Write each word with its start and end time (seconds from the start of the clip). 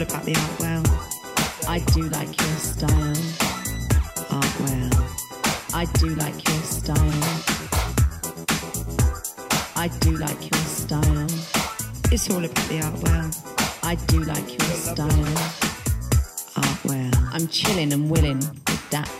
all 0.00 0.06
about 0.06 0.24
the 0.24 0.32
Artwell. 0.32 1.68
I 1.68 1.78
do 1.92 2.02
like 2.08 2.28
your 2.28 2.56
style, 2.56 3.16
Artwell. 4.30 4.92
I 5.74 5.84
do 5.98 6.14
like 6.14 6.48
your 6.48 6.62
style. 6.62 6.96
I 9.76 9.88
do 10.00 10.16
like 10.16 10.50
your 10.50 10.64
style. 10.64 11.26
It's 12.12 12.30
all 12.30 12.44
about 12.44 12.68
the 12.68 12.80
Artwell. 12.80 13.28
I 13.82 13.94
do 14.06 14.20
like 14.20 14.48
your 14.48 14.70
style, 14.76 15.34
Artwell. 16.56 17.14
I'm 17.34 17.46
chilling 17.48 17.92
and 17.92 18.10
willing 18.10 18.38
with 18.38 18.90
that. 18.90 19.10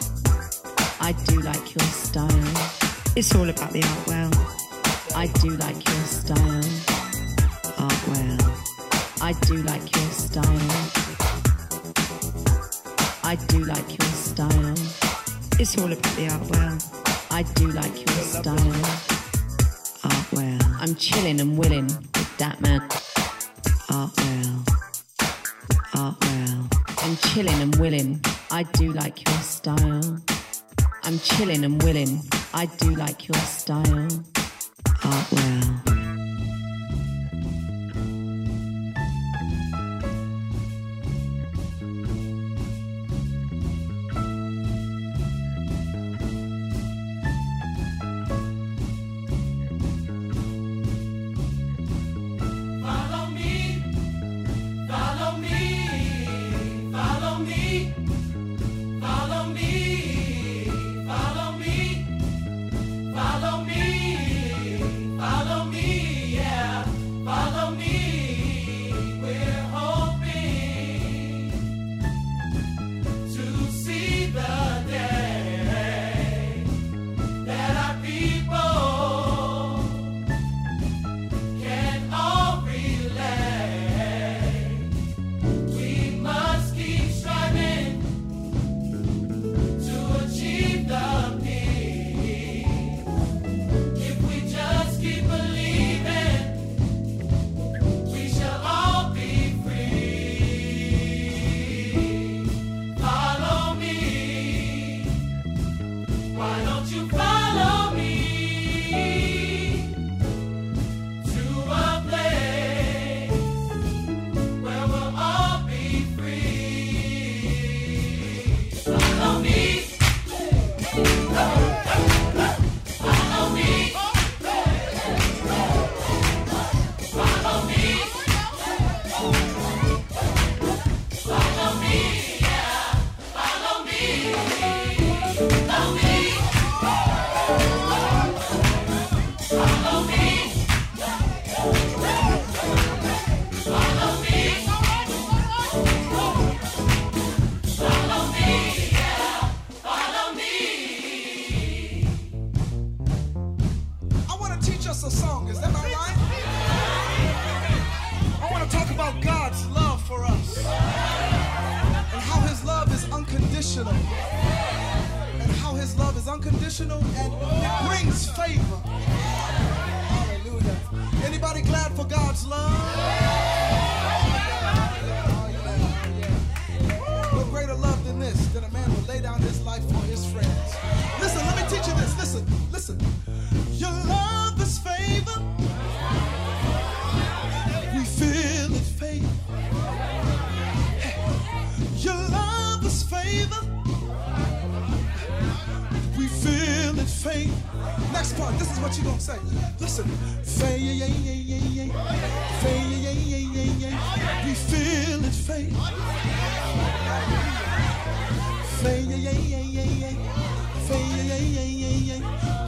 I 1.00 1.12
do 1.26 1.40
like 1.40 1.74
your 1.74 1.84
style. 1.84 2.28
It's 3.16 3.34
all 3.34 3.48
about 3.48 3.72
the 3.72 3.80
Artwell. 3.80 4.32
I 5.14 5.26
do 5.42 5.50
like 5.56 5.84
your 5.86 6.04
style, 6.04 6.64
Artwell. 7.76 8.39
I 9.30 9.32
do 9.46 9.58
like 9.58 9.94
your 9.94 10.10
style. 10.10 10.44
I 13.22 13.36
do 13.46 13.64
like 13.64 13.88
your 13.88 14.08
style. 14.08 14.75
It's 15.61 15.79
all 15.79 15.93
about 15.93 16.16
the 16.16 16.26
artwell. 16.26 17.30
I 17.30 17.44
do 17.54 17.68
like 17.68 17.94
your 17.94 18.24
style. 18.24 18.57
Artwell. 20.02 20.61
I'm 20.80 20.96
chilling 20.96 21.40
and 21.40 21.57
willing 21.57 21.86
with 21.86 22.38
that 22.38 22.61
man. 22.61 22.80
Artwell. 23.88 24.64
Artwell. 25.94 27.04
I'm 27.04 27.16
chilling 27.29 27.62
and 27.62 27.76
willing. 27.76 28.21
I 28.50 28.64
do 28.64 28.93
like 28.93 29.24
your 29.24 29.38
style. 29.43 30.18
I'm 31.04 31.21
chilling 31.21 31.62
and 31.62 31.80
willing. 31.85 32.20
I 32.52 32.66
do 32.66 32.97
like 32.97 33.28
your 33.28 33.38
style. 33.38 34.08
Artwell. 35.05 35.59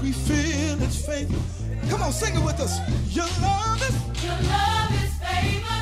We 0.02 0.12
feel 0.12 0.76
His 0.76 1.06
faith. 1.06 1.30
Come 1.88 2.02
on, 2.02 2.12
sing 2.12 2.34
it 2.34 2.44
with 2.44 2.60
us. 2.60 2.78
Your 3.14 3.26
love 3.40 3.80
is. 3.82 3.94
Your 4.22 4.34
love 4.34 4.92
is 5.02 5.14
favor. 5.18 5.80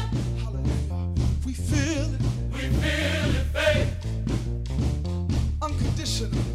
We 1.45 1.53
feel 1.55 2.15
it. 2.15 2.21
We 2.53 2.61
feel 2.61 3.35
it, 3.35 3.47
faith. 3.53 3.91
Unconditional. 5.61 6.50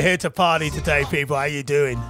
We're 0.00 0.08
here 0.08 0.16
to 0.16 0.30
party 0.30 0.70
today, 0.70 1.04
people. 1.10 1.36
How 1.36 1.44
you 1.44 1.62
doing? 1.62 2.00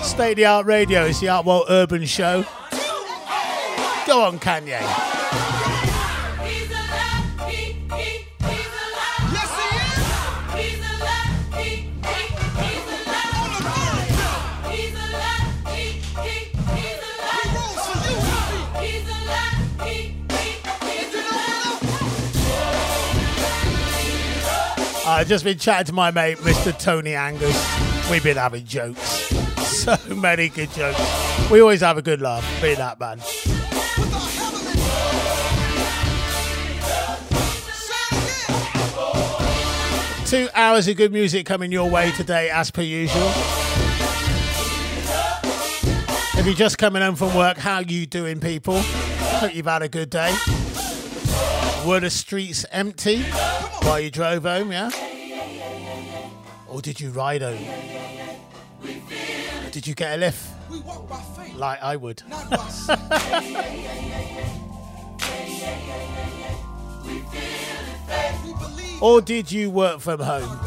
State 0.00 0.30
of 0.30 0.36
the 0.36 0.44
Art 0.46 0.64
Radio 0.64 1.06
is 1.06 1.18
the 1.18 1.28
Art 1.28 1.44
World 1.44 1.64
Urban 1.68 2.04
Show. 2.04 2.44
Go 4.06 4.22
on, 4.22 4.38
Kanye. 4.38 5.05
I've 25.26 25.30
just 25.30 25.44
been 25.44 25.58
chatting 25.58 25.86
to 25.86 25.92
my 25.92 26.12
mate, 26.12 26.38
Mr. 26.38 26.78
Tony 26.78 27.16
Angus. 27.16 28.08
We've 28.08 28.22
been 28.22 28.36
having 28.36 28.64
jokes. 28.64 29.32
So 29.66 29.96
many 30.14 30.48
good 30.48 30.70
jokes. 30.70 31.50
We 31.50 31.60
always 31.60 31.80
have 31.80 31.98
a 31.98 32.02
good 32.02 32.20
laugh 32.20 32.44
being 32.62 32.76
that 32.76 33.00
man. 33.00 33.18
Two 40.26 40.48
hours 40.54 40.86
of 40.86 40.96
good 40.96 41.12
music 41.12 41.44
coming 41.44 41.72
your 41.72 41.90
way 41.90 42.12
today, 42.12 42.48
as 42.48 42.70
per 42.70 42.82
usual. 42.82 43.28
If 46.38 46.46
you're 46.46 46.54
just 46.54 46.78
coming 46.78 47.02
home 47.02 47.16
from 47.16 47.34
work, 47.34 47.58
how 47.58 47.80
you 47.80 48.06
doing, 48.06 48.38
people? 48.38 48.78
Hope 48.80 49.54
you've 49.56 49.66
had 49.66 49.82
a 49.82 49.88
good 49.88 50.10
day. 50.10 50.32
Were 51.84 51.98
the 51.98 52.10
streets 52.10 52.64
empty 52.70 53.22
while 53.82 53.98
you 53.98 54.10
drove 54.10 54.44
home, 54.44 54.70
yeah? 54.70 54.90
Or 56.76 56.82
did 56.82 57.00
you 57.00 57.08
ride 57.08 57.40
home? 57.40 57.64
Did 59.72 59.86
you 59.86 59.94
get 59.94 60.12
a 60.12 60.18
lift 60.18 60.46
We 60.70 60.80
walk 60.80 61.08
by 61.08 61.16
faith, 61.16 61.56
like 61.56 61.82
I 61.82 61.96
would? 61.96 62.22
not 62.28 62.50
by 62.50 62.68
sight. 62.68 62.98
we 68.44 68.52
believe. 68.52 69.02
Or 69.02 69.22
did 69.22 69.50
you 69.50 69.70
work 69.70 70.00
from 70.00 70.20
home? 70.20 70.58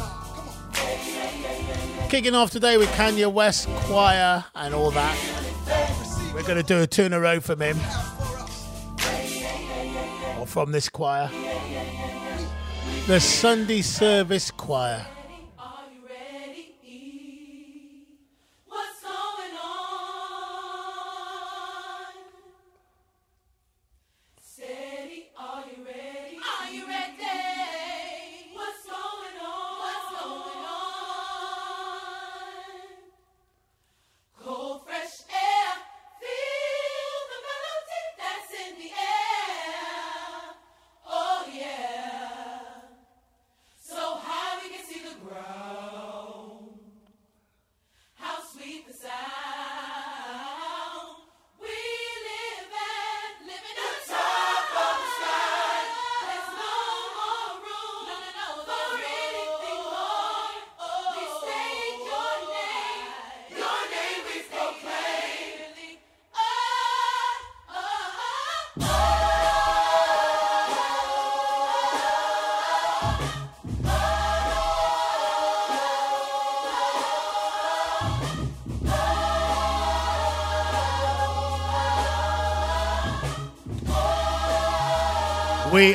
Kicking 2.09 2.33
off 2.33 2.49
today 2.49 2.77
with 2.77 2.89
Kanye 2.93 3.31
West, 3.31 3.69
choir, 3.81 4.43
and 4.55 4.73
all 4.73 4.89
that. 4.89 5.15
We're 6.33 6.41
going 6.41 6.57
to 6.57 6.63
do 6.63 6.81
a 6.81 6.87
two 6.87 7.03
in 7.03 7.13
a 7.13 7.19
row 7.19 7.39
from 7.39 7.61
him, 7.61 7.77
or 10.39 10.47
from 10.47 10.71
this 10.71 10.89
choir. 10.89 11.29
The 13.05 13.19
Sunday 13.19 13.83
Service 13.83 14.49
Choir. 14.49 15.05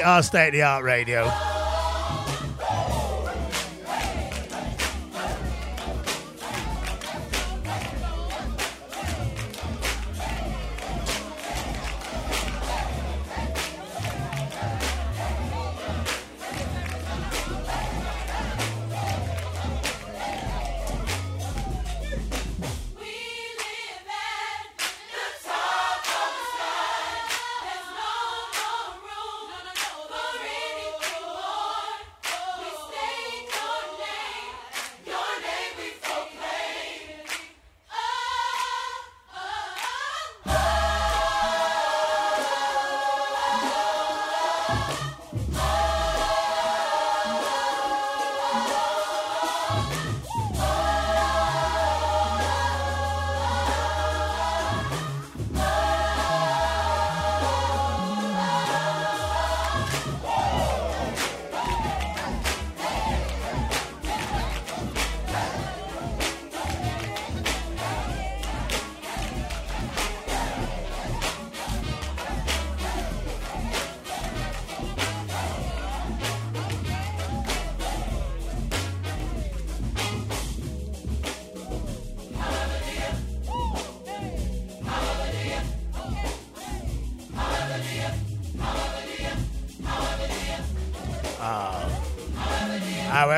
We 0.05 0.09
are 0.09 0.23
State 0.23 0.49
of 0.49 0.53
the 0.53 0.61
Art 0.61 0.85
Radio. 0.85 1.54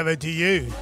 However, 0.07 0.21
do 0.21 0.31
you? 0.31 0.73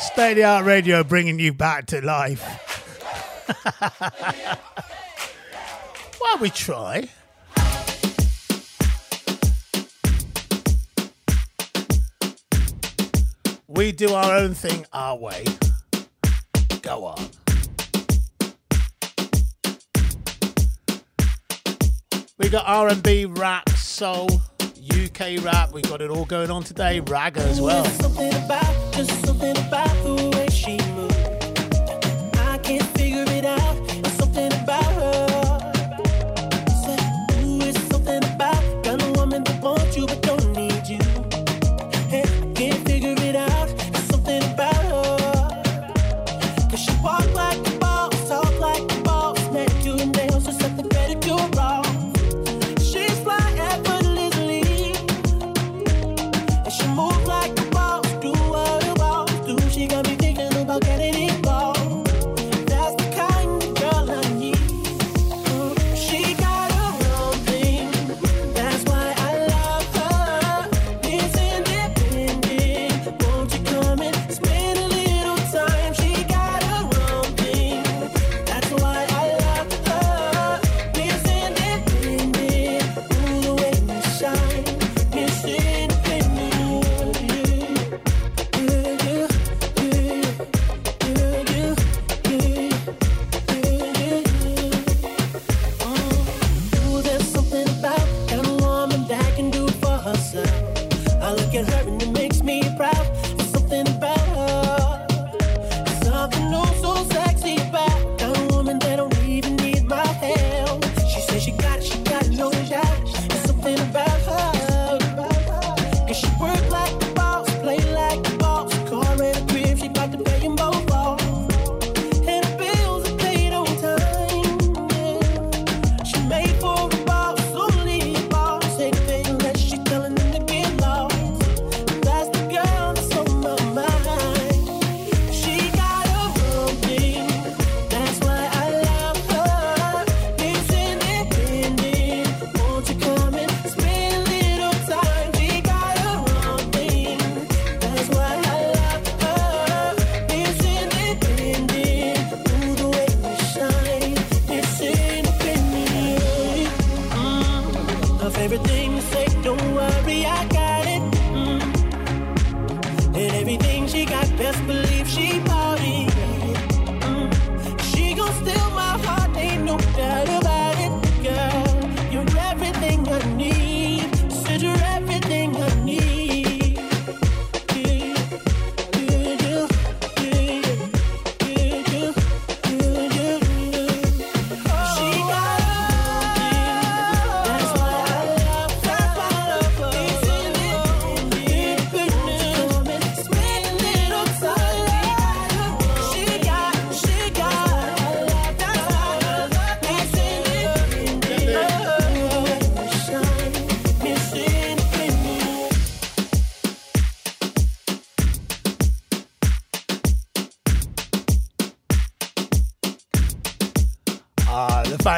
State 0.00 0.34
the 0.34 0.42
Art 0.42 0.64
Radio 0.64 1.04
bringing 1.04 1.38
you 1.38 1.52
back 1.52 1.86
to 1.86 2.04
life. 2.04 2.42
Why 6.18 6.36
we 6.40 6.50
try? 6.50 7.08
We 13.74 13.90
do 13.90 14.14
our 14.14 14.36
own 14.36 14.54
thing 14.54 14.86
our 14.92 15.16
way. 15.16 15.44
Go 16.80 17.06
on. 17.06 17.28
We 22.38 22.48
got 22.48 22.64
R&B, 22.66 23.24
rap, 23.24 23.68
soul, 23.70 24.28
UK 24.92 25.42
rap. 25.42 25.72
We 25.72 25.82
got 25.82 26.00
it 26.00 26.10
all 26.10 26.24
going 26.24 26.52
on 26.52 26.62
today. 26.62 27.00
Ragga 27.00 27.38
as 27.38 27.60
well. 27.60 27.84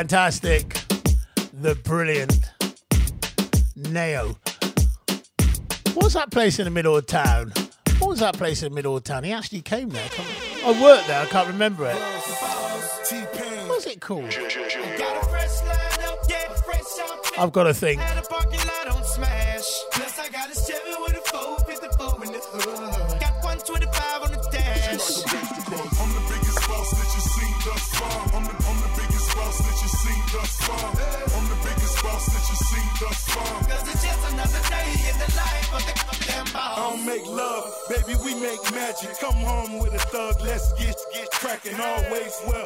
Fantastic, 0.09 0.69
the 1.53 1.75
brilliant 1.83 2.39
Ne-Yo. 3.75 4.37
What's 5.95 6.15
that 6.15 6.31
place 6.31 6.61
in 6.61 6.65
the 6.65 6.71
middle 6.71 6.97
of 6.97 7.07
town? 7.07 7.53
What 7.99 8.11
was 8.11 8.21
that 8.21 8.35
place 8.37 8.63
in 8.63 8.69
the 8.69 8.75
middle 8.77 8.97
of 8.97 9.03
town? 9.03 9.25
He 9.25 9.33
actually 9.33 9.63
came 9.63 9.89
there. 9.89 10.09
I 10.17 10.47
I 10.67 10.83
worked 10.83 11.09
there. 11.09 11.21
I 11.21 11.27
can't 11.27 11.49
remember 11.49 11.87
it. 11.87 11.97
What 11.97 13.69
was 13.69 13.87
it 13.87 14.01
called? 14.01 14.31
Got 14.31 14.43
a 14.43 15.27
fresh 15.27 15.63
line 15.63 16.05
up, 16.05 16.19
yeah, 16.29 16.55
fresh 16.55 16.83
outfit. 17.01 17.39
I've 17.41 17.51
got 17.51 17.65
to 17.65 17.75
think. 17.75 18.01
Baby, 38.07 38.19
we 38.25 38.35
make 38.41 38.63
magic. 38.73 39.19
Come 39.21 39.35
home 39.35 39.79
with 39.79 39.95
a 39.95 39.99
thug, 39.99 40.41
let's 40.43 40.73
get 40.75 40.97
get 41.13 41.31
cracking. 41.31 41.75
Always 41.79 42.35
well, 42.47 42.65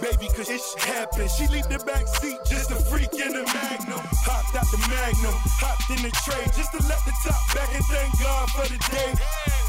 baby, 0.00 0.28
cause 0.34 0.48
it 0.48 0.60
happen. 0.80 1.28
She 1.28 1.46
leave 1.48 1.68
the 1.68 1.78
back 1.84 2.06
seat, 2.08 2.38
just 2.46 2.70
a 2.70 2.76
freak 2.76 3.12
in 3.14 3.32
the 3.32 3.44
magnum. 3.44 4.00
Hopped 4.26 4.54
out 4.56 4.66
the 4.70 4.78
magnum, 4.88 5.34
hopped 5.58 5.90
in 5.90 6.02
the 6.02 6.12
tray, 6.24 6.44
just 6.56 6.72
to 6.72 6.80
let 6.88 7.00
the 7.04 7.14
top 7.24 7.40
back 7.54 7.70
and 7.74 7.84
thank 7.86 8.10
God 8.20 8.48
for 8.50 8.66
the 8.68 8.78
day. 8.90 9.12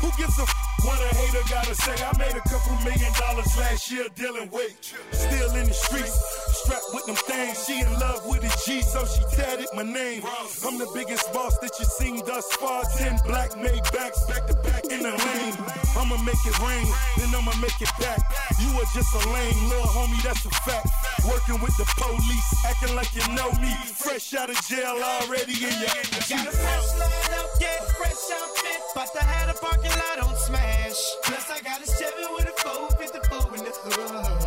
Who 0.01 0.09
gives 0.17 0.37
a 0.39 0.43
f- 0.43 0.55
what 0.85 0.99
a 1.01 1.15
hater 1.15 1.43
gotta 1.49 1.75
say? 1.75 1.95
I 2.03 2.13
made 2.17 2.35
a 2.37 2.45
couple 2.47 2.77
million 2.85 3.11
dollars 3.19 3.49
last 3.57 3.91
year 3.91 4.05
dealing 4.15 4.49
weight. 4.51 4.77
Still 5.11 5.51
in 5.55 5.65
the 5.67 5.73
streets, 5.73 6.13
strapped 6.63 6.89
with 6.93 7.05
them 7.05 7.15
things. 7.15 7.65
She 7.65 7.81
in 7.81 7.91
love 7.99 8.25
with 8.25 8.43
a 8.43 8.51
G, 8.65 8.81
so 8.81 9.05
she 9.05 9.21
tatted 9.35 9.67
my 9.75 9.83
name. 9.83 10.23
I'm 10.65 10.77
the 10.77 10.89
biggest 10.93 11.31
boss 11.33 11.57
that 11.59 11.77
you 11.79 11.85
seen 11.85 12.23
thus 12.25 12.45
far. 12.57 12.83
Ten 12.97 13.17
black 13.25 13.55
made 13.57 13.83
backs 13.93 14.25
back 14.25 14.47
to 14.47 14.55
back 14.65 14.85
in 14.89 15.03
the 15.03 15.13
lane. 15.13 15.55
I'ma 15.97 16.17
make 16.23 16.41
it 16.45 16.57
rain, 16.59 16.87
then 17.17 17.29
I'ma 17.35 17.53
make 17.61 17.79
it 17.81 17.93
back. 17.99 18.21
You 18.59 18.69
are 18.79 18.89
just 18.93 19.13
a 19.13 19.23
lame 19.29 19.59
little 19.69 19.91
homie, 19.93 20.21
that's 20.23 20.45
a 20.45 20.51
fact. 20.65 20.89
Working 21.27 21.59
with 21.61 21.75
the 21.77 21.85
police, 21.97 22.49
acting 22.65 22.95
like 22.95 23.13
you 23.13 23.25
know 23.35 23.51
me. 23.61 23.73
Fresh 23.95 24.33
out 24.33 24.49
of 24.49 24.59
jail 24.67 24.97
already 24.97 25.53
in 25.53 25.75
your 25.81 25.93
Got 26.27 26.47
a 26.47 26.51
fresh 26.51 26.89
line 26.99 27.33
up, 27.39 27.49
yeah, 27.61 27.81
fresh 27.97 28.23
outfit. 28.33 28.81
But 28.95 29.09
I 29.19 29.23
had 29.23 29.49
a 29.49 29.57
parking 29.59 29.91
lot 29.91 30.27
on 30.27 30.35
smash. 30.35 30.99
Plus 31.23 31.49
I 31.49 31.59
got 31.61 31.81
a 31.81 31.85
Chevy 31.85 32.25
with 32.33 32.47
a 32.47 32.55
454 32.61 33.57
in 33.57 33.63
the 33.63 33.71
hood. 33.71 34.46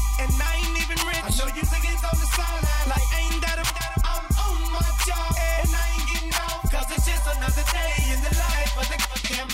and 0.21 0.41
I 0.41 0.55
ain't 0.61 0.77
even 0.77 0.99
rich. 1.07 1.23
I 1.23 1.29
know 1.37 1.49
you 1.49 1.63
niggas 1.65 2.03
on 2.05 2.17
the 2.21 2.29
sideline 2.37 2.87
like 2.93 3.07
ain't 3.17 3.41
that 3.41 3.57
a 3.57 3.65
I'm 4.05 4.25
on 4.45 4.57
my 4.71 4.85
job, 5.05 5.33
and 5.61 5.73
I 5.73 5.85
ain't 5.97 6.20
cause 6.71 6.87
it's 6.91 7.05
just 7.05 7.25
another 7.37 7.65
day 7.71 7.93
in 8.13 8.19
the 8.21 8.33
life. 8.37 8.61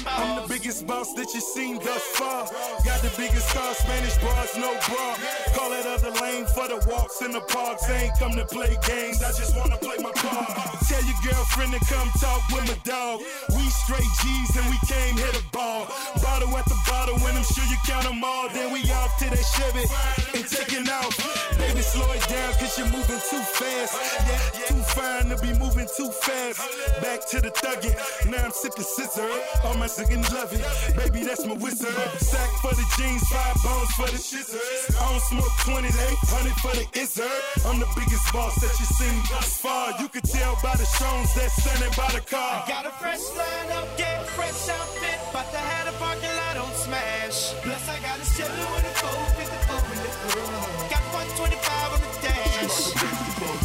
I'm 0.07 0.41
the 0.41 0.47
biggest 0.47 0.87
boss 0.87 1.13
that 1.13 1.33
you've 1.33 1.43
seen 1.43 1.79
thus 1.83 2.01
far. 2.15 2.47
Got 2.85 3.01
the 3.01 3.11
biggest 3.17 3.49
star, 3.49 3.73
Spanish 3.75 4.17
bras, 4.17 4.55
no 4.57 4.71
bra. 4.87 5.17
Call 5.53 5.73
it 5.73 5.85
other 5.85 6.11
lane 6.21 6.45
for 6.47 6.67
the 6.67 6.79
walks 6.89 7.21
in 7.21 7.31
the 7.31 7.41
parks. 7.41 7.89
I 7.89 8.07
ain't 8.07 8.19
come 8.19 8.33
to 8.33 8.45
play 8.45 8.77
games, 8.87 9.21
I 9.21 9.31
just 9.35 9.55
wanna 9.57 9.77
play 9.77 9.97
my 9.99 10.11
part. 10.15 10.47
Tell 10.87 11.03
your 11.03 11.19
girlfriend 11.23 11.73
to 11.73 11.81
come 11.91 12.09
talk 12.19 12.41
with 12.49 12.65
my 12.67 12.77
dog. 12.83 13.21
We 13.51 13.63
straight 13.69 14.11
G's 14.23 14.55
and 14.55 14.67
we 14.71 14.79
came 14.87 15.17
hit 15.17 15.35
a 15.35 15.43
ball. 15.51 15.87
Bottle 16.23 16.55
at 16.55 16.65
the 16.65 16.79
bottle, 16.87 17.19
and 17.27 17.37
I'm 17.37 17.43
sure 17.43 17.67
you 17.67 17.77
count 17.85 18.05
them 18.07 18.23
all. 18.23 18.49
Then 18.49 18.71
we 18.71 18.81
off 18.91 19.17
to 19.19 19.29
that 19.29 19.45
Chevy 19.53 19.85
and 20.33 20.47
taking 20.47 20.87
off. 20.89 21.13
Baby, 21.59 21.81
slow 21.81 22.09
it 22.13 22.23
down, 22.27 22.53
cause 22.55 22.77
you're 22.77 22.87
moving 22.87 23.21
too 23.29 23.43
fast. 23.59 23.93
Yeah, 24.25 24.71
too 24.71 24.81
fine 24.95 25.29
to 25.29 25.37
be 25.43 25.51
moving 25.59 25.87
too 25.97 26.09
fast. 26.23 26.63
Back 27.01 27.27
to 27.29 27.41
the 27.41 27.51
thuggin', 27.51 27.95
now 28.31 28.45
I'm 28.45 28.51
sippin' 28.51 28.83
scissor. 28.83 29.29
All 29.63 29.75
my 29.75 29.87
singing 29.87 30.23
loving, 30.33 30.61
baby, 30.95 31.23
that's 31.23 31.45
my 31.45 31.53
wizard. 31.53 31.93
Sack 32.19 32.49
for 32.61 32.73
the 32.73 32.85
jeans, 32.97 33.23
five 33.29 33.55
bones 33.63 33.91
for 33.93 34.07
the 34.07 34.17
scissors. 34.17 34.95
I 34.95 35.11
don't 35.11 35.21
smoke 35.21 35.55
20, 35.65 35.87
800 35.87 36.53
for 36.63 36.73
the 36.75 36.85
izzard. 36.99 37.41
I'm 37.65 37.79
the 37.79 37.89
biggest 37.95 38.25
boss 38.33 38.55
that 38.61 38.73
you 38.79 38.85
seen 38.85 39.17
thus 39.29 39.57
far. 39.57 39.93
You 40.01 40.09
could 40.09 40.25
tell 40.25 40.57
by 40.63 40.75
the 40.75 40.85
shows 40.85 41.29
that's 41.35 41.55
standing 41.61 41.93
by 41.95 42.09
the 42.11 42.21
car. 42.21 42.65
Got 42.67 42.85
a 42.85 42.93
fresh 42.97 43.23
line 43.37 43.71
up, 43.77 43.87
yeah, 43.97 44.23
fresh 44.33 44.69
outfit, 44.69 45.19
but 45.31 45.45
I 45.53 45.63
had 45.73 45.87
a 45.87 45.95
parking 45.97 46.33
lot 46.43 46.57
on 46.57 46.71
smash. 46.75 47.53
Plus 47.61 47.83
I 47.89 47.97
got 48.01 48.17
a 48.19 48.25
Chevy 48.35 48.65
with 48.73 48.89
a 48.89 48.93
454 49.05 49.77
in 49.93 49.99
the 50.01 50.11
hood. 50.33 50.89
Got 50.89 51.03
125 51.13 51.93
on 51.93 52.01
the 52.01 52.11
dash. 52.25 52.97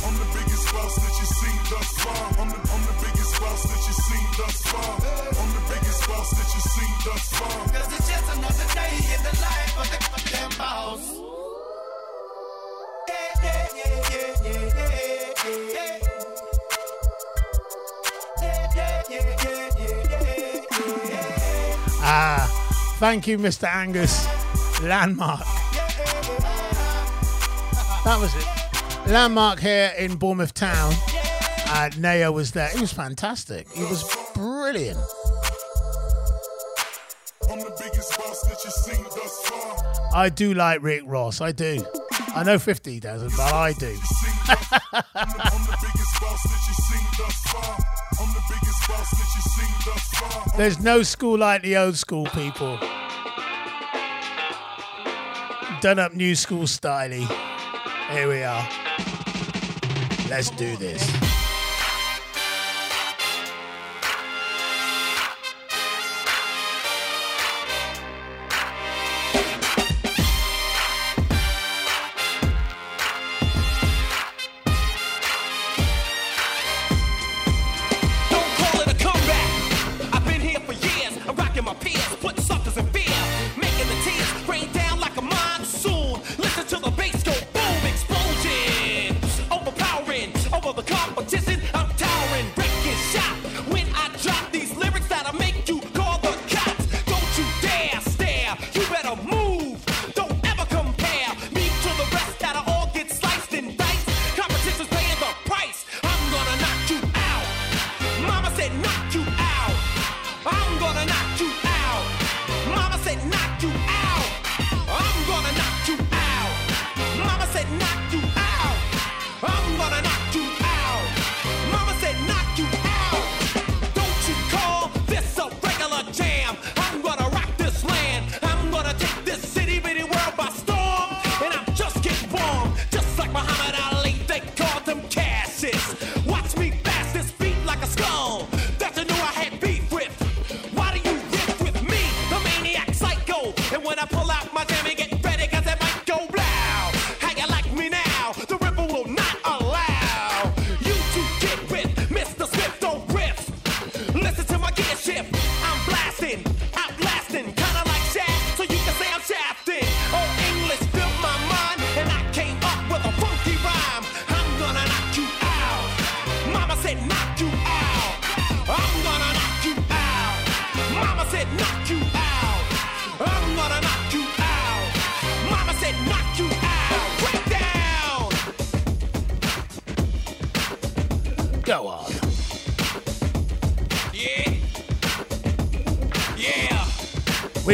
I'm 0.04 0.14
the 0.18 0.28
biggest 0.36 0.66
boss 0.72 0.94
that 1.00 1.14
you 1.16 1.26
seen 1.26 1.58
thus 1.70 1.88
far. 2.04 2.24
I'm 2.40 2.48
the, 2.50 2.58
I'm 2.60 2.82
the 2.86 2.91
seen 4.12 4.28
thus 4.36 4.62
far. 4.62 4.94
I'm 5.40 5.50
the 5.56 5.62
biggest 5.72 6.08
boss 6.08 6.30
that 6.30 6.48
you 6.54 6.60
seen 6.60 6.94
thus 7.04 7.24
far. 7.38 7.58
Cause 7.72 7.88
it's 7.96 8.08
just 8.08 8.28
another 8.36 8.68
day 8.74 8.94
in 9.14 9.20
the 9.22 9.34
life 9.40 9.74
of 9.80 9.86
the 9.92 9.98
goddamn 10.08 10.52
boss. 10.58 11.02
Yeah, 13.08 13.16
yeah, 13.42 13.68
yeah, 13.78 13.94
yeah, 14.12 14.44
yeah, 14.44 14.68
yeah. 14.72 15.98
Ah, 22.04 22.96
thank 22.98 23.26
you, 23.26 23.38
Mr. 23.38 23.68
Angus. 23.68 24.26
Landmark. 24.82 25.46
That 28.04 28.18
was 28.18 28.34
it. 28.34 28.46
Landmark 29.10 29.60
here 29.60 29.92
in 29.96 30.16
Bournemouth 30.16 30.52
Town. 30.54 30.92
Uh, 31.74 31.88
Ne-Yo 31.96 32.30
was 32.30 32.52
there. 32.52 32.68
He 32.68 32.80
was 32.82 32.92
fantastic. 32.92 33.66
He 33.70 33.82
was 33.84 34.04
brilliant. 34.34 34.98
I'm 37.50 37.60
the 37.60 37.74
biggest 37.82 38.18
boss 38.18 38.42
that 38.42 38.62
you 38.62 38.70
seen 38.70 39.02
thus 39.04 39.46
far. 39.46 40.10
I 40.14 40.28
do 40.28 40.52
like 40.52 40.82
Rick 40.82 41.04
Ross. 41.06 41.40
I 41.40 41.50
do. 41.52 41.82
I 42.36 42.42
know 42.44 42.58
50 42.58 43.00
doesn't, 43.00 43.30
but 43.38 43.54
I 43.54 43.72
do. 43.72 43.86
I'm 43.86 43.96
the, 43.96 44.82
I'm 45.14 45.64
the 45.64 45.78
biggest 45.80 46.20
boss 46.20 46.42
that 46.42 46.62
you 46.68 46.74
seen 46.74 47.06
thus 47.16 47.42
far. 47.46 47.78
I'm 48.20 48.34
the 48.34 48.42
biggest 48.50 48.88
boss 48.88 49.10
that 49.10 49.28
you 49.34 49.42
seen 49.50 49.74
thus 49.86 50.08
far. 50.10 50.58
There's 50.58 50.78
no 50.78 51.02
school 51.02 51.38
like 51.38 51.62
the 51.62 51.78
old 51.78 51.96
school 51.96 52.26
people. 52.26 52.78
Done 55.80 55.98
up 55.98 56.12
new 56.12 56.34
school 56.34 56.64
styly. 56.64 57.26
Here 58.10 58.28
we 58.28 58.42
are. 58.42 58.68
Let's 60.28 60.50
do 60.50 60.76
this. 60.76 61.31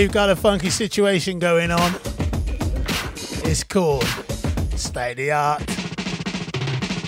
We've 0.08 0.14
got 0.14 0.30
a 0.30 0.36
funky 0.36 0.70
situation 0.70 1.38
going 1.38 1.70
on. 1.70 1.92
It's 3.44 3.62
called 3.62 4.06
State 4.74 5.10
of 5.10 5.16
the 5.18 5.32
Art. 5.32 5.66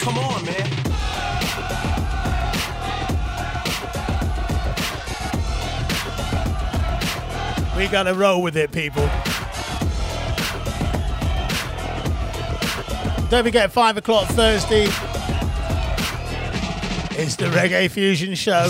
Come 0.00 0.18
on, 0.18 0.44
man. 0.44 0.70
We 7.74 7.88
gotta 7.88 8.12
roll 8.12 8.42
with 8.42 8.58
it, 8.58 8.70
people. 8.70 9.08
Don't 13.30 13.44
forget, 13.44 13.72
5 13.72 13.96
o'clock 13.96 14.28
Thursday. 14.28 14.88
It's 17.18 17.34
the 17.36 17.46
Reggae 17.46 17.90
Fusion 17.90 18.34
Show. 18.34 18.68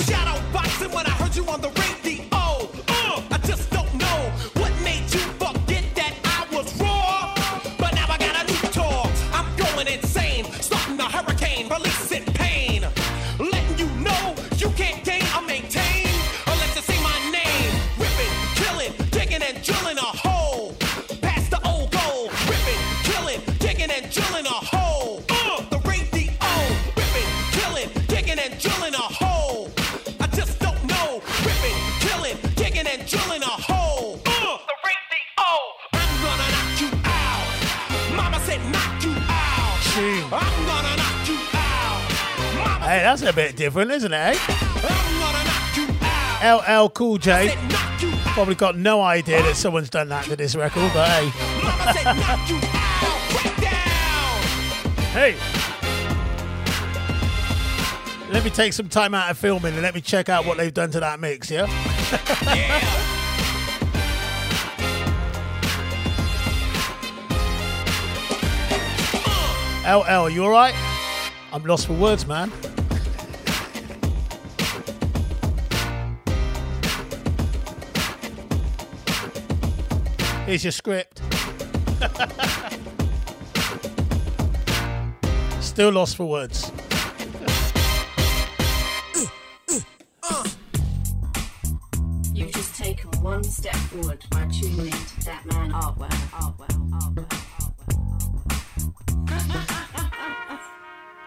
Different, 43.71 43.93
isn't 43.93 44.13
it? 44.13 44.17
Eh? 44.17 44.35
I'm 44.37 45.21
gonna 45.21 45.45
knock 45.45 45.77
you 45.77 45.87
out. 46.03 46.87
LL 46.87 46.89
Cool 46.89 47.19
J 47.19 47.51
Said 47.51 47.71
knock 47.71 48.03
you 48.03 48.09
out. 48.09 48.35
probably 48.35 48.57
got 48.57 48.77
no 48.77 49.01
idea 49.01 49.41
that 49.43 49.55
someone's 49.55 49.89
done 49.89 50.09
that 50.09 50.25
to 50.25 50.35
this 50.35 50.57
record, 50.57 50.91
but 50.93 51.09
hey, 51.09 51.31
Mama 51.63 51.93
said 51.95 52.05
knock 52.17 52.51
you 52.51 52.57
out. 52.57 53.21
Down. 53.61 54.43
hey. 55.13 55.37
Let 58.33 58.43
me 58.43 58.51
take 58.51 58.73
some 58.73 58.89
time 58.89 59.15
out 59.15 59.31
of 59.31 59.39
filming 59.39 59.75
and 59.75 59.83
let 59.83 59.95
me 59.95 60.01
check 60.01 60.29
out 60.29 60.45
what 60.47 60.57
they've 60.57 60.75
done 60.75 60.91
to 60.91 60.99
that 60.99 61.21
mix, 61.21 61.49
yeah? 61.49 61.67
Yeah. 62.43 63.07
LL, 70.27 70.29
you 70.29 70.45
alright? 70.45 70.75
I'm 71.53 71.65
lost 71.65 71.87
for 71.87 71.93
words, 71.95 72.27
man. 72.27 72.53
Here's 80.51 80.65
your 80.65 80.73
script. 80.73 81.23
Still 85.61 85.91
lost 85.91 86.17
for 86.17 86.25
words. 86.25 86.73
You've 92.35 92.51
just 92.51 92.75
taken 92.75 93.11
one 93.23 93.45
step 93.45 93.77
forward 93.77 94.25
by 94.31 94.49
tuning 94.49 94.87
in 94.87 94.91
to 94.91 95.25
that 95.27 95.47
man 95.47 95.71
oh, 95.73 95.95
Artwell, 95.97 96.09
Artwell, 96.33 96.67
oh, 96.95 96.99
Artwell, 96.99 97.27
oh, 97.63 97.73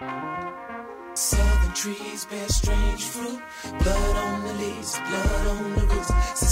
Artwell. 0.01 1.17
Southern 1.17 1.73
trees 1.73 2.25
bear 2.25 2.49
strange 2.49 3.03
fruit. 3.03 3.41
Blood 3.79 4.17
on 4.17 4.43
the 4.43 4.53
leaves, 4.55 4.99
blood 4.99 5.47
on 5.47 5.75
the 5.75 5.81
roots. 5.87 6.42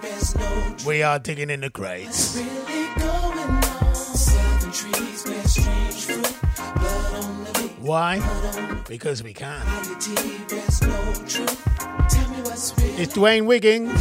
bears 0.00 0.36
no 0.36 0.76
We 0.88 1.02
are 1.02 1.18
digging 1.18 1.50
in 1.50 1.60
the 1.60 1.70
crates. 1.70 2.36
really 2.36 2.86
going 2.98 3.38
on. 3.38 3.94
Southern 3.94 4.72
trees 4.72 5.24
bear 5.24 5.44
strange 5.44 6.04
fruit. 6.04 6.40
Blood 6.56 7.24
on 7.24 7.44
the 7.44 7.60
leaves, 7.60 7.74
Why? 7.80 8.82
Because 8.88 9.22
we 9.22 9.32
can. 9.34 9.60
society 9.84 10.44
bears 10.48 10.82
no 10.82 11.12
truth. 11.26 11.64
Tell 12.08 12.30
me 12.30 12.36
what's 12.42 12.78
real. 12.78 13.00
It's 13.00 13.14
Dwayne 13.14 13.46
Wiggins. 13.46 13.92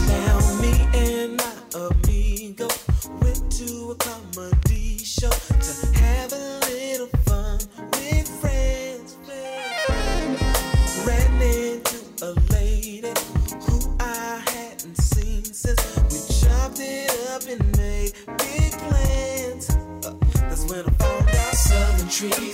Southern 22.11 22.50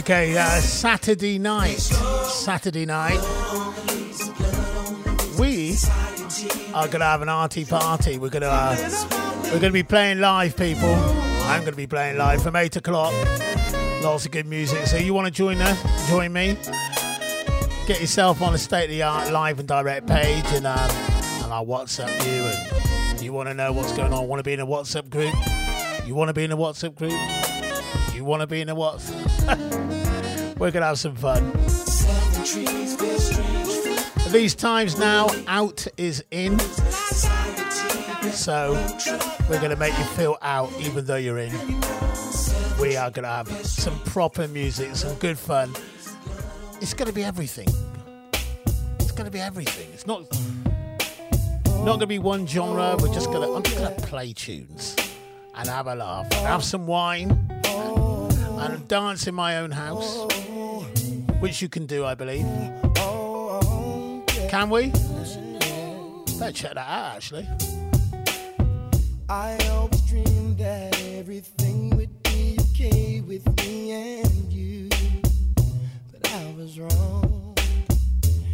Okay, 0.00 0.34
uh, 0.34 0.60
Saturday 0.60 1.38
night. 1.38 1.78
Saturday 1.78 2.86
night. 2.86 3.20
We 5.38 5.76
are 6.72 6.88
gonna 6.88 7.04
have 7.04 7.20
an 7.20 7.28
arty 7.28 7.66
party. 7.66 8.16
We're 8.16 8.30
gonna 8.30 8.46
uh, 8.46 8.76
we're 9.52 9.60
gonna 9.60 9.74
be 9.74 9.82
playing 9.82 10.20
live, 10.20 10.56
people. 10.56 10.94
I'm 10.94 11.64
gonna 11.64 11.76
be 11.76 11.86
playing 11.86 12.16
live 12.16 12.42
from 12.42 12.56
eight 12.56 12.76
o'clock. 12.76 13.12
Lots 14.02 14.24
of 14.24 14.30
good 14.32 14.46
music. 14.46 14.86
So 14.86 14.96
you 14.96 15.12
want 15.12 15.26
to 15.26 15.30
join 15.30 15.60
us? 15.60 16.08
Join 16.08 16.32
me. 16.32 16.56
Get 17.86 18.00
yourself 18.00 18.40
on 18.40 18.52
the 18.54 18.58
state 18.58 18.84
of 18.84 18.90
the 18.90 19.02
art 19.02 19.30
live 19.30 19.58
and 19.58 19.68
direct 19.68 20.06
page, 20.06 20.46
and 20.46 20.66
um, 20.66 20.90
and 21.44 21.52
I'll 21.52 21.66
WhatsApp 21.66 22.08
you. 22.24 22.44
And 23.10 23.20
you 23.20 23.34
want 23.34 23.50
to 23.50 23.54
know 23.54 23.70
what's 23.70 23.92
going 23.92 24.14
on? 24.14 24.26
Want 24.28 24.40
to 24.40 24.44
be 24.44 24.54
in 24.54 24.60
a 24.60 24.66
WhatsApp 24.66 25.10
group? 25.10 25.34
You 26.06 26.14
want 26.14 26.30
to 26.30 26.34
be 26.34 26.44
in 26.44 26.52
a 26.52 26.56
WhatsApp 26.56 26.94
group? 26.94 27.12
You 28.14 28.24
want 28.24 28.40
to 28.40 28.46
be 28.46 28.62
in 28.62 28.70
a 28.70 28.74
WhatsApp? 28.74 29.86
We're 30.60 30.70
going 30.70 30.82
to 30.82 30.88
have 30.88 30.98
some 30.98 31.16
fun. 31.16 31.50
These 34.30 34.54
times 34.54 34.98
now, 34.98 35.28
out 35.46 35.86
is 35.96 36.22
in. 36.30 36.58
So 38.30 38.72
we're 39.48 39.58
going 39.58 39.70
to 39.70 39.76
make 39.76 39.96
you 39.96 40.04
feel 40.04 40.36
out 40.42 40.70
even 40.78 41.06
though 41.06 41.16
you're 41.16 41.38
in. 41.38 41.50
We 42.78 42.94
are 42.94 43.10
going 43.10 43.24
to 43.24 43.30
have 43.30 43.48
some 43.66 43.98
proper 44.00 44.46
music, 44.48 44.96
some 44.96 45.14
good 45.14 45.38
fun. 45.38 45.74
It's 46.82 46.92
going 46.92 47.08
to 47.08 47.14
be 47.14 47.24
everything. 47.24 47.68
It's 48.98 49.12
going 49.12 49.24
to 49.24 49.30
be 49.30 49.40
everything. 49.40 49.88
It's 49.94 50.06
not 50.06 50.30
not 51.64 51.84
going 51.84 52.00
to 52.00 52.06
be 52.06 52.18
one 52.18 52.46
genre. 52.46 52.96
We're 53.00 53.14
just 53.14 53.28
going 53.28 53.48
to 53.48 53.54
I'm 53.54 53.62
just 53.62 53.78
going 53.78 53.96
to 53.96 54.06
play 54.06 54.34
tunes 54.34 54.94
and 55.54 55.68
have 55.68 55.86
a 55.86 55.94
laugh, 55.94 56.30
have 56.34 56.62
some 56.62 56.86
wine, 56.86 57.30
and, 57.64 58.60
and 58.60 58.88
dance 58.88 59.26
in 59.26 59.34
my 59.34 59.56
own 59.56 59.70
house 59.70 60.49
which 61.40 61.60
you 61.62 61.68
can 61.68 61.86
do, 61.86 62.04
I 62.04 62.14
believe. 62.14 62.46
Can 64.48 64.70
we? 64.70 64.88
Better 66.38 66.52
check 66.52 66.74
that 66.74 66.78
out, 66.78 67.16
actually. 67.16 67.48
I 69.28 69.56
always 69.70 70.00
dreamed 70.02 70.58
that 70.58 71.00
everything 71.02 71.96
would 71.96 72.22
be 72.22 72.58
okay 72.60 73.20
with 73.20 73.46
me 73.58 74.20
and 74.20 74.52
you, 74.52 74.88
but 76.10 76.30
I 76.32 76.54
was 76.58 76.78
wrong. 76.80 77.56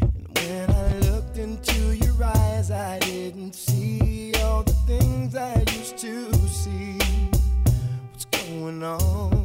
And 0.02 0.38
when 0.38 0.70
I 0.70 0.98
looked 1.10 1.38
into 1.38 1.96
your 1.96 2.22
eyes, 2.22 2.70
I 2.70 2.98
didn't 2.98 3.54
see 3.54 4.34
all 4.42 4.62
the 4.62 4.74
things 4.86 5.34
I 5.34 5.64
used 5.74 5.96
to 5.98 6.32
see. 6.48 6.98
What's 8.12 8.26
going 8.26 8.82
on? 8.82 9.35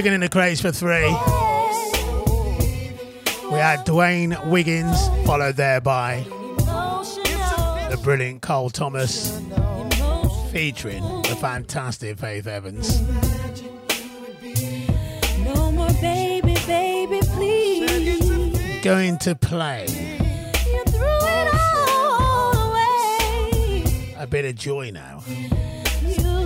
digging 0.00 0.14
in 0.14 0.20
the 0.22 0.30
crates 0.30 0.62
for 0.62 0.72
three. 0.72 1.10
We 3.52 3.58
had 3.58 3.84
Dwayne 3.84 4.48
Wiggins, 4.48 4.96
followed 5.26 5.56
there 5.56 5.82
by 5.82 6.24
the 7.90 8.00
brilliant 8.02 8.40
Carl 8.40 8.70
Thomas, 8.70 9.38
featuring 10.50 11.02
the 11.02 11.36
fantastic 11.38 12.18
Faith 12.18 12.46
Evans. 12.46 12.98
Going 18.82 19.18
to 19.18 19.34
play 19.34 19.84
a 24.16 24.26
bit 24.26 24.46
of 24.46 24.54
joy 24.54 24.92
now. 24.92 25.22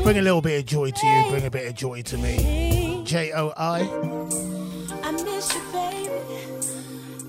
Bring 0.02 0.18
a 0.18 0.22
little 0.22 0.42
bit 0.42 0.58
of 0.58 0.66
joy 0.66 0.90
to 0.90 1.06
you, 1.06 1.30
bring 1.30 1.46
a 1.46 1.50
bit 1.52 1.68
of 1.68 1.76
joy 1.76 2.02
to 2.02 2.18
me. 2.18 2.83
J 3.04 3.32
O 3.34 3.52
I. 3.56 3.80
I 5.02 5.10
miss 5.12 5.54
you, 5.54 5.60
baby, 5.72 6.08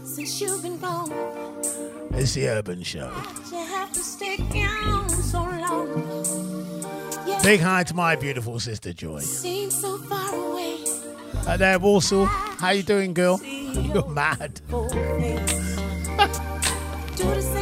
since 0.06 0.40
you've 0.40 0.64
been 0.64 0.80
gone. 0.80 1.12
It's 2.12 2.34
the 2.34 2.48
Urban 2.48 2.82
Show. 2.82 3.12
So 3.44 3.58
yeah. 7.28 7.42
Big 7.44 7.60
hi 7.60 7.84
to 7.84 7.94
my 7.94 8.16
beautiful 8.16 8.58
sister 8.60 8.94
Joy. 8.94 9.20
Seems 9.20 9.76
so 9.76 9.98
far 9.98 10.34
away. 10.34 10.78
Right 11.46 11.58
there, 11.58 11.78
Walsall. 11.78 12.26
How 12.26 12.70
you 12.70 12.84
doing, 12.84 13.14
girl? 13.14 13.42
You're 13.44 14.08
mad. 14.08 14.62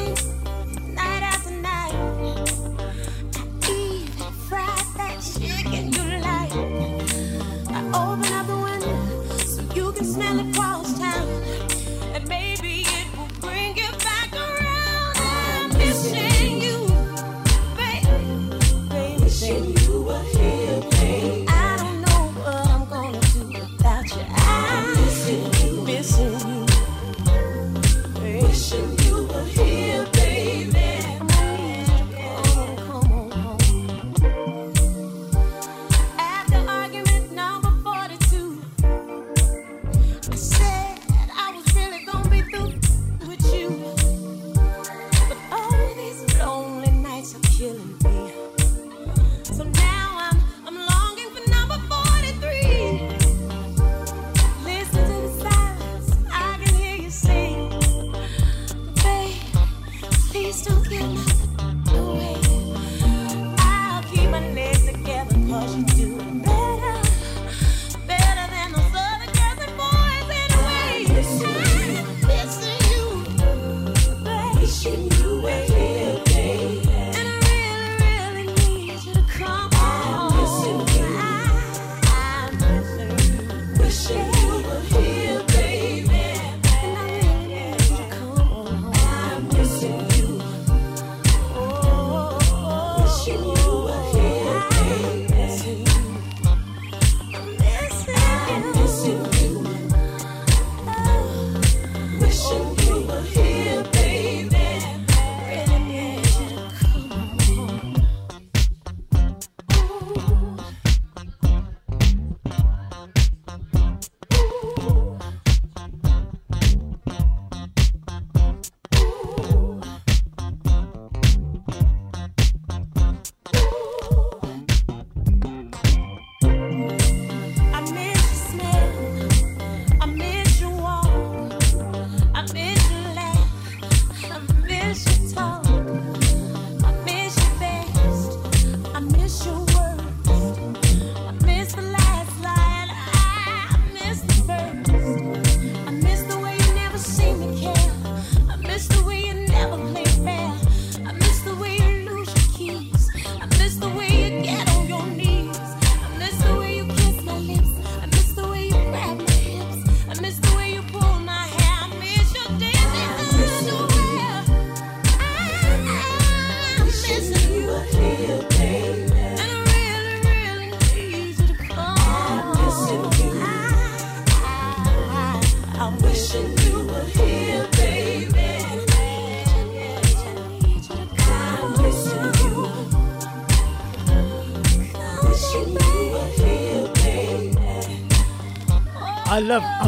smell 10.13 10.39
it. 10.41 10.62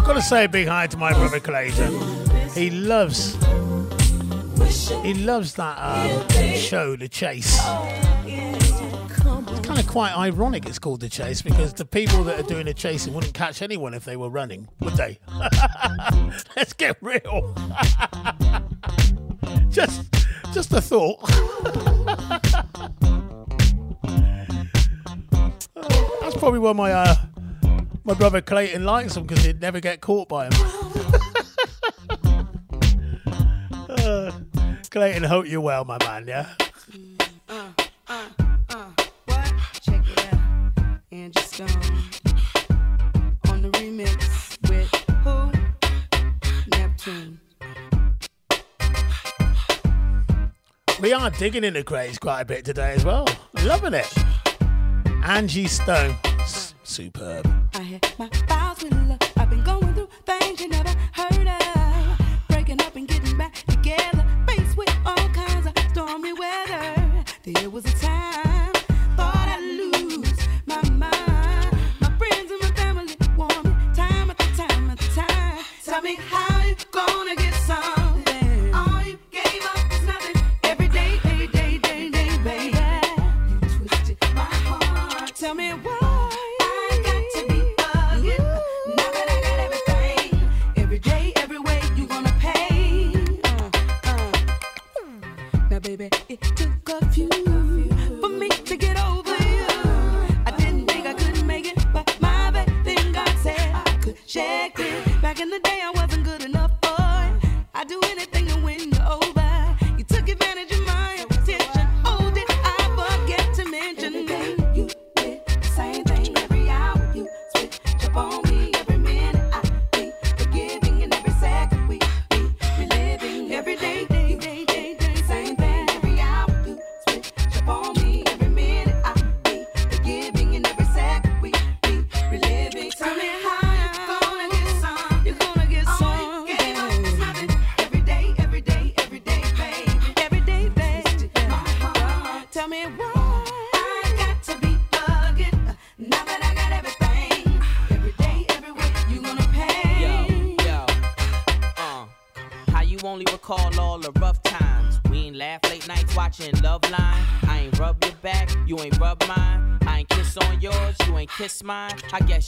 I've 0.05 0.09
got 0.09 0.15
to 0.17 0.21
say 0.21 0.43
a 0.43 0.47
big 0.47 0.67
hi 0.67 0.85
to 0.85 0.97
my 0.97 1.13
brother 1.13 1.39
Clayton. 1.39 1.99
He 2.51 2.69
loves. 2.69 3.33
He 5.01 5.15
loves 5.15 5.55
that 5.55 5.77
um, 5.79 6.29
show, 6.53 6.95
The 6.95 7.07
Chase. 7.09 7.59
It's 8.27 9.67
kind 9.67 9.79
of 9.79 9.87
quite 9.87 10.15
ironic. 10.15 10.67
It's 10.67 10.77
called 10.77 10.99
The 10.99 11.09
Chase 11.09 11.41
because 11.41 11.73
the 11.73 11.85
people 11.85 12.23
that 12.25 12.39
are 12.39 12.43
doing 12.43 12.67
the 12.67 12.73
chasing 12.75 13.15
wouldn't 13.15 13.33
catch 13.33 13.63
anyone 13.63 13.95
if 13.95 14.05
they 14.05 14.15
were 14.15 14.29
running, 14.29 14.67
would 14.79 14.93
they? 14.93 15.17
Let's 16.55 16.73
get 16.73 16.97
real. 17.01 17.55
just, 19.71 20.03
just 20.53 20.71
a 20.71 20.81
thought. 20.81 21.19
That's 26.21 26.37
probably 26.37 26.59
why 26.59 26.73
my 26.73 26.91
uh, 26.91 27.15
my 28.05 28.13
brother 28.13 28.39
Clayton 28.39 28.85
likes 28.85 29.15
them 29.15 29.25
because 29.25 29.43
he'd 29.43 29.59
never 29.59 29.79
get 29.79 29.99
caught 29.99 30.29
by 30.29 30.45
him. 30.45 30.53
Uh, 33.89 34.31
Clayton, 34.91 35.23
hope 35.23 35.47
you're 35.47 35.61
well, 35.61 35.83
my 35.85 35.97
man. 36.05 36.27
Yeah. 36.27 36.47
Check 39.81 40.03
it 40.07 40.19
out. 40.31 40.39
On 43.49 43.61
the 43.61 43.69
remix 43.73 44.69
with 44.69 44.91
who? 45.23 45.51
Neptune. 46.77 47.39
We 51.01 51.11
are 51.13 51.29
digging 51.31 51.63
in 51.63 51.73
the 51.73 51.83
crates 51.83 52.17
quite 52.19 52.41
a 52.41 52.45
bit 52.45 52.63
today 52.63 52.93
as 52.93 53.03
well. 53.03 53.27
Loving 53.63 53.95
it. 53.95 54.13
Angie 55.23 55.67
Stone, 55.67 56.15
S- 56.39 56.75
superb. 56.83 57.64
I 57.77 57.81
had 57.81 58.17
my 58.17 58.44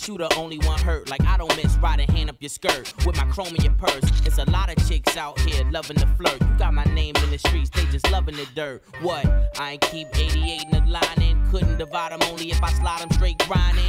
You 0.07 0.17
the 0.17 0.33
only 0.35 0.57
one 0.59 0.79
hurt. 0.79 1.09
Like 1.09 1.21
I 1.25 1.35
don't 1.37 1.53
miss 1.57 1.75
riding 1.77 2.07
hand 2.09 2.29
up 2.29 2.37
your 2.39 2.47
skirt 2.49 2.93
with 3.05 3.17
my 3.17 3.25
chrome 3.25 3.53
in 3.55 3.61
your 3.61 3.73
purse. 3.73 4.03
It's 4.25 4.37
a 4.37 4.49
lot 4.49 4.69
of 4.69 4.87
chicks 4.87 5.17
out 5.17 5.37
here 5.41 5.69
loving 5.69 5.97
the 5.97 6.07
flirt. 6.15 6.39
You 6.39 6.57
got 6.57 6.73
my 6.73 6.85
name 6.85 7.13
in 7.23 7.29
the 7.29 7.37
streets, 7.37 7.69
they 7.71 7.83
just 7.85 8.09
loving 8.09 8.35
the 8.35 8.47
dirt. 8.55 8.83
What? 9.01 9.25
I 9.59 9.71
ain't 9.71 9.81
keep 9.81 10.07
88 10.17 10.63
in 10.63 10.71
the 10.71 10.79
line 10.89 11.03
lining. 11.17 11.51
Couldn't 11.51 11.77
divide 11.77 12.11
them 12.11 12.21
only 12.29 12.51
if 12.51 12.61
I 12.63 12.71
slide 12.73 13.01
them 13.01 13.11
straight 13.11 13.37
grinding. 13.39 13.83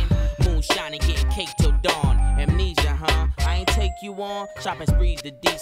Moonshining, 0.44 1.00
getting 1.00 1.30
cake 1.30 1.50
till 1.60 1.72
dawn. 1.82 2.16
Amnesia, 2.38 2.94
huh? 2.94 3.28
I 3.40 3.56
ain't 3.56 3.68
take 3.68 3.92
you 4.02 4.14
on. 4.14 4.46
Shopping 4.60 4.86
sprees 4.86 5.22
to 5.22 5.30
DC, 5.30 5.57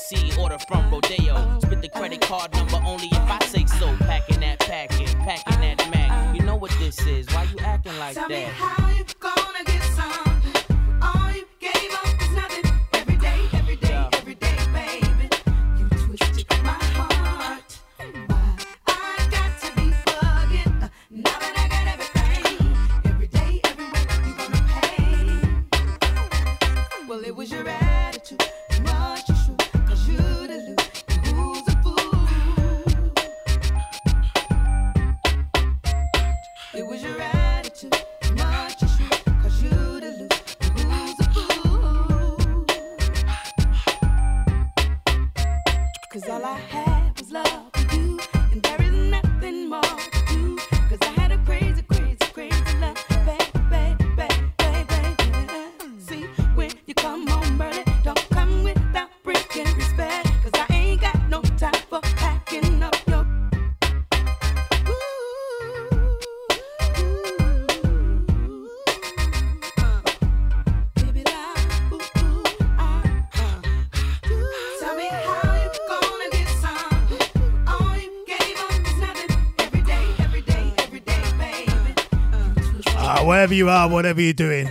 wherever 83.46 83.54
you 83.54 83.68
are, 83.68 83.88
whatever 83.88 84.20
you're 84.20 84.32
doing, 84.32 84.68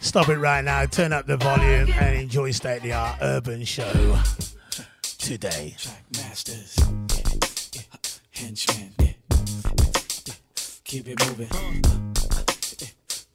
stop 0.00 0.28
it 0.28 0.36
right 0.36 0.64
now. 0.64 0.86
Turn 0.86 1.12
up 1.12 1.26
the 1.26 1.36
volume 1.36 1.92
and 1.94 2.16
enjoy 2.16 2.52
State 2.52 2.76
of 2.76 2.82
the 2.84 2.92
Art 2.92 3.18
Urban 3.20 3.64
Show 3.64 4.16
today. 5.18 5.74
Masters, 6.16 6.76
henchmen, 8.30 8.94
keep 10.84 11.08
it 11.08 11.26
moving. 11.26 11.48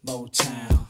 Motown, 0.06 0.88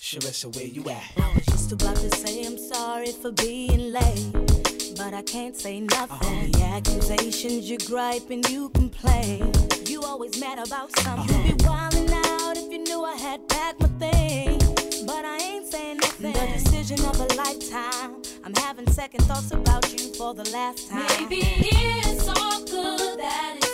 Sharissa, 0.00 0.56
where 0.56 0.64
you 0.64 0.88
at? 0.88 1.12
I 1.18 1.34
was 1.34 1.44
just 1.44 1.72
about 1.72 1.96
to 1.96 2.16
say 2.16 2.46
I'm 2.46 2.56
sorry 2.56 3.12
for 3.12 3.32
being 3.32 3.92
late, 3.92 4.32
but 4.96 5.12
I 5.12 5.20
can't 5.26 5.54
say 5.54 5.80
nothing. 5.80 6.26
Uh-huh. 6.26 6.46
The 6.52 6.64
accusations 6.64 7.68
you 7.68 7.76
gripe 7.76 8.30
and 8.30 8.48
you 8.48 8.70
complain. 8.70 9.52
You 9.84 10.00
always 10.04 10.40
mad 10.40 10.58
about 10.66 10.98
something. 11.00 11.46
You 11.46 11.54
be 11.54 11.64
wildin' 11.64 12.10
out 12.12 12.21
Lord, 12.54 12.66
if 12.66 12.70
you 12.70 12.84
knew 12.84 13.02
I 13.02 13.14
had 13.14 13.48
packed 13.48 13.80
my 13.80 13.88
thing. 13.98 14.58
but 15.06 15.24
I 15.24 15.38
ain't 15.40 15.66
saying 15.72 15.96
nothing. 15.96 16.32
The 16.34 16.46
decision 16.52 17.00
of 17.06 17.18
a 17.18 17.34
lifetime. 17.34 18.20
I'm 18.44 18.54
having 18.56 18.86
second 18.90 19.24
thoughts 19.24 19.52
about 19.52 19.90
you 19.90 20.12
for 20.12 20.34
the 20.34 20.44
last 20.50 20.90
time. 20.90 21.06
Maybe 21.18 21.40
it's 21.46 22.28
all 22.28 22.62
good 22.66 23.20
that 23.20 23.56
it's 23.56 23.71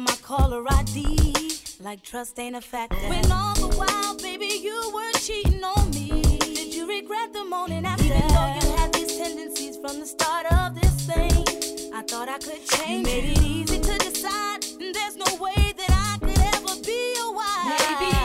on 0.00 0.04
my 0.04 0.16
caller 0.22 0.64
ID, 0.70 1.32
like 1.80 2.02
trust 2.02 2.38
ain't 2.38 2.56
a 2.56 2.60
factor. 2.60 2.96
When 3.08 3.30
all 3.30 3.54
the 3.54 3.68
while, 3.76 4.16
baby, 4.16 4.46
you 4.62 4.90
were 4.94 5.12
cheating 5.18 5.62
on 5.62 5.90
me. 5.90 6.22
Did 6.38 6.74
you 6.74 6.88
regret 6.88 7.32
the 7.32 7.44
morning 7.44 7.84
after? 7.84 8.04
Even 8.04 8.28
though 8.28 8.54
you 8.60 8.76
had 8.76 8.92
these 8.94 9.16
tendencies 9.16 9.76
from 9.76 10.00
the 10.00 10.06
start 10.06 10.46
of 10.52 10.74
this 10.74 10.94
thing, 11.06 11.92
I 11.94 12.02
thought 12.02 12.28
I 12.28 12.38
could 12.38 12.64
change. 12.66 13.08
You 13.08 13.14
made 13.14 13.24
it 13.24 13.42
easy 13.42 13.78
to 13.78 13.98
decide, 13.98 14.64
and 14.80 14.94
there's 14.94 15.16
no 15.16 15.30
way 15.36 15.74
that 15.76 15.90
I 15.90 16.18
could 16.24 16.38
ever 16.54 16.80
be 16.82 17.14
a 17.20 17.32
wife. 17.32 18.00
Maybe 18.00 18.19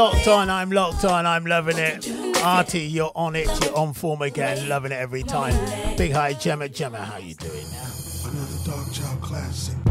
locked 0.00 0.28
on, 0.28 0.48
I'm 0.48 0.70
locked 0.70 1.04
on, 1.04 1.26
I'm 1.26 1.44
loving 1.44 1.76
it. 1.76 2.10
Artie, 2.42 2.80
you're 2.80 3.12
on 3.14 3.36
it, 3.36 3.48
you're 3.62 3.76
on 3.76 3.92
form 3.92 4.22
again, 4.22 4.66
loving 4.66 4.92
it 4.92 4.94
every 4.94 5.22
time. 5.22 5.54
Big 5.98 6.12
hi, 6.12 6.32
Gemma. 6.32 6.70
Gemma, 6.70 7.04
how 7.04 7.18
you 7.18 7.34
doing 7.34 7.70
now? 7.70 7.90
Another 8.24 8.56
Darkchild 8.64 9.20
classic. 9.20 9.89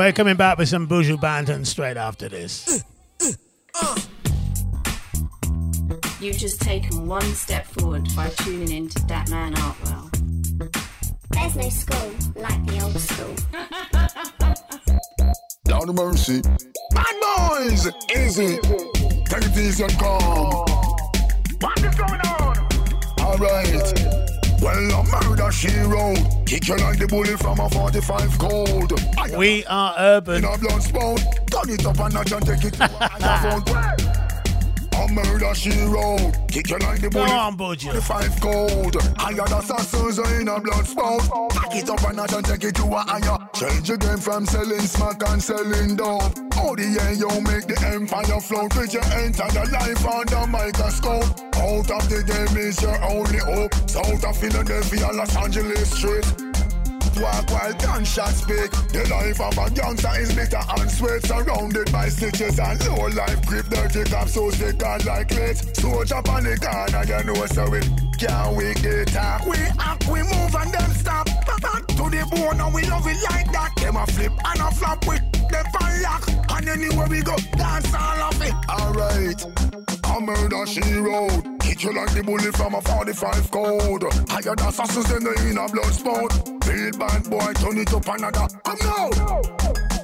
We're 0.00 0.12
coming 0.12 0.36
back 0.36 0.56
with 0.56 0.70
some 0.70 0.88
Buju 0.88 1.20
Banton 1.20 1.66
straight 1.66 1.98
after 1.98 2.26
this. 2.26 2.82
You've 6.18 6.38
just 6.38 6.62
taken 6.62 7.06
one 7.06 7.20
step 7.34 7.66
forward 7.66 8.08
by 8.16 8.30
tuning 8.30 8.70
in 8.70 8.88
to 8.88 9.06
that 9.08 9.28
man 9.28 9.52
Artwell. 9.56 10.10
There's 11.32 11.54
no 11.54 11.68
school 11.68 12.14
like 12.34 12.64
the 12.66 12.80
old 12.82 12.98
school. 12.98 13.36
Down 15.64 15.86
to 15.86 15.92
mercy. 15.92 16.40
Bad 16.92 17.20
boys, 17.20 17.86
easy. 18.16 18.56
Take 19.26 19.44
it 19.44 19.58
easy 19.58 19.82
and 19.84 19.92
calm. 19.98 20.19
The 27.00 27.06
bullet 27.08 27.38
from 27.38 27.58
a 27.58 27.68
45 27.68 28.38
cold. 28.38 28.92
We 29.36 29.64
are 29.66 29.94
urban. 29.98 30.38
In 30.38 30.44
a. 30.44 30.58
Turn 30.58 31.70
it 31.70 31.86
up 31.86 31.98
a 31.98 32.08
notch 32.08 32.32
and 32.32 32.46
take 32.46 32.64
it 32.64 32.74
to 32.74 32.84
a. 32.84 34.10
Murder 35.10 35.52
she 35.56 35.70
wrote. 35.86 36.32
Kick 36.46 36.70
you 36.70 36.78
like 36.78 37.00
the 37.00 37.10
Go 37.10 37.24
bullet. 37.24 37.32
on, 37.32 37.56
Buju. 37.58 37.92
The 37.92 38.00
five 38.00 38.30
cold. 38.40 38.96
I 39.18 39.32
got 39.32 39.50
assassins 39.50 40.18
in 40.38 40.46
a 40.46 40.60
blood 40.60 40.86
spout. 40.86 41.50
Pack 41.50 41.74
it 41.74 41.90
up 41.90 42.04
a 42.04 42.12
notch 42.12 42.32
and 42.32 42.44
take 42.46 42.62
it 42.62 42.76
to 42.76 42.84
a 42.84 42.98
higher. 43.02 43.38
Change 43.52 43.88
the 43.88 43.96
game 43.96 44.18
from 44.18 44.46
selling 44.46 44.78
smack 44.82 45.20
and 45.28 45.42
selling 45.42 45.96
dope. 45.96 46.30
Oh, 46.54 46.76
the 46.76 46.86
yeah, 46.86 47.10
you 47.10 47.26
make 47.42 47.66
the 47.66 47.74
empire 47.92 48.40
float 48.40 48.76
with 48.76 48.94
your 48.94 49.02
entire 49.18 49.66
life 49.66 50.06
under 50.06 50.46
microscope. 50.46 51.26
Out 51.58 51.90
of 51.90 52.08
the 52.08 52.22
game 52.22 52.56
is 52.56 52.80
your 52.80 53.02
only 53.02 53.38
hope. 53.38 53.74
South 53.90 54.24
of 54.24 54.36
Philadelphia, 54.36 55.08
Los 55.12 55.34
Angeles 55.34 55.90
street. 55.90 56.49
Walk 57.20 57.50
while 57.50 57.74
gunshots 57.74 58.36
speak. 58.36 58.70
The 58.92 59.06
life 59.10 59.40
of 59.40 59.58
a 59.58 59.70
gangster 59.70 60.18
is 60.18 60.32
bitter 60.34 60.60
and 60.78 60.90
sweat. 60.90 61.22
Surrounded 61.22 61.92
by 61.92 62.08
stitches 62.08 62.58
and 62.58 62.80
low 62.88 63.08
life 63.08 63.44
grip. 63.46 63.66
Dirty 63.68 64.04
cops 64.04 64.32
so 64.32 64.50
sick 64.50 64.82
and 64.82 65.04
like 65.04 65.30
legs. 65.34 65.60
Soldier 65.78 66.14
on 66.16 66.44
the 66.44 66.56
corner, 66.56 67.04
you 67.04 67.24
know 67.24 67.46
so 67.46 67.74
it 67.74 67.86
can't 68.18 68.56
we 68.56 68.72
get 68.74 69.08
talk. 69.08 69.46
We 69.46 69.58
act, 69.78 70.08
we 70.08 70.22
move 70.22 70.54
and 70.54 70.72
them 70.72 70.90
stop. 70.92 71.26
Back 71.26 71.86
To 71.88 72.08
the 72.08 72.26
bone 72.30 72.60
and 72.60 72.74
we 72.74 72.84
love 72.84 73.06
it 73.06 73.22
like 73.28 73.52
that. 73.52 73.72
Them 73.76 73.96
a 73.96 74.06
flip 74.06 74.32
and 74.32 74.60
a 74.60 74.70
flop 74.70 75.06
with 75.06 75.20
them 75.50 75.64
pan 75.74 76.02
lock. 76.02 76.28
And 76.50 76.68
anywhere 76.68 77.06
we 77.06 77.20
go, 77.22 77.36
dance 77.56 77.92
all 77.92 78.32
of 78.32 78.40
it. 78.40 78.54
Alright. 78.68 79.44
I'm 80.04 80.24
murder 80.24 80.66
she 80.66 80.94
wrote. 80.94 81.49
Hit 81.70 81.94
like 81.94 82.12
the 82.12 82.22
bullet 82.24 82.56
from 82.56 82.74
a 82.74 82.80
45 82.82 83.50
code. 83.52 84.02
Than 84.02 84.58
assassins 84.66 85.10
in 85.12 85.22
the 85.22 85.34
inner 85.46 85.68
blood 85.68 85.94
spout. 85.94 86.32
Feel 86.66 86.90
bad 86.98 87.30
boy, 87.30 87.52
turn 87.62 87.78
it 87.78 87.94
up 87.94 88.08
another. 88.10 88.48
Come 88.64 88.78
now. 88.82 89.38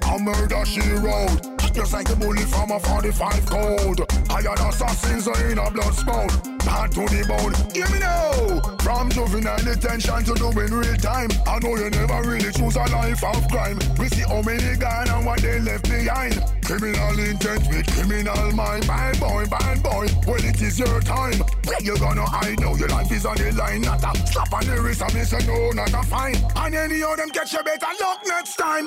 A 0.06 0.18
murder 0.22 0.64
she 0.64 0.80
wrote. 1.02 1.42
Just 1.74 1.92
like 1.92 2.06
the 2.06 2.14
bullet 2.14 2.46
from 2.46 2.70
a 2.70 2.78
45 2.78 3.46
code. 3.46 3.98
Than 3.98 4.58
assassins 4.62 5.26
in 5.26 5.58
a 5.58 5.68
blood 5.68 5.94
spout. 5.94 6.30
Bad 6.62 6.92
to 6.92 7.02
the 7.10 7.26
bone. 7.26 7.54
Hear 7.74 7.90
me 7.90 7.98
now. 7.98 8.76
From 8.86 9.10
juvenile 9.10 9.58
detention 9.58 10.22
to 10.22 10.34
doing 10.34 10.70
real 10.70 10.96
time. 10.96 11.30
I 11.46 11.58
know 11.58 11.74
you 11.76 11.90
never 11.90 12.22
really 12.22 12.52
choose 12.52 12.76
a 12.76 12.86
life 12.94 13.22
of 13.22 13.42
crime. 13.50 13.78
We 13.98 14.08
see 14.08 14.22
how 14.22 14.42
many 14.42 14.76
gone 14.76 15.10
and 15.10 15.26
what 15.26 15.42
they 15.42 15.58
left 15.58 15.90
behind. 15.90 16.42
Criminal 16.62 17.18
intent 17.18 17.66
with 17.68 17.86
criminal 17.90 18.52
mind. 18.52 18.86
Bad 18.86 19.18
boy, 19.20 19.46
bad 19.46 19.82
boy. 19.82 20.06
Well, 20.26 20.42
it 20.42 20.62
is 20.62 20.78
your 20.78 21.00
time. 21.00 21.42
Where 21.66 21.82
you 21.82 21.98
gonna 21.98 22.24
hide 22.24 22.60
now? 22.60 22.74
Your 22.76 22.88
life 22.88 23.10
is 23.10 23.26
on 23.26 23.36
the 23.36 23.50
line. 23.52 23.82
Not 23.82 24.02
a 24.04 24.26
slap 24.26 24.52
on 24.52 24.66
the 24.66 24.80
wrist 24.80 25.02
me 25.14 25.22
say 25.24 25.44
no, 25.46 25.70
not 25.72 25.92
a 25.92 26.02
fine. 26.06 26.36
And 26.54 26.74
any 26.74 27.02
of 27.02 27.16
them 27.16 27.30
catch 27.30 27.52
you 27.52 27.62
better 27.64 27.86
luck 28.00 28.20
next 28.26 28.56
time. 28.56 28.86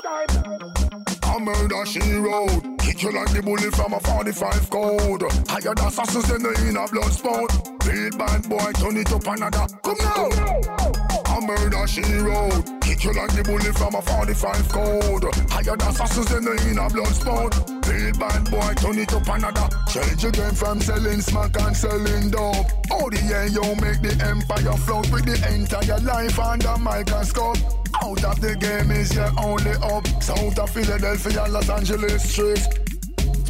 A 1.24 1.40
murder 1.40 1.86
she 1.86 2.00
wrote. 2.14 2.82
Hit 2.82 3.04
you 3.04 3.12
like 3.12 3.32
the 3.34 3.42
bullet 3.44 3.76
from 3.76 3.94
a 3.94 4.00
45 4.00 4.70
code. 4.70 5.22
Than 5.22 5.78
assassins 5.86 6.32
in 6.32 6.42
the 6.42 6.68
inner 6.68 6.88
blood 6.88 7.12
spout. 7.12 7.52
Feel 7.84 8.12
bad 8.18 8.48
boy, 8.48 8.72
turn 8.80 8.98
it 8.98 9.12
up 9.12 9.28
another. 9.28 9.68
Come 9.84 9.98
now. 10.00 11.36
A 11.36 11.42
murder 11.42 11.86
she 11.86 12.02
wrote. 12.02 12.79
You 13.02 13.14
like 13.14 13.32
the 13.34 13.44
bullet 13.44 13.78
from 13.78 13.96
a 13.96 14.02
45 14.02 14.70
code. 14.70 15.24
Higher 15.50 15.78
than 15.78 15.88
assassins 15.88 16.32
in 16.34 16.44
the 16.44 16.52
inner 16.68 16.90
blood 16.90 17.16
spout. 17.16 17.56
Feel 17.86 18.12
bad 18.20 18.52
boy, 18.52 18.74
turn 18.76 19.00
it 19.00 19.14
up 19.14 19.28
another. 19.28 19.70
Change 19.88 20.24
your 20.24 20.32
game 20.34 20.54
from 20.54 20.82
selling 20.82 21.22
smack 21.22 21.56
and 21.62 21.76
selling 21.78 22.30
dope. 22.30 22.68
Oh, 22.92 23.10
the 23.10 23.24
yeah, 23.24 23.46
you 23.48 23.64
make 23.80 24.02
the 24.04 24.12
empire 24.20 24.76
float 24.84 25.10
with 25.12 25.24
the 25.24 25.40
entire 25.48 26.00
life 26.02 26.38
under 26.40 26.78
microscope. 26.78 27.58
Out 28.04 28.24
of 28.26 28.42
the 28.42 28.56
game 28.60 28.92
is 28.92 29.16
your 29.16 29.32
only 29.40 29.72
up. 29.80 30.06
South 30.22 30.60
of 30.60 30.70
Philadelphia, 30.70 31.46
Los 31.48 31.70
Angeles 31.70 32.36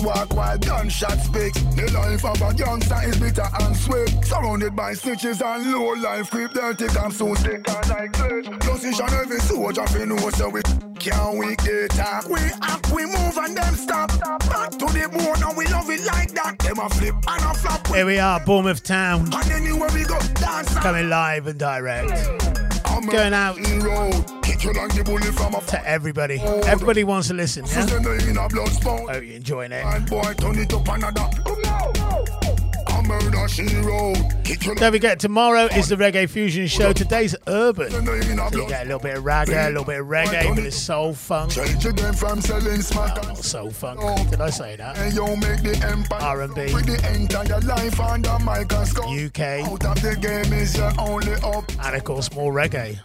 Walk 0.02 0.34
while 0.34 0.58
gunshots 0.58 1.26
speak. 1.26 1.54
The 1.76 1.92
life 1.94 2.24
of 2.26 2.42
a 2.42 2.56
youngster 2.56 3.00
is 3.04 3.18
bitter 3.18 3.48
and 3.62 3.76
swift. 3.76 4.26
Surrounded 4.26 4.76
by 4.76 4.94
snitches 4.94 5.42
and 5.42 5.72
low 5.72 5.94
life 5.94 6.30
creep. 6.32 6.52
Dirty 6.52 6.88
comes 6.88 7.18
so 7.18 7.34
sick 7.36 7.68
and 7.68 7.90
like 7.90 8.12
glitch. 8.14 8.60
Plus 8.62 8.86
each 8.86 9.00
and 9.00 9.14
every 9.14 9.40
soldier 9.40 9.86
fi 9.88 10.06
know 10.06 10.30
so 10.32 10.50
we 10.50 10.62
can't 11.00 11.38
we 11.38 11.56
get 11.58 11.92
talk. 11.92 12.30
We 12.30 12.40
act, 12.62 12.92
we 12.92 13.06
move 13.06 13.38
and 13.38 13.58
them 13.58 13.76
stop. 13.76 14.10
Back 14.20 14.72
to 14.72 14.86
the 14.86 15.10
bone 15.12 15.44
and 15.48 15.58
we 15.58 15.66
love 15.68 15.90
it 15.90 16.04
like 16.06 16.32
that. 16.32 16.60
Them 16.60 16.80
a 16.80 16.90
flip 16.90 17.16
and 17.28 17.44
a 17.44 17.54
flop. 17.54 17.88
Here 17.88 18.06
we 18.06 18.20
are, 18.20 18.40
Bournemouth 18.40 18.84
Town. 18.84 19.30
And 19.34 19.52
anywhere 19.52 19.90
we 19.94 20.04
go, 20.04 20.20
dance. 20.36 20.74
Coming 20.80 21.10
live 21.10 21.48
and 21.48 21.60
direct. 21.60 22.12
I'm 22.86 23.06
Going 23.06 23.34
out 23.34 23.58
to 24.60 25.82
everybody. 25.86 26.40
Everybody 26.40 27.04
wants 27.04 27.28
to 27.30 27.34
listen, 27.34 27.66
yeah? 27.66 27.88
Hope 27.88 29.24
you're 29.24 29.36
enjoying 29.36 29.72
it. 29.72 29.84
Don't 34.76 34.92
forget, 34.92 35.20
tomorrow 35.20 35.66
is 35.66 35.88
the 35.88 35.96
Reggae 35.96 36.30
Fusion 36.30 36.68
Show. 36.68 36.94
Today's 36.94 37.36
urban. 37.48 37.90
So 37.92 38.00
you 38.14 38.68
get 38.68 38.82
a 38.82 38.86
little 38.86 39.00
bit 39.00 39.18
of 39.18 39.24
ragga, 39.24 39.68
a 39.68 39.70
little 39.70 39.86
bit 39.86 40.02
of 40.02 40.08
reggae, 40.08 40.52
a 40.52 40.56
bit 40.56 40.74
soul 40.74 41.14
funk. 41.14 41.56
Not 41.56 41.68
soul 43.38 43.72
funk. 43.72 44.30
Did 44.30 44.42
I 44.42 44.50
say 44.50 44.76
that? 44.76 44.98
you 45.14 45.24
R&B. 46.22 46.74
UK. 49.26 49.40
And 51.86 51.96
of 51.96 52.04
course, 52.04 52.34
more 52.34 52.54
reggae. 52.54 53.00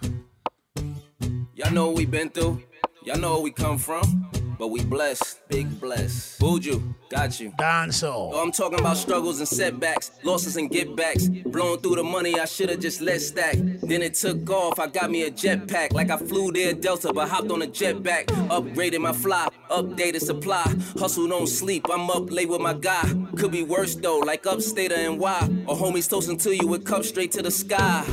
Y'all 1.57 1.73
know 1.73 1.87
what 1.87 1.97
we 1.97 2.05
been 2.05 2.31
through. 2.31 2.61
Y'all 3.05 3.17
know 3.17 3.35
where 3.35 3.43
we 3.43 3.53
come 3.53 3.79
from. 3.79 4.29
But 4.59 4.69
we 4.69 4.83
blessed, 4.85 5.49
big 5.49 5.81
blessed. 5.81 6.41
Buju, 6.41 6.95
got 7.11 7.39
you. 7.39 7.53
Dancehall. 7.53 8.31
Oh, 8.33 8.43
I'm 8.43 8.51
talking 8.51 8.81
about 8.81 8.97
struggles 8.97 9.39
and 9.39 9.47
setbacks, 9.47 10.11
losses 10.25 10.57
and 10.57 10.69
get 10.69 10.97
backs. 10.97 11.29
Blowing 11.29 11.79
through 11.81 11.97
the 11.97 12.03
money 12.03 12.41
I 12.41 12.45
should've 12.45 12.81
just 12.81 13.01
let 13.01 13.21
stack. 13.21 13.55
Then 13.57 14.03
it 14.03 14.15
took 14.15 14.51
off, 14.51 14.81
I 14.81 14.89
got 14.89 15.13
me 15.13 15.23
a 15.25 15.31
jetpack. 15.31 15.93
Like 15.93 16.11
I 16.11 16.17
flew 16.17 16.51
there 16.51 16.73
Delta, 16.73 17.13
but 17.13 17.29
hopped 17.29 17.53
on 17.53 17.63
a 17.63 17.67
jetpack. 17.67 18.27
Upgraded 18.49 19.01
my 19.01 19.13
fly, 19.13 19.49
updated 19.71 20.23
supply. 20.23 20.65
Hustle 20.99 21.29
don't 21.29 21.47
sleep, 21.47 21.87
I'm 21.89 22.11
up 22.11 22.33
late 22.33 22.49
with 22.49 22.63
my 22.63 22.75
guy. 22.75 23.15
Could 23.37 23.53
be 23.53 23.63
worse 23.63 23.95
though, 23.95 24.19
like 24.19 24.45
upstate 24.45 24.91
of 24.91 24.99
NY. 24.99 25.65
Or 25.67 25.77
homies 25.77 26.11
toasting 26.11 26.39
to 26.39 26.55
you 26.55 26.67
with 26.67 26.85
cups 26.85 27.11
straight 27.11 27.31
to 27.33 27.43
the 27.43 27.51
sky. 27.53 28.05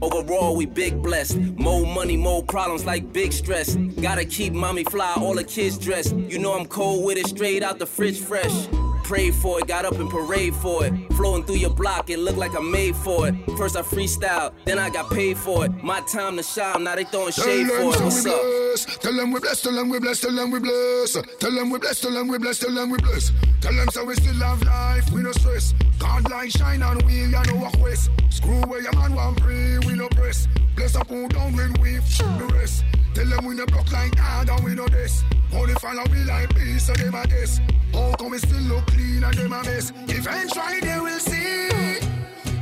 Overall, 0.00 0.54
we 0.54 0.66
big 0.66 1.02
blessed. 1.02 1.36
More 1.58 1.84
money, 1.86 2.16
more 2.16 2.42
problems 2.42 2.84
like 2.84 3.12
big 3.12 3.32
stress. 3.32 3.74
Gotta 3.74 4.24
keep 4.24 4.52
mommy 4.52 4.84
fly, 4.84 5.14
all 5.16 5.34
the 5.34 5.44
kids 5.44 5.76
dressed. 5.76 6.14
You 6.14 6.38
know 6.38 6.54
I'm 6.54 6.66
cold 6.66 7.04
with 7.04 7.18
it, 7.18 7.26
straight 7.26 7.62
out 7.62 7.78
the 7.78 7.86
fridge 7.86 8.20
fresh. 8.20 8.68
Prayed 9.04 9.34
for 9.34 9.58
it, 9.58 9.66
got 9.66 9.84
up 9.84 9.94
and 9.94 10.10
parade 10.10 10.54
for 10.54 10.84
it. 10.84 10.92
Flowing 11.14 11.42
through 11.44 11.56
your 11.56 11.70
block, 11.70 12.10
it 12.10 12.18
looked 12.18 12.38
like 12.38 12.54
I 12.54 12.60
made 12.60 12.94
for 12.94 13.28
it. 13.28 13.34
First 13.56 13.76
I 13.76 13.82
freestyle, 13.82 14.52
then 14.64 14.78
I 14.78 14.90
got 14.90 15.10
paid 15.10 15.38
for 15.38 15.64
it. 15.64 15.82
My 15.82 16.00
time 16.02 16.36
to 16.36 16.42
shine, 16.42 16.84
now 16.84 16.94
they 16.94 17.04
throwing 17.04 17.32
shade 17.32 17.66
for 17.66 17.94
it. 17.94 18.00
What's 18.00 18.26
up? 18.26 19.00
Tell 19.00 19.14
them 19.14 19.32
we 19.32 19.40
bless. 19.40 19.62
Tell 19.62 19.72
them 19.72 19.88
we 19.88 19.98
bless. 19.98 20.20
Tell 20.20 20.34
them 20.34 20.50
we 20.50 20.60
bless. 20.60 21.16
Tell 21.40 21.50
them 21.50 21.70
we 21.70 21.78
bless. 21.78 22.00
Tell 22.00 22.12
them 22.12 22.28
we 22.28 22.38
bless. 22.38 22.58
Tell 22.58 22.74
them 22.74 22.90
we 22.90 22.98
bless. 22.98 23.32
Tell 23.60 23.74
them 23.74 23.88
so 23.90 24.04
we 24.04 24.14
still 24.14 24.34
have 24.34 24.62
life. 24.62 25.10
We 25.10 25.22
no 25.22 25.32
stress. 25.32 25.74
God 25.98 26.30
light 26.30 26.52
shine 26.52 26.82
on 26.82 26.98
we. 27.06 27.20
You 27.20 27.28
know 27.28 27.56
what 27.56 27.78
quest. 27.78 28.10
Screw 28.30 28.60
where 28.62 28.82
your 28.82 28.94
man 28.94 29.14
want 29.14 29.40
pray. 29.40 29.78
We 29.78 29.94
no 29.94 30.08
press. 30.08 30.46
Bless 30.76 30.94
up 30.94 31.08
who 31.08 31.28
down 31.28 31.56
when 31.56 31.72
we 31.80 31.96
the 31.96 32.50
rest. 32.54 32.84
Tell 33.14 33.26
them 33.26 33.46
we 33.46 33.54
no 33.54 33.66
block 33.66 33.90
like 33.90 34.14
God 34.14 34.48
and 34.48 34.64
we 34.64 34.74
no 34.74 34.86
this. 34.86 35.24
Only 35.52 35.74
follow 35.74 36.04
we 36.10 36.18
like 36.24 36.54
peace 36.54 36.86
so 36.86 36.92
them 36.94 37.14
a 37.14 37.26
this. 37.26 37.58
How 37.92 38.12
come 38.18 38.30
we 38.30 38.38
still 38.38 38.60
look 38.60 38.87
clean 38.90 39.22
and 39.22 39.34
them 39.34 39.52
a 39.52 39.62
mess? 39.62 39.92
Eventually 40.08 40.80
they 40.80 41.00
will 41.00 41.20
see 41.20 42.00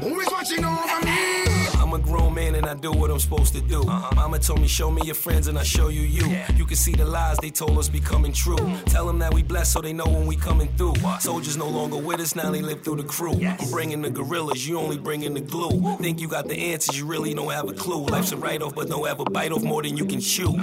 who 0.00 0.20
is 0.20 0.28
watching 0.30 0.64
over 0.64 1.00
me. 1.06 1.46
I'm 1.80 1.92
a 1.92 1.98
grown 1.98 2.34
man 2.34 2.54
and 2.56 2.66
and 2.66 2.78
I 2.78 2.80
do 2.80 2.90
what 2.90 3.10
I'm 3.10 3.18
supposed 3.20 3.54
to 3.54 3.60
do. 3.60 3.84
Mama 3.84 4.38
told 4.38 4.60
me, 4.60 4.66
show 4.66 4.90
me 4.90 5.02
your 5.04 5.14
friends 5.14 5.46
and 5.46 5.58
I 5.58 5.62
show 5.62 5.88
you 5.88 6.00
you. 6.00 6.26
You 6.56 6.64
can 6.64 6.76
see 6.76 6.92
the 6.92 7.04
lies 7.04 7.38
they 7.38 7.50
told 7.50 7.78
us 7.78 7.88
becoming 7.88 8.32
true. 8.32 8.58
Tell 8.86 9.06
them 9.06 9.18
that 9.20 9.32
we 9.32 9.42
blessed 9.42 9.72
so 9.72 9.80
they 9.80 9.92
know 9.92 10.06
when 10.06 10.26
we 10.26 10.36
coming 10.36 10.68
through. 10.76 10.94
Soldiers 11.20 11.56
no 11.56 11.68
longer 11.68 11.96
with 11.96 12.20
us, 12.20 12.34
now 12.34 12.50
they 12.50 12.62
live 12.62 12.82
through 12.82 12.96
the 12.96 13.04
crew. 13.04 13.34
I'm 13.44 13.70
bringing 13.70 14.02
the 14.02 14.10
gorillas, 14.10 14.66
you 14.66 14.78
only 14.78 14.98
bringing 14.98 15.34
the 15.34 15.40
glue. 15.40 15.96
Think 15.98 16.20
you 16.20 16.28
got 16.28 16.48
the 16.48 16.56
answers, 16.72 16.98
you 16.98 17.06
really 17.06 17.34
don't 17.34 17.52
have 17.52 17.68
a 17.68 17.72
clue. 17.72 18.04
Life's 18.06 18.32
a 18.32 18.36
write 18.36 18.62
off, 18.62 18.74
but 18.74 18.88
don't 18.88 19.06
ever 19.06 19.24
bite 19.24 19.52
off 19.52 19.62
more 19.62 19.82
than 19.82 19.96
you 19.96 20.06
can 20.06 20.20
chew. 20.20 20.56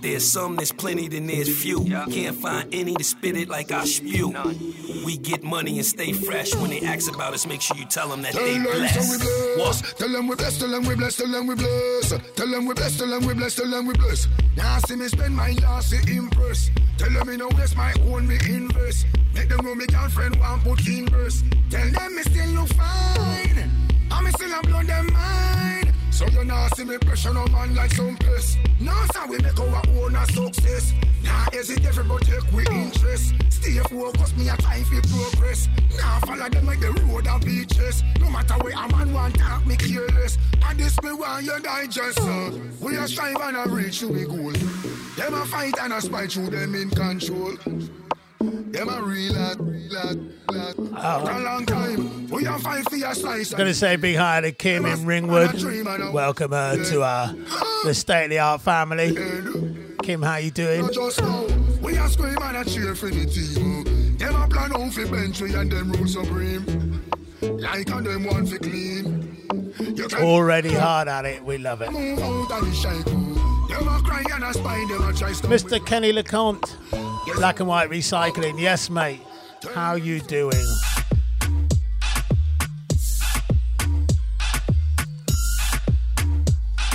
There's 0.00 0.30
some, 0.30 0.56
there's 0.56 0.72
plenty, 0.72 1.08
then 1.08 1.26
there's 1.26 1.54
few. 1.62 1.84
Can't 1.84 2.36
find 2.36 2.74
any 2.74 2.94
to 2.94 3.04
spit 3.04 3.36
it 3.36 3.48
like 3.48 3.70
I 3.70 3.84
spew. 3.84 4.32
We 5.10 5.16
get 5.16 5.42
money 5.42 5.76
and 5.76 5.84
stay 5.84 6.12
fresh. 6.12 6.54
When 6.54 6.70
they 6.70 6.82
ask 6.82 7.12
about 7.12 7.34
us, 7.34 7.44
make 7.44 7.60
sure 7.60 7.76
you 7.76 7.84
tell 7.84 8.06
them 8.10 8.22
that 8.22 8.30
Tell 8.32 8.44
they 8.44 8.58
them 8.58 8.86
so 8.86 9.00
we 9.10 9.18
blessed. 9.18 9.56
bless. 9.56 9.92
Tell 9.94 10.08
them 10.08 10.28
we 10.28 10.36
bless, 10.36 10.56
tell 10.56 10.68
them 10.70 10.84
we 10.86 10.94
bless, 10.94 11.16
tell 11.16 11.26
them 11.32 11.46
we 11.48 11.54
bless. 11.56 12.10
Tell 12.36 12.46
them 12.48 12.66
we 12.66 12.74
bless, 12.74 12.96
tell 12.96 13.08
them 13.08 13.26
we 13.26 13.34
bless, 13.34 13.56
tell 13.56 13.68
them 13.68 13.86
we 13.88 13.94
bless. 13.94 14.28
Now 14.56 14.78
see 14.78 14.94
me 14.94 15.08
spend 15.08 15.34
my 15.34 15.50
last 15.62 15.90
to 15.90 15.96
impress. 16.16 16.70
Tell 16.96 17.10
them 17.10 17.26
me 17.26 17.36
no 17.38 17.48
waste 17.58 17.76
my 17.76 17.92
own 18.06 18.28
me 18.28 18.38
invest. 18.48 19.06
Make 19.34 19.48
them 19.48 19.64
know 19.64 19.74
me 19.74 19.86
girlfriend 19.86 20.36
want 20.38 20.62
put 20.62 20.86
in 20.86 21.08
verse. 21.08 21.42
Tell 21.70 21.90
them 21.90 22.14
me 22.14 22.22
still 22.22 22.48
look 22.50 22.68
fine. 22.74 23.68
Me 24.22 24.30
still 24.30 24.52
a 24.54 24.62
blow 24.62 24.82
them 24.84 25.12
mind. 25.12 25.92
So 26.12 26.24
you 26.28 26.44
now 26.44 26.68
see 26.76 26.84
me 26.84 26.98
pressure 26.98 27.34
no 27.34 27.44
man 27.48 27.74
like 27.74 27.90
some 27.90 28.16
piss. 28.16 28.56
Now 28.78 29.06
so 29.12 29.26
we 29.26 29.38
make 29.38 29.58
our 29.58 29.82
own 29.88 30.14
a 30.14 30.24
success. 30.26 30.92
Now 31.22 31.46
hesitate 31.52 32.08
but 32.08 32.22
take 32.22 32.52
we 32.52 32.66
interest. 32.66 33.34
Stay 33.50 33.78
focused, 33.90 34.36
me 34.36 34.48
a 34.48 34.56
time 34.56 34.84
for 34.84 35.00
progress. 35.08 35.68
Now 35.98 36.20
follow 36.20 36.48
them 36.48 36.66
like 36.66 36.80
the 36.80 36.92
road 36.92 37.26
and 37.26 37.44
beaches. 37.44 38.02
No 38.20 38.30
matter 38.30 38.54
where 38.54 38.72
a 38.72 38.88
man 38.88 39.12
want 39.12 39.38
talk, 39.38 39.66
me 39.66 39.76
careless. 39.76 40.38
And 40.64 40.78
this 40.78 41.00
me 41.02 41.12
want 41.12 41.44
you 41.44 41.60
digest, 41.60 42.18
sir. 42.18 42.52
We 42.80 42.96
a 42.96 43.06
strive 43.06 43.36
and 43.40 43.56
a 43.56 43.74
reach 43.74 44.00
to 44.00 44.08
we 44.08 44.24
goal. 44.24 44.52
Them 44.52 45.34
a 45.34 45.44
fight 45.46 45.74
and 45.80 45.92
a 45.92 46.00
spite 46.00 46.32
through 46.32 46.50
them 46.50 46.74
in 46.74 46.90
control. 46.90 47.56
Them 48.40 48.88
a 48.88 49.02
real 49.02 49.34
lad, 49.34 49.58
lad, 49.90 50.32
lad. 50.50 50.74
For 50.76 50.82
oh. 50.96 51.38
a 51.38 51.40
long 51.40 51.66
time, 51.66 52.28
we 52.28 52.46
a 52.46 52.58
fight 52.58 52.88
for 52.88 52.96
your 52.96 53.12
slice. 53.14 53.52
Gonna 53.52 53.74
say 53.74 53.96
big 53.96 54.16
hi 54.16 54.40
to 54.40 54.52
Kim 54.52 54.86
in 54.86 55.04
Ringwood. 55.04 56.12
Welcome 56.12 56.52
her 56.52 56.82
to 56.82 57.02
uh, 57.02 57.34
our 57.34 57.84
the 57.84 57.94
state 57.94 58.24
of 58.24 58.30
the 58.30 58.38
art 58.38 58.62
family. 58.62 59.14
Kim, 60.10 60.22
how 60.22 60.38
you 60.38 60.50
doing? 60.50 60.80
Not 60.80 60.92
just 60.92 61.20
now, 61.20 61.46
we 61.80 61.96
a 61.96 62.08
scream 62.08 62.36
and 62.42 62.68
cheer 62.68 62.96
for 62.96 63.10
the 63.10 63.26
team. 63.26 64.16
Them 64.16 64.34
a 64.42 64.48
plan 64.48 64.72
out 64.72 64.92
for 64.92 65.06
Bentley 65.06 65.54
and 65.54 65.70
them 65.70 65.92
rule 65.92 66.08
supreme. 66.08 67.00
Like 67.40 67.88
and 67.90 68.04
them 68.04 68.24
want 68.24 68.48
for 68.48 68.58
clean. 68.58 69.36
You 69.78 70.08
can 70.08 70.24
Already 70.24 70.74
hard 70.74 71.06
at 71.06 71.26
it. 71.26 71.44
We 71.44 71.58
love 71.58 71.80
it. 71.80 71.92
move 71.92 72.18
out 72.18 72.50
of 72.50 72.66
the 72.66 72.74
shadow. 72.74 73.04
Them 73.04 73.86
a 73.86 74.02
cry 74.02 74.24
and 74.34 74.42
a 74.42 74.52
spine, 74.52 74.88
them 74.88 75.08
a 75.08 75.12
try. 75.12 75.30
Mr. 75.30 75.86
Kenny 75.86 76.12
LeConte, 76.12 76.74
Black 77.36 77.60
and 77.60 77.68
White 77.68 77.88
Recycling. 77.88 78.58
Yes, 78.58 78.90
mate. 78.90 79.20
How 79.74 79.94
you 79.94 80.18
doing? 80.18 80.66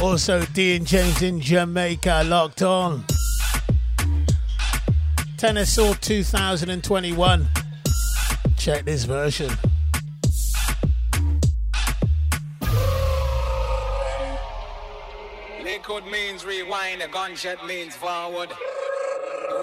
Also, 0.02 0.46
D 0.54 0.76
and 0.76 0.86
James 0.86 1.22
in 1.22 1.40
Jamaica 1.40 2.24
locked 2.26 2.62
on. 2.62 3.06
Tenor 5.38 5.66
Saw 5.66 5.94
2021. 5.94 7.48
Check 8.58 8.84
this 8.84 9.06
version. 9.06 9.52
Liquid 15.64 16.06
means 16.12 16.46
rewind, 16.46 17.02
a 17.02 17.08
gunshot 17.08 17.66
means 17.66 17.96
forward. 17.96 18.50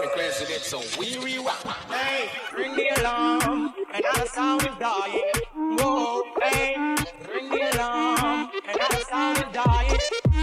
Requested 0.01 0.62
so 0.62 0.80
we 0.99 1.18
rewind. 1.18 1.57
Hey, 1.90 2.30
ring 2.57 2.74
the 2.76 2.88
alarm, 3.01 3.74
and 3.93 4.05
our 4.16 4.26
sound 4.26 4.62
is 4.62 4.74
dying. 4.78 5.32
Whoa, 5.55 6.22
hey, 6.43 6.74
ring 7.32 7.49
the 7.51 7.74
alarm, 7.74 8.51
and 8.68 8.80
our 8.80 9.01
sound 9.03 9.38
is 9.38 9.45
dying. 9.53 9.99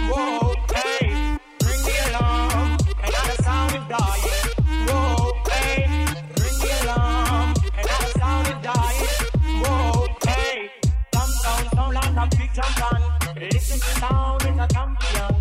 Whoa, 0.10 0.54
hey, 0.74 1.08
ring 1.66 1.84
the 1.84 2.10
alarm, 2.10 2.78
and 3.04 3.16
our 3.16 3.36
sound 3.44 3.76
is 3.76 3.88
dying. 3.90 4.10
Is. 13.42 13.54
Listen 13.54 13.80
to 13.80 14.00
sound, 14.00 14.42
it's 14.42 14.60
a 14.60 14.68
champion. 14.74 15.36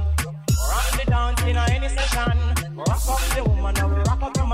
Rock 0.71 0.91
the 0.97 1.05
dance 1.07 1.43
in 1.43 1.57
any 1.57 1.89
session. 1.89 2.39
Rock 2.77 3.09
up 3.09 3.21
the 3.35 3.48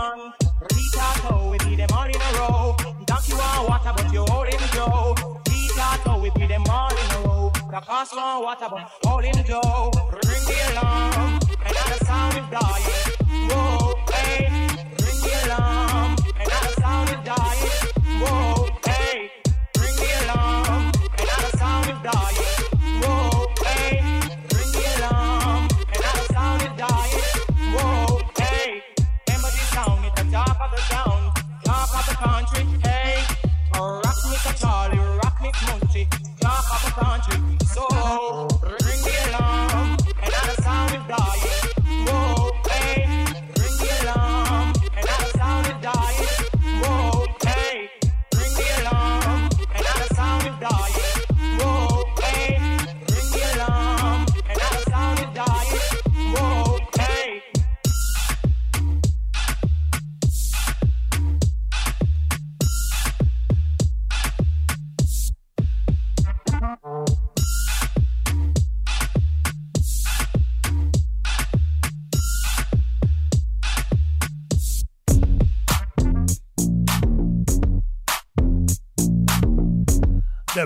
man. 0.04 0.32
Rita, 0.74 1.48
we 1.50 1.58
be 1.58 1.76
them 1.76 1.88
all 1.92 2.06
in 2.06 2.20
a 2.28 2.30
row. 2.38 2.76
Donkey 3.06 3.34
want 3.34 3.68
water, 3.68 3.92
but 3.96 4.12
you 4.12 4.24
holding 4.28 4.66
Joe. 4.72 5.14
Rita, 5.48 6.18
we 6.22 6.30
be 6.30 6.46
them 6.46 6.64
all 6.68 6.90
in 6.90 7.10
a 7.16 7.18
row. 7.26 7.52
The 7.70 7.80
cost 7.80 8.16
want 8.16 8.44
water, 8.44 8.68
but 8.70 8.90
holding 9.04 9.44
Joe. 9.44 9.90
Ring 10.28 10.44
the 10.48 10.56
alarm, 10.72 11.38
the 11.40 12.04
sound 12.04 12.36
is 12.38 12.46
dying. 12.50 13.50
Whoa, 13.50 13.83
Munchie, 35.94 36.08
top 36.40 36.64
of 36.74 36.84
the 36.84 37.00
country. 37.00 37.63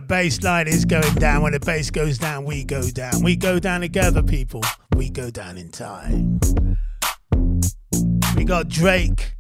Bass 0.09 0.43
line 0.43 0.69
is 0.69 0.87
going 0.87 1.15
down. 1.17 1.43
When 1.43 1.53
the 1.53 1.61
bass 1.61 1.91
goes 1.91 2.17
down, 2.17 2.47
we 2.47 2.65
go 2.65 2.81
down. 2.91 3.23
We 3.23 3.37
go 3.37 3.59
down 3.59 3.83
together, 3.83 4.23
people. 4.23 4.63
We 4.97 5.11
go 5.11 5.31
down 5.31 5.59
in 5.59 5.69
time. 5.71 6.41
We 8.35 8.45
got 8.45 8.69
Drake 8.69 9.35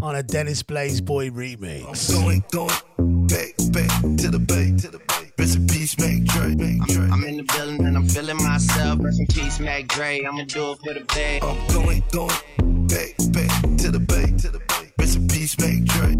on 0.00 0.14
a 0.14 0.22
Dennis 0.22 0.62
Blaze 0.62 1.00
Boy 1.00 1.30
remix. 1.30 2.14
I'm 2.14 2.22
Going, 2.22 2.44
going, 2.52 3.26
back, 3.26 3.54
back 3.72 3.90
to 4.18 4.30
the 4.30 4.38
bay, 4.38 4.72
to 4.78 4.88
the 4.88 4.98
bay. 4.98 5.32
Rest 5.36 5.56
in 5.56 5.66
peace, 5.66 5.98
Mac 5.98 6.22
Dre, 6.22 6.54
Mac 6.54 6.88
Dre. 6.88 7.08
I'm 7.10 7.24
in 7.24 7.38
the 7.38 7.42
building 7.42 7.84
and 7.84 7.96
I'm 7.96 8.06
feeling 8.06 8.36
myself. 8.36 9.00
Rest 9.02 9.18
in 9.18 9.26
peace, 9.26 9.58
Mac 9.58 9.88
Dre. 9.88 10.22
I'ma 10.24 10.44
do 10.44 10.70
it 10.70 10.78
for 10.78 10.94
the 10.94 11.04
bay. 11.12 11.40
I'm 11.42 11.66
going, 11.74 12.04
going, 12.12 12.86
back, 12.86 13.16
back 13.32 13.78
to 13.78 13.90
the 13.90 13.98
bay, 13.98 14.26
to 14.38 14.48
the 14.48 14.60
bay. 14.60 14.83
Rest 14.98 15.16
in 15.16 15.28
peace, 15.28 15.58
Mac 15.58 15.84
Dre. 15.84 16.12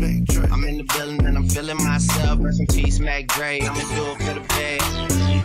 I'm 0.51 0.65
in 0.65 0.79
the 0.79 0.87
building 0.97 1.25
and 1.27 1.37
I'm 1.37 1.49
feeling 1.49 1.77
myself. 1.77 2.39
Rest 2.41 2.61
in 2.61 2.67
peace, 2.67 2.99
Mac 2.99 3.27
Dre. 3.29 3.61
I'ma 3.61 3.75
do 3.75 4.05
it 4.11 4.19
for 4.19 4.35
the 4.35 4.45
bay. 4.49 4.79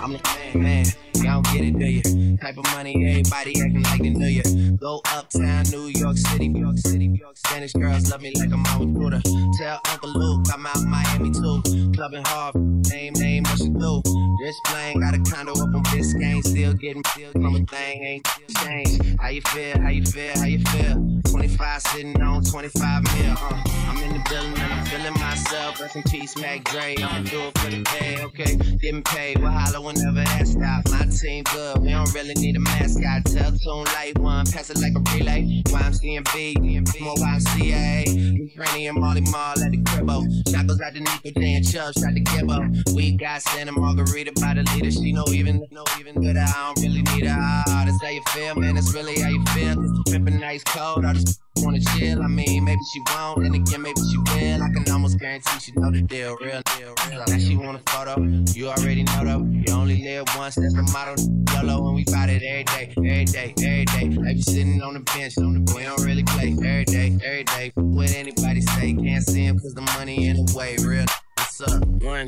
I'm 0.01 0.13
the 0.13 0.21
man, 0.53 0.63
man. 0.63 0.86
Y'all 1.23 1.41
get 1.41 1.65
it, 1.65 1.77
do 1.77 1.86
you? 1.86 2.38
Type 2.38 2.57
of 2.57 2.63
money, 2.71 2.95
everybody 3.09 3.61
acting 3.61 3.84
like 3.84 4.01
they 4.01 4.09
knew 4.09 4.27
you. 4.27 4.77
Go 4.77 5.01
uptown, 5.13 5.63
New 5.69 5.88
York 5.88 6.17
City, 6.17 6.47
New 6.47 6.61
York 6.61 6.77
City, 6.77 7.07
New 7.07 7.19
York 7.19 7.38
Spanish 7.38 7.73
girls 7.73 8.09
love 8.09 8.21
me 8.21 8.32
like 8.36 8.51
I'm 8.51 8.65
out 8.67 8.80
with 8.80 9.23
Tell 9.57 9.82
Uncle 9.91 10.09
Luke 10.13 10.45
I'm 10.53 10.65
out 10.65 10.82
Miami 10.84 11.32
too. 11.32 11.91
clubbing 11.93 12.23
hard. 12.25 12.55
Name, 12.89 13.13
name, 13.13 13.43
what 13.43 13.59
you 13.59 13.69
do? 13.69 14.01
Rich 14.41 14.55
playing, 14.65 15.01
got 15.01 15.13
a 15.13 15.19
condo 15.19 15.51
up 15.51 15.75
on 15.75 15.84
Biscayne. 15.91 16.41
Still 16.43 16.73
getting, 16.73 17.03
still 17.07 17.32
a 17.32 17.59
thing, 17.65 18.03
ain't 18.03 18.27
changed. 18.63 19.19
How 19.19 19.27
you 19.30 19.41
feel? 19.41 19.82
How 19.82 19.89
you 19.89 20.05
feel? 20.05 20.38
How 20.38 20.45
you 20.45 20.59
feel? 20.59 21.19
25 21.30 21.82
sitting 21.82 22.21
on 22.21 22.43
25 22.43 23.03
mil. 23.22 23.36
Uh, 23.38 23.63
I'm 23.88 23.97
in 24.03 24.13
the 24.13 24.30
building 24.30 24.57
and 24.57 24.74
I'm 24.74 24.86
feeling 24.86 25.13
myself. 25.13 25.80
Rest 25.80 25.95
in 25.95 26.03
peace, 26.03 26.38
Mac 26.38 26.63
Dre. 26.65 26.95
I'ma 26.97 27.30
do 27.30 27.41
it 27.41 27.57
for 27.57 27.70
the 27.70 27.84
pay, 27.84 28.22
okay? 28.24 28.55
Getting 28.55 29.03
paid, 29.03 29.39
we'll 29.39 29.51
holler 29.51 29.82
whenever 29.82 30.24
that 30.24 30.47
stop. 30.47 30.89
My 30.91 31.05
team 31.05 31.43
good, 31.51 31.80
we 31.80 31.89
don't 31.89 32.13
really 32.13 32.34
need 32.36 32.55
a 32.55 32.59
mascot. 32.59 33.26
Tell 33.26 33.51
tune 33.51 33.86
light 33.95 34.17
one, 34.17 34.45
pass 34.45 34.70
it 34.70 34.78
like 34.80 34.93
a 34.95 35.01
relay. 35.15 35.63
YMCMB, 35.65 37.01
more 37.01 37.15
YMCA. 37.15 38.07
You 38.07 38.49
Franny 38.55 38.89
and 38.89 38.99
Molly 38.99 39.22
Mall 39.22 39.59
at 39.59 39.72
the 39.72 39.78
cribbo. 39.84 40.26
Shackles 40.49 40.82
out 40.82 40.93
the 40.93 40.99
Nico 40.99 41.39
J 41.39 41.53
and 41.55 41.67
Chubbs 41.67 42.03
out 42.03 42.13
the 42.13 42.24
Gibbo. 42.24 42.95
We 42.95 43.11
got 43.11 43.41
Santa 43.41 43.72
Margarita 43.72 44.34
by 44.39 44.55
the 44.55 44.63
leader. 44.74 44.91
She 44.91 45.11
know 45.11 45.26
even, 45.30 45.65
know 45.72 45.86
even 45.99 46.22
good. 46.22 46.38
I 46.38 46.45
don't 46.45 46.84
really 46.84 47.01
need 47.01 47.26
her. 47.26 47.38
Ah, 47.38 47.84
that's 47.86 48.01
how 48.01 48.09
you 48.09 48.22
feel, 48.30 48.55
man. 48.55 48.76
That's 48.76 48.93
really 48.93 49.20
how 49.20 49.30
you 49.30 49.43
feel. 49.47 50.03
Tripping 50.07 50.39
nice 50.39 50.63
cold, 50.63 51.05
all 51.05 51.13
this 51.13 51.39
wanna 51.64 51.80
chill. 51.80 52.22
I 52.22 52.28
mean, 52.28 52.64
maybe 52.64 52.82
she 52.91 53.01
won't, 53.12 53.45
and 53.45 53.55
again, 53.55 53.82
maybe 53.82 54.01
she 54.12 54.18
will. 54.18 54.64
I 54.64 54.70
can 54.74 54.91
almost 54.91 55.20
guarantee 55.20 55.60
she 55.60 55.72
know 55.76 55.91
the 55.91 56.01
deal, 56.01 56.38
real 56.38 56.62
deal, 56.78 56.93
real. 57.10 57.24
Now 57.28 57.38
she 57.38 57.55
want 57.55 57.78
a 57.78 57.91
photo, 57.91 58.22
you 58.53 58.68
already 58.68 59.03
know 59.03 59.24
though. 59.26 59.45
You 59.51 59.74
only 59.74 60.03
live 60.03 60.26
once, 60.38 60.55
that's 60.55 60.74
the 60.74 60.84
motto. 60.93 61.16
YOLO, 61.53 61.88
and 61.88 61.95
we 61.95 62.03
fight 62.05 62.30
it 62.30 62.43
every 62.43 62.64
day, 62.64 62.93
every 62.97 63.26
day, 63.26 63.53
every 63.57 63.86
day. 63.86 64.10
Like 64.10 64.36
you 64.38 64.43
sitting 64.43 64.82
on 64.82 64.93
the 64.93 64.99
bench, 65.01 65.38
on 65.38 65.66
the 65.66 65.74
we 65.76 65.84
don't 65.84 66.01
really 66.03 66.24
play 66.24 66.51
every 66.53 66.86
day, 66.86 67.18
every 67.24 67.43
day. 67.43 67.72
What 67.76 68.12
anybody 68.12 68.62
say, 68.62 68.93
can't 68.93 69.24
see 69.24 69.43
him 69.45 69.60
cause 69.60 69.74
the 69.74 69.82
money 69.97 70.28
in 70.28 70.45
the 70.45 70.53
way, 70.57 70.78
real. 70.84 71.05
What's 71.38 71.62
up? 71.62 71.86
One 72.01 72.26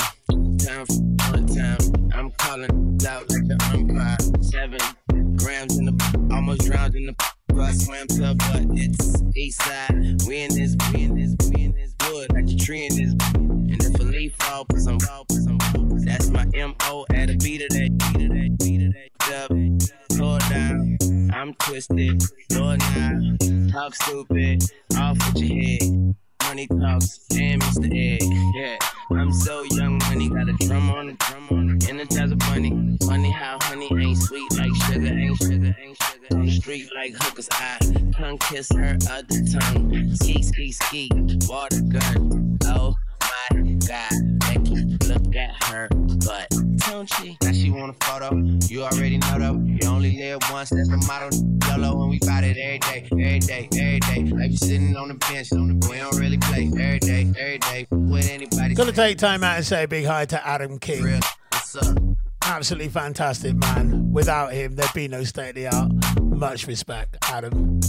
time, 0.57 0.85
one 1.31 1.47
time. 1.47 1.77
I'm 2.13 2.31
calling 2.37 2.99
out 3.07 3.29
like 3.29 3.47
the 3.47 3.57
umpire. 3.73 4.17
Seven 4.41 5.37
grams 5.37 5.77
in 5.77 5.85
the, 5.85 6.29
almost 6.33 6.61
drowned 6.65 6.95
in 6.95 7.05
the. 7.07 7.40
I 7.59 7.71
swam 7.73 8.07
to, 8.07 8.35
but 8.35 8.77
it's 8.77 9.21
east 9.35 9.61
side. 9.61 10.21
We 10.27 10.41
in 10.41 10.53
this, 10.53 10.75
we 10.93 11.03
in 11.03 11.15
this, 11.15 11.49
we 11.49 11.63
in 11.63 11.73
this 11.73 11.93
wood, 12.07 12.31
like 12.33 12.45
the 12.45 12.55
tree 12.55 12.85
in 12.85 12.95
this. 12.95 13.13
And 13.35 13.83
if 13.83 13.99
a 13.99 14.03
leaf 14.03 14.33
fall, 14.39 14.65
put 14.65 14.79
some, 14.79 14.97
put 14.97 15.31
some. 15.31 15.57
That's 16.05 16.29
my 16.29 16.45
M.O. 16.53 17.05
at 17.13 17.29
a 17.29 17.37
beat 17.37 17.61
of 17.61 17.69
that, 17.69 18.13
beat 18.13 18.25
of 18.25 18.29
that, 18.29 18.57
beat 18.59 18.87
of 18.87 18.93
that. 18.93 19.11
Up, 19.31 20.17
tore 20.17 20.39
down. 20.49 20.97
I'm 21.33 21.53
twisted, 21.55 22.21
door 22.49 22.77
now. 22.77 23.37
Talk 23.71 23.95
stupid, 23.95 24.63
off 24.97 25.17
with 25.33 25.43
your 25.43 25.63
head. 25.63 26.15
Money 26.43 26.67
talks 26.67 27.25
and 27.39 27.61
Mr. 27.61 27.85
Egg. 27.85 28.21
Yeah, 28.55 28.77
I'm 29.11 29.31
so 29.31 29.63
young, 29.71 29.99
money 29.99 30.27
got 30.27 30.49
a 30.49 30.53
drum 30.67 30.89
on 30.89 31.07
the 31.07 31.13
drum 31.13 31.47
on 31.51 31.67
the 31.67 31.85
energizer 31.85 32.37
bunny. 32.39 32.71
Funny 32.71 32.97
funny 33.05 33.31
how 33.31 33.57
honey 33.61 33.89
ain't 33.97 34.17
sweet 34.17 34.51
like 34.57 34.75
sugar, 34.87 35.07
ain't 35.07 35.37
sugar, 35.37 35.75
ain't 35.79 35.97
sugar. 36.03 36.20
On 36.33 36.45
the 36.45 36.51
mm. 36.51 36.61
street 36.61 36.89
like 36.95 37.13
hookers, 37.13 37.49
I 37.51 37.77
tongue 38.17 38.37
kiss 38.37 38.71
her 38.71 38.97
other 39.09 39.43
tongue. 39.51 40.15
Ski, 40.15 40.41
ski, 40.41 40.71
ski, 40.71 41.09
water 41.49 41.81
gun. 41.81 42.57
Oh 42.65 42.95
my 43.21 43.77
god, 43.87 44.39
Becky, 44.39 44.97
look 45.07 45.35
at 45.35 45.63
her 45.65 45.89
butt. 46.25 46.47
Don't 46.87 47.11
she? 47.15 47.37
Now 47.43 47.51
she 47.51 47.69
want 47.69 47.95
a 47.95 48.05
photo. 48.05 48.33
You 48.67 48.83
already 48.83 49.17
know 49.17 49.39
though. 49.39 49.59
You 49.65 49.89
only 49.89 50.17
live 50.17 50.39
once, 50.51 50.69
that's 50.69 50.87
the 50.87 51.03
motto. 51.05 51.35
YOLO, 51.67 52.01
and 52.01 52.09
we 52.09 52.19
fight 52.19 52.45
it 52.45 52.57
every 52.57 52.79
day, 52.79 53.07
every 53.11 53.39
day, 53.39 53.69
every 53.73 53.99
day. 53.99 54.33
Like 54.33 54.51
you 54.51 54.57
sitting 54.57 54.95
on 54.95 55.09
the 55.09 55.15
bench, 55.15 55.51
on 55.51 55.79
the 55.79 55.87
we 55.89 55.97
don't 55.97 56.17
really 56.17 56.37
play 56.37 56.67
every 56.67 56.99
day, 56.99 57.31
every 57.37 57.57
day. 57.57 57.87
With 57.91 58.29
anybody. 58.29 58.73
Gotta 58.73 58.93
take 58.93 59.17
time 59.17 59.43
out 59.43 59.57
and 59.57 59.65
say 59.65 59.83
a 59.83 59.87
big 59.87 60.05
hi 60.05 60.25
to 60.25 60.47
Adam 60.47 60.79
King. 60.79 61.19
What's 61.51 61.75
up? 61.75 61.97
Absolutely 62.43 62.89
fantastic 62.89 63.55
man. 63.55 64.11
Without 64.11 64.53
him, 64.53 64.75
there'd 64.75 64.93
be 64.93 65.07
no 65.07 65.23
state 65.23 65.49
of 65.49 65.55
the 65.55 65.67
art. 65.67 65.91
Much 66.21 66.67
respect, 66.67 67.17
Adam. 67.23 67.79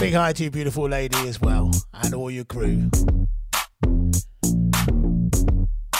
Big 0.00 0.14
hi 0.14 0.32
to 0.32 0.42
your 0.44 0.50
beautiful 0.50 0.88
lady 0.88 1.28
as 1.28 1.40
well, 1.40 1.70
and 2.02 2.14
all 2.14 2.30
your 2.30 2.44
crew. 2.44 2.90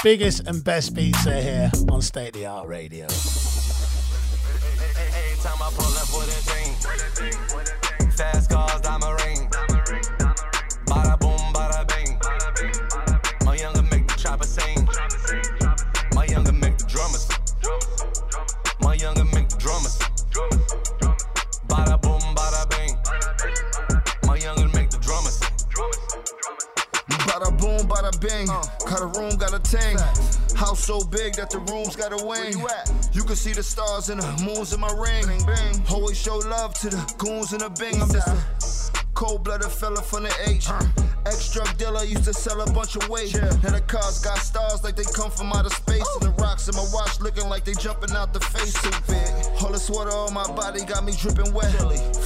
Biggest 0.03 0.47
and 0.49 0.65
best 0.65 0.95
beats 0.95 1.27
are 1.29 1.41
here 1.41 1.71
on 1.89 2.03
State 2.03 2.29
of 2.29 2.35
the 2.35 2.47
Art 2.47 2.67
Radio. 2.67 3.05
Every 3.05 3.21
time 5.43 5.63
I 5.63 5.71
Bada 28.03 28.21
bing. 28.21 28.47
Got 28.47 29.01
a 29.01 29.07
room, 29.21 29.37
got 29.37 29.55
a 29.55 29.61
ting. 29.61 29.97
House 30.57 30.85
so 30.85 31.01
big 31.05 31.35
that 31.35 31.51
the 31.51 31.59
rooms 31.59 31.95
got 31.95 32.13
a 32.13 32.25
wing. 32.25 32.55
You, 33.13 33.23
can 33.23 33.37
see 33.37 33.53
the 33.53 33.63
stars 33.63 34.09
and 34.09 34.21
the 34.21 34.45
moons 34.45 34.73
in 34.73 34.81
my 34.81 34.91
ring. 34.91 35.25
Always 35.89 36.19
show 36.19 36.39
love 36.39 36.75
to 36.81 36.91
the 36.91 37.15
goons 37.19 37.53
and 37.53 37.61
the 37.61 37.71
bing. 37.71 38.03
I'm 38.03 38.11
just 38.11 38.27
a 38.27 38.82
cold 39.15 39.45
blooded 39.45 39.71
fella 39.71 40.03
from 40.03 40.25
the 40.25 40.35
H. 40.47 40.69
Ex 41.27 41.53
drug 41.53 41.77
dealer 41.79 42.05
used 42.05 42.25
to 42.25 42.35
sell 42.35 42.61
a 42.61 42.73
bunch 42.73 42.97
of 42.97 43.09
weight. 43.09 43.35
Yeah. 43.35 43.49
And 43.65 43.75
the 43.75 43.83
cars 43.87 44.19
got 44.19 44.39
stars 44.39 44.83
like 44.83 44.97
they 44.97 45.05
come 45.05 45.31
from 45.31 45.53
outer 45.53 45.71
space. 45.71 46.07
And 46.21 46.33
the 46.33 46.35
rocks 46.43 46.69
in 46.69 46.75
my 46.75 46.85
watch 46.93 47.21
looking 47.21 47.49
like 47.49 47.65
they 47.65 47.75
jumping 47.75 48.11
out 48.17 48.33
the 48.33 48.41
face. 48.41 48.75
Too 48.83 48.91
big. 49.07 49.63
All 49.63 49.71
the 49.71 49.79
sweater 49.79 50.11
on 50.11 50.35
my 50.35 50.47
body 50.55 50.85
got 50.85 51.05
me 51.05 51.13
dripping 51.13 51.53
wet. 51.53 51.71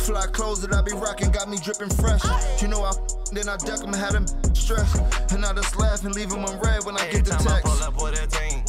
Fly 0.06 0.26
clothes 0.32 0.62
that 0.62 0.72
I 0.72 0.80
be 0.82 0.92
rocking 0.92 1.30
got 1.30 1.48
me 1.48 1.58
dripping 1.62 1.90
fresh. 1.90 2.24
You 2.62 2.68
know 2.68 2.82
I 2.82 2.92
then 3.32 3.48
I 3.48 3.56
duck 3.56 3.80
duck 3.80 3.82
'em, 3.86 3.92
had 3.92 4.14
'em 4.14 4.26
stress. 4.54 4.94
And 5.32 5.44
I 5.44 5.52
just 5.52 5.76
laugh 5.76 6.04
and 6.04 6.14
leave 6.14 6.32
'em 6.32 6.44
on 6.44 6.58
red 6.60 6.84
when 6.84 6.96
I 6.96 7.10
get 7.10 7.24
the 7.24 7.32
Time 7.32 7.48
I 7.48 7.60
text. 7.60 7.66
pull 7.66 7.82
up 7.82 8.02
with 8.02 8.22
a 8.22 8.26
thing. 8.26 8.64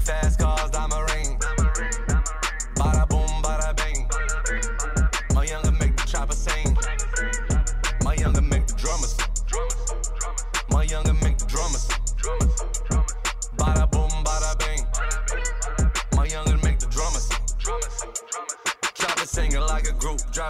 Fast 0.00 0.38
cars, 0.38 0.70
diamond 0.70 0.99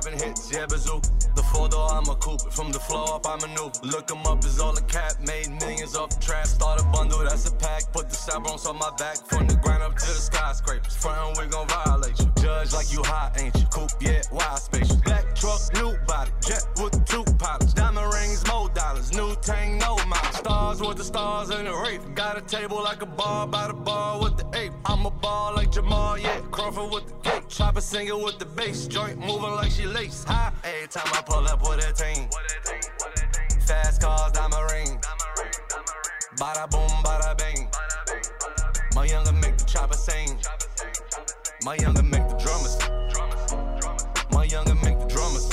dropping 0.01 0.19
hits, 0.19 0.51
yeah, 0.53 0.67
bazoo. 0.67 1.20
Door, 1.69 1.93
I'm 1.93 2.09
a 2.09 2.15
coupe. 2.17 2.53
From 2.53 2.73
the 2.73 2.81
floor 2.81 3.17
up, 3.17 3.27
I 3.27 3.37
maneuver. 3.37 3.73
Look 3.83 4.11
'em 4.11 4.27
up, 4.27 4.45
is 4.45 4.59
all 4.61 4.77
a 4.77 4.83
cap. 4.83 5.21
Made 5.21 5.51
millions 5.61 5.95
off 5.95 6.11
the 6.11 6.21
trap. 6.25 6.47
Start 6.47 6.81
a 6.81 6.85
bundle, 6.85 7.19
that's 7.21 7.47
a 7.49 7.53
pack. 7.53 7.93
Put 7.93 8.09
the 8.09 8.17
cybrons 8.17 8.67
on 8.67 8.79
my 8.79 8.91
back. 8.99 9.17
From 9.29 9.47
the 9.47 9.57
ground 9.57 9.83
up 9.83 9.97
to 9.97 10.07
the 10.07 10.21
skyscrapers. 10.31 10.95
Front, 10.95 11.39
we 11.39 11.47
gon' 11.47 11.69
violate 11.69 12.19
you. 12.19 12.31
Judge 12.43 12.73
like 12.73 12.93
you 12.93 13.03
hot, 13.03 13.39
ain't 13.41 13.55
you? 13.57 13.67
Coupe, 13.67 13.91
yeah, 14.01 14.23
wild 14.33 14.59
spacious. 14.59 14.97
Black 14.97 15.35
truck, 15.35 15.61
new 15.75 15.97
body. 16.07 16.31
Jet 16.47 16.65
with 16.79 17.05
two 17.05 17.25
pilots. 17.39 17.75
Diamond 17.75 18.13
rings, 18.15 18.47
more 18.47 18.69
dollars. 18.71 19.13
New 19.13 19.35
tank, 19.43 19.81
no 19.81 19.97
miles. 20.07 20.37
Stars 20.37 20.81
with 20.81 20.97
the 20.97 21.05
stars 21.05 21.51
in 21.51 21.65
the 21.65 21.75
rape. 21.75 22.03
Got 22.15 22.39
a 22.39 22.43
table 22.43 22.83
like 22.83 23.03
a 23.03 23.07
bar 23.07 23.47
by 23.47 23.69
the 23.69 23.75
bar 23.75 24.21
with 24.23 24.37
the 24.37 24.47
ape. 24.59 24.73
I'm 24.87 25.05
a 25.07 25.11
ball 25.11 25.55
like 25.55 25.71
Jamal, 25.71 26.19
yeah. 26.19 26.41
Crawford 26.51 26.91
with 26.93 27.07
the 27.07 27.15
cake. 27.29 27.49
Chopper 27.49 27.81
singing 27.81 28.23
with 28.23 28.39
the 28.39 28.47
bass. 28.47 28.87
Joint 28.87 29.19
moving 29.19 29.55
like 29.61 29.71
she 29.71 29.87
lace. 29.87 30.25
High. 30.25 30.53
Every 30.65 30.89
time 30.89 31.11
I 31.13 31.23
pull 31.23 31.47
up 31.49 31.50
with 31.59 31.85
a 31.85 31.93
team. 31.93 32.29
Fast 33.67 34.01
cars, 34.01 34.33
diamond 34.33 34.71
ring. 34.73 35.01
Bada 36.37 36.71
boom, 36.71 36.89
bada 37.03 37.37
bing. 37.37 37.69
My 38.95 39.05
younger 39.05 39.33
make 39.33 39.59
the 39.59 39.65
chopper 39.65 39.95
sing. 39.95 40.39
My 41.65 41.75
younger 41.77 42.03
make 42.03 42.27
the 42.29 42.37
drummers. 42.37 42.79
My 44.33 44.45
younger 44.45 44.75
make 44.77 44.99
the 45.01 45.07
drummers. 45.07 45.49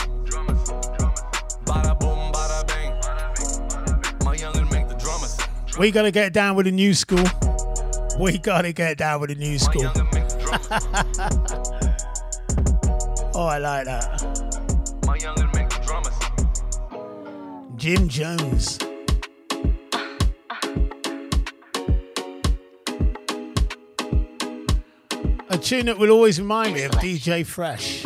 Bada 1.66 2.00
boom, 2.00 2.32
bada 2.32 2.64
bing. 2.68 2.94
My 4.26 4.36
younger 4.36 4.66
make 4.66 4.88
the 4.88 4.96
drummers. 4.96 5.38
We 5.78 5.92
gotta 5.92 6.12
get 6.12 6.34
down 6.34 6.56
with 6.56 6.66
the 6.66 6.72
new 6.72 6.94
school. 6.94 7.26
We 8.20 8.38
gotta 8.38 8.72
get 8.72 8.98
down 8.98 9.20
with 9.22 9.30
the 9.30 9.36
new 9.36 9.58
school. 9.58 9.86
oh, 13.36 13.48
I 13.48 13.58
like 13.58 13.86
that. 13.86 14.47
Jim 17.78 18.10
Jones. 18.10 18.80
A 25.50 25.58
tune 25.60 25.86
that 25.86 25.98
will 26.00 26.10
always 26.10 26.42
remind 26.42 26.74
me 26.74 26.84
of 26.84 26.92
DJ 26.94 27.46
Fresh. 27.46 28.04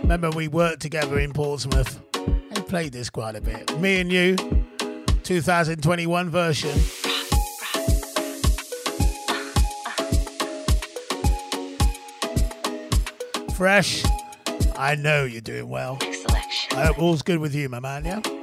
Remember, 0.00 0.30
we 0.30 0.48
worked 0.48 0.80
together 0.80 1.18
in 1.18 1.34
Portsmouth. 1.34 2.00
They 2.14 2.62
played 2.62 2.94
this 2.94 3.10
quite 3.10 3.36
a 3.36 3.42
bit. 3.42 3.78
Me 3.78 4.00
and 4.00 4.10
You, 4.10 4.36
2021 5.22 6.30
version. 6.30 6.78
Fresh, 13.54 14.02
I 14.76 14.94
know 14.94 15.24
you're 15.24 15.42
doing 15.42 15.68
well. 15.68 15.98
I 16.72 16.86
hope 16.86 16.98
all's 16.98 17.20
good 17.20 17.38
with 17.38 17.54
you, 17.54 17.68
my 17.68 17.80
man, 17.80 18.06
yeah? 18.06 18.39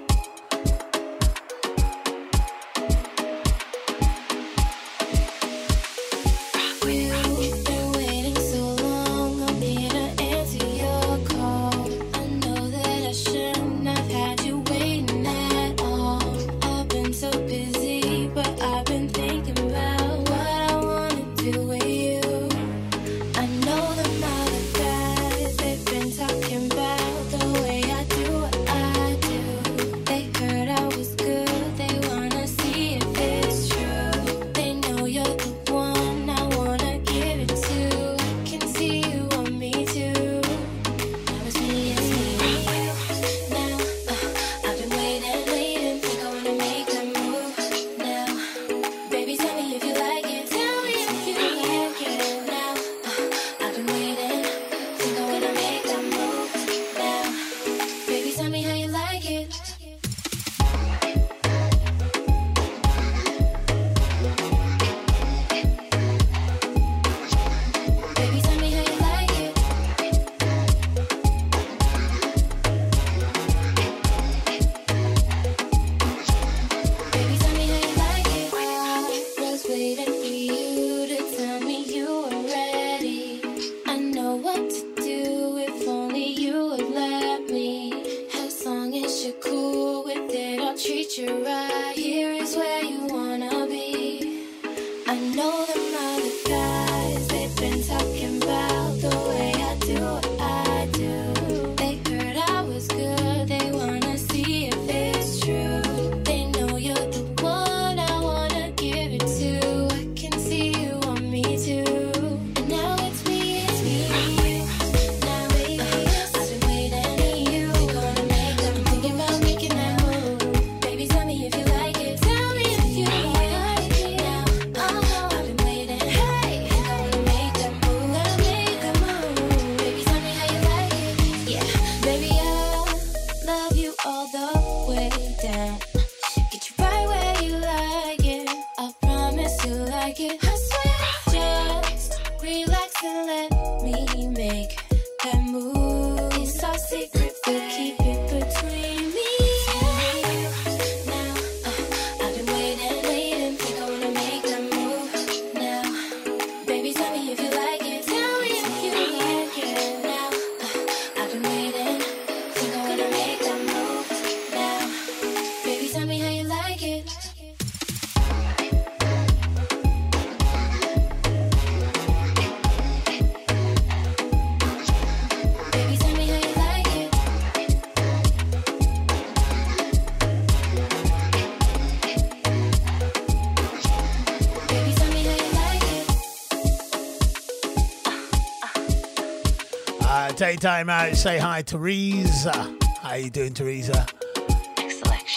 time 190.55 190.89
out, 190.89 191.15
say 191.15 191.37
hi, 191.37 191.61
Teresa. 191.61 192.75
How 193.01 193.15
you 193.15 193.29
doing, 193.29 193.53
Teresa? 193.53 194.05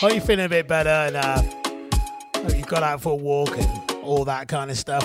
Hope 0.00 0.12
oh, 0.12 0.14
you 0.14 0.20
feeling 0.20 0.46
a 0.46 0.48
bit 0.48 0.68
better 0.68 0.88
and 0.88 1.16
uh, 1.16 1.42
oh, 2.36 2.54
you 2.54 2.64
got 2.64 2.82
out 2.82 3.00
for 3.00 3.12
a 3.12 3.16
walk 3.16 3.58
and 3.58 3.90
all 4.02 4.24
that 4.24 4.48
kind 4.48 4.70
of 4.70 4.78
stuff. 4.78 5.04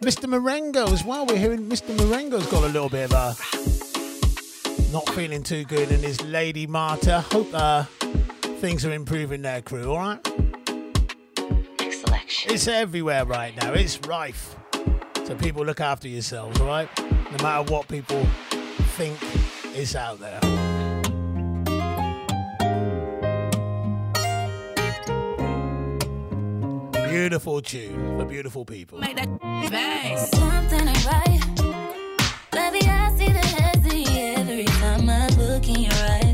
Mr. 0.00 0.28
Marengo 0.28 0.92
as 0.92 1.04
well. 1.04 1.26
We're 1.26 1.38
hearing 1.38 1.68
Mr. 1.68 1.96
Marengo's 1.96 2.46
got 2.48 2.64
a 2.64 2.66
little 2.66 2.88
bit 2.88 3.12
of 3.12 3.12
a 3.12 4.92
not 4.92 5.08
feeling 5.10 5.42
too 5.42 5.64
good, 5.64 5.90
and 5.90 6.04
his 6.04 6.22
lady 6.22 6.66
Marta. 6.66 7.22
Hope 7.32 7.48
uh, 7.52 7.84
things 8.60 8.84
are 8.84 8.92
improving 8.92 9.42
there, 9.42 9.62
crew. 9.62 9.90
All 9.92 9.98
right. 9.98 10.20
It's 12.48 12.68
everywhere 12.68 13.24
right 13.24 13.56
now. 13.56 13.72
It's 13.72 13.98
rife. 14.06 14.54
So 15.24 15.34
people 15.34 15.64
look 15.64 15.80
after 15.80 16.06
yourselves, 16.08 16.60
all 16.60 16.66
right? 16.66 16.88
No 17.00 17.42
matter 17.42 17.72
what 17.72 17.88
people 17.88 18.24
think 18.96 19.18
it's 19.78 19.94
out 19.94 20.18
there. 20.18 20.40
Beautiful 27.10 27.60
tune 27.60 28.18
for 28.18 28.24
beautiful 28.24 28.64
people. 28.64 28.98
Make 28.98 29.16
that. 29.16 29.28
Something 30.34 30.88
ain't 30.88 31.06
right. 31.06 31.40
Baby, 32.52 32.88
I 32.88 33.14
see 33.18 33.28
the 33.28 33.46
every 34.38 34.64
time 34.64 35.10
I 35.10 35.28
look 35.36 35.68
in 35.68 35.80
your 35.80 35.92
eyes. 35.92 36.25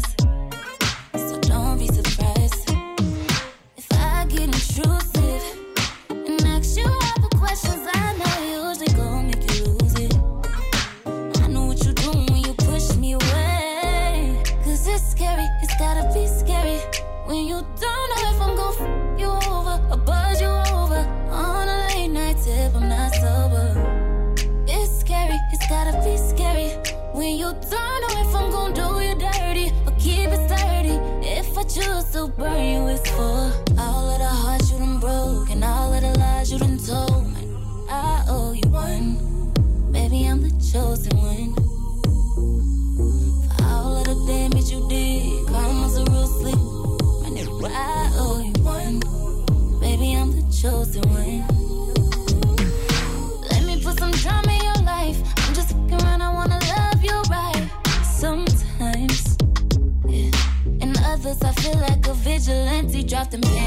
Drop 63.22 63.30
them 63.30 63.61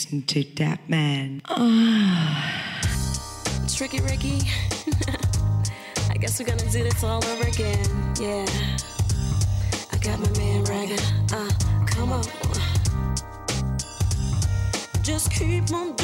listening 0.00 0.22
to 0.22 0.42
that 0.56 0.80
man. 0.88 1.42
Ah. 1.50 2.80
Tricky 3.68 4.00
Ricky. 4.00 4.40
I 6.10 6.14
guess 6.14 6.38
we're 6.38 6.46
gonna 6.46 6.70
do 6.70 6.82
this 6.82 7.04
all 7.04 7.22
over 7.24 7.46
again. 7.46 7.84
Yeah. 8.18 8.46
I 9.92 9.98
got 9.98 10.18
my 10.18 10.30
man 10.38 10.64
Ragged. 10.64 11.02
Uh, 11.32 11.50
come 11.86 12.12
on. 12.12 12.24
Just 15.02 15.30
keep 15.32 15.70
on 15.70 15.99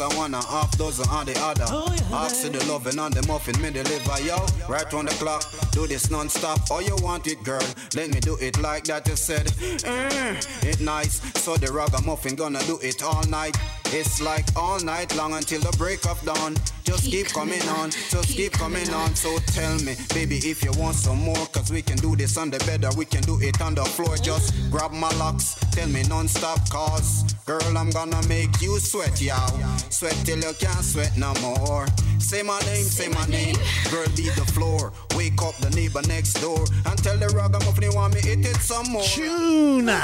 like 0.00 0.10
six 0.10 0.16
and 0.16 0.18
one 0.18 0.34
and 0.34 0.44
a 0.44 0.46
half 0.46 0.76
dozen 0.78 1.08
on 1.10 1.26
the 1.26 1.38
other. 1.40 1.64
Oh, 1.68 1.96
Ask 2.12 2.50
the 2.50 2.64
loving 2.66 2.98
on 2.98 3.12
the 3.12 3.26
muffin, 3.26 3.60
me 3.62 3.70
deliver 3.70 4.22
yo. 4.22 4.44
Right 4.68 4.92
on 4.94 5.06
the 5.06 5.12
clock, 5.12 5.44
do 5.72 5.86
this 5.86 6.10
non-stop. 6.10 6.60
Oh, 6.70 6.80
you 6.80 6.96
want 7.02 7.26
it, 7.26 7.42
girl? 7.44 7.62
Let 7.94 8.10
me 8.10 8.20
do 8.20 8.36
it 8.40 8.60
like 8.60 8.84
that. 8.84 9.06
You 9.08 9.16
said, 9.16 9.46
mm, 9.46 10.64
it 10.66 10.80
nice. 10.80 11.20
So 11.40 11.56
the 11.56 11.72
ragamuffin 11.72 12.36
gonna 12.36 12.60
do 12.64 12.78
it 12.82 13.02
all 13.02 13.22
night. 13.28 13.56
It's 13.92 14.20
like 14.20 14.46
all 14.56 14.78
night 14.80 15.14
long 15.16 15.34
until 15.34 15.60
the 15.60 15.76
break 15.76 16.06
of 16.06 16.22
dawn. 16.24 16.56
Just 16.84 17.04
keep, 17.04 17.28
coming 17.28 17.62
on, 17.78 17.90
just 17.90 18.28
keep, 18.28 18.52
coming 18.52 18.88
on. 18.90 19.14
So 19.14 19.36
tell 19.46 19.76
me, 19.80 19.94
baby, 20.14 20.36
if 20.36 20.64
you 20.64 20.72
want 20.78 20.96
some 20.96 21.18
more, 21.18 21.46
cause 21.46 21.70
we 21.70 21.82
can 21.82 21.96
do 21.98 22.16
this 22.16 22.36
on 22.36 22.50
the 22.50 22.58
bed 22.60 22.84
or 22.84 22.94
we 22.96 23.04
can 23.04 23.22
do 23.22 23.38
it 23.40 23.60
on 23.60 23.74
the 23.74 23.84
floor. 23.84 24.16
Just 24.16 24.54
grab 24.70 24.92
my 24.92 25.10
locks, 25.16 25.54
tell 25.72 25.88
me 25.88 26.02
non-stop, 26.04 26.68
cause 26.70 27.34
girl, 27.46 27.76
I'm 27.76 27.90
gonna 27.90 28.20
make 28.28 28.60
you 28.60 28.78
sweat, 28.78 29.20
yow. 29.20 29.46
Sweat 29.90 30.16
till 30.24 30.38
you 30.38 30.52
can't 30.58 30.84
sweat 30.84 31.16
no 31.16 31.34
more. 31.40 31.86
Say 32.18 32.42
my 32.42 32.58
name, 32.60 32.84
say 32.84 33.08
my 33.08 33.26
name, 33.26 33.56
girl, 33.90 34.06
leave 34.16 34.34
the 34.36 34.44
floor. 34.52 34.92
Wake 35.16 35.40
up 35.42 35.56
the 35.56 35.70
neighbor 35.70 36.02
next 36.06 36.34
door 36.34 36.64
and 36.86 37.02
tell 37.02 37.16
the 37.16 37.28
ragamuffin 37.28 37.82
you 37.84 37.94
want 37.94 38.14
me 38.14 38.20
hit 38.20 38.46
it 38.46 38.56
some 38.56 38.86
more. 38.92 39.02
Tuna. 39.02 40.00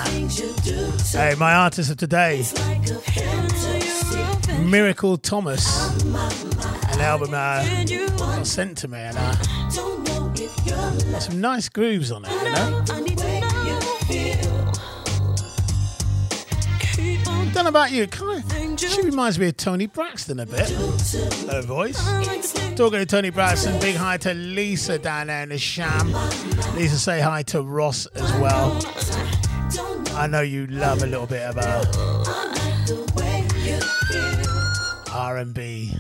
Hey, 1.12 1.34
my 1.38 1.54
artist 1.54 1.90
of 1.90 1.96
today, 1.98 2.42
Miracle 4.64 5.16
Thomas, 5.16 6.04
an 6.04 7.00
album 7.00 7.30
uh, 7.32 7.62
sent 8.44 8.78
to 8.78 8.88
me, 8.88 8.98
and 8.98 9.16
uh, 9.18 9.32
some 11.18 11.40
nice 11.40 11.68
grooves 11.68 12.10
on 12.10 12.24
it, 12.24 12.32
you 12.32 12.52
know. 12.52 12.84
Don't 17.52 17.64
know 17.64 17.68
about 17.70 17.90
you, 17.90 18.06
kind 18.06 18.44
of, 18.44 18.80
she 18.80 19.02
reminds 19.02 19.38
me 19.38 19.48
of 19.48 19.56
Toni 19.56 19.86
Braxton 19.86 20.40
a 20.40 20.46
bit. 20.46 20.68
Her 21.48 21.62
voice. 21.62 22.02
Talking 22.76 22.98
to 22.98 23.06
Toni 23.06 23.30
Braxton, 23.30 23.80
big 23.80 23.96
hi 23.96 24.18
to 24.18 24.34
Lisa 24.34 24.98
down 24.98 25.28
there 25.28 25.42
in 25.42 25.48
the 25.48 25.58
sham. 25.58 26.12
Lisa, 26.74 26.98
say 26.98 27.20
hi 27.20 27.42
to 27.44 27.62
Ross 27.62 28.06
as 28.06 28.32
well. 28.34 28.78
I 30.14 30.26
know 30.26 30.42
you 30.42 30.66
love 30.66 31.02
a 31.02 31.06
little 31.06 31.26
bit 31.26 31.42
of 31.42 31.54
her. 31.54 32.65
R&B. 35.16 35.92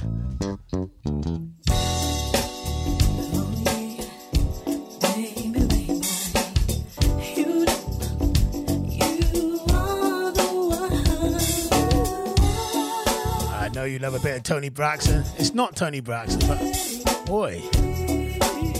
I 13.54 13.70
know 13.72 13.84
you 13.84 13.98
love 14.00 14.14
a 14.14 14.20
bit 14.20 14.36
of 14.36 14.42
Toni 14.42 14.68
Braxton. 14.68 15.24
It's 15.38 15.54
not 15.54 15.74
Toni 15.74 16.00
Braxton, 16.00 16.46
but 16.46 17.24
boy, 17.24 17.62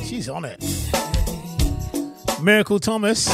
she's 0.05 0.29
on 0.29 0.45
it. 0.45 0.63
Miracle 2.43 2.79
Thomas. 2.79 3.27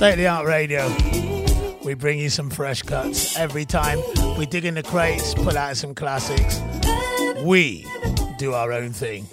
State 0.00 0.12
of 0.12 0.18
the 0.18 0.28
Art 0.28 0.46
Radio. 0.46 0.90
We 1.84 1.92
bring 1.92 2.18
you 2.18 2.30
some 2.30 2.48
fresh 2.48 2.80
cuts 2.80 3.36
every 3.36 3.66
time. 3.66 3.98
We 4.38 4.46
dig 4.46 4.64
in 4.64 4.72
the 4.72 4.82
crates, 4.82 5.34
pull 5.34 5.58
out 5.58 5.76
some 5.76 5.94
classics. 5.94 6.58
We 7.42 7.84
do 8.38 8.54
our 8.54 8.72
own 8.72 8.94
thing. 8.94 9.26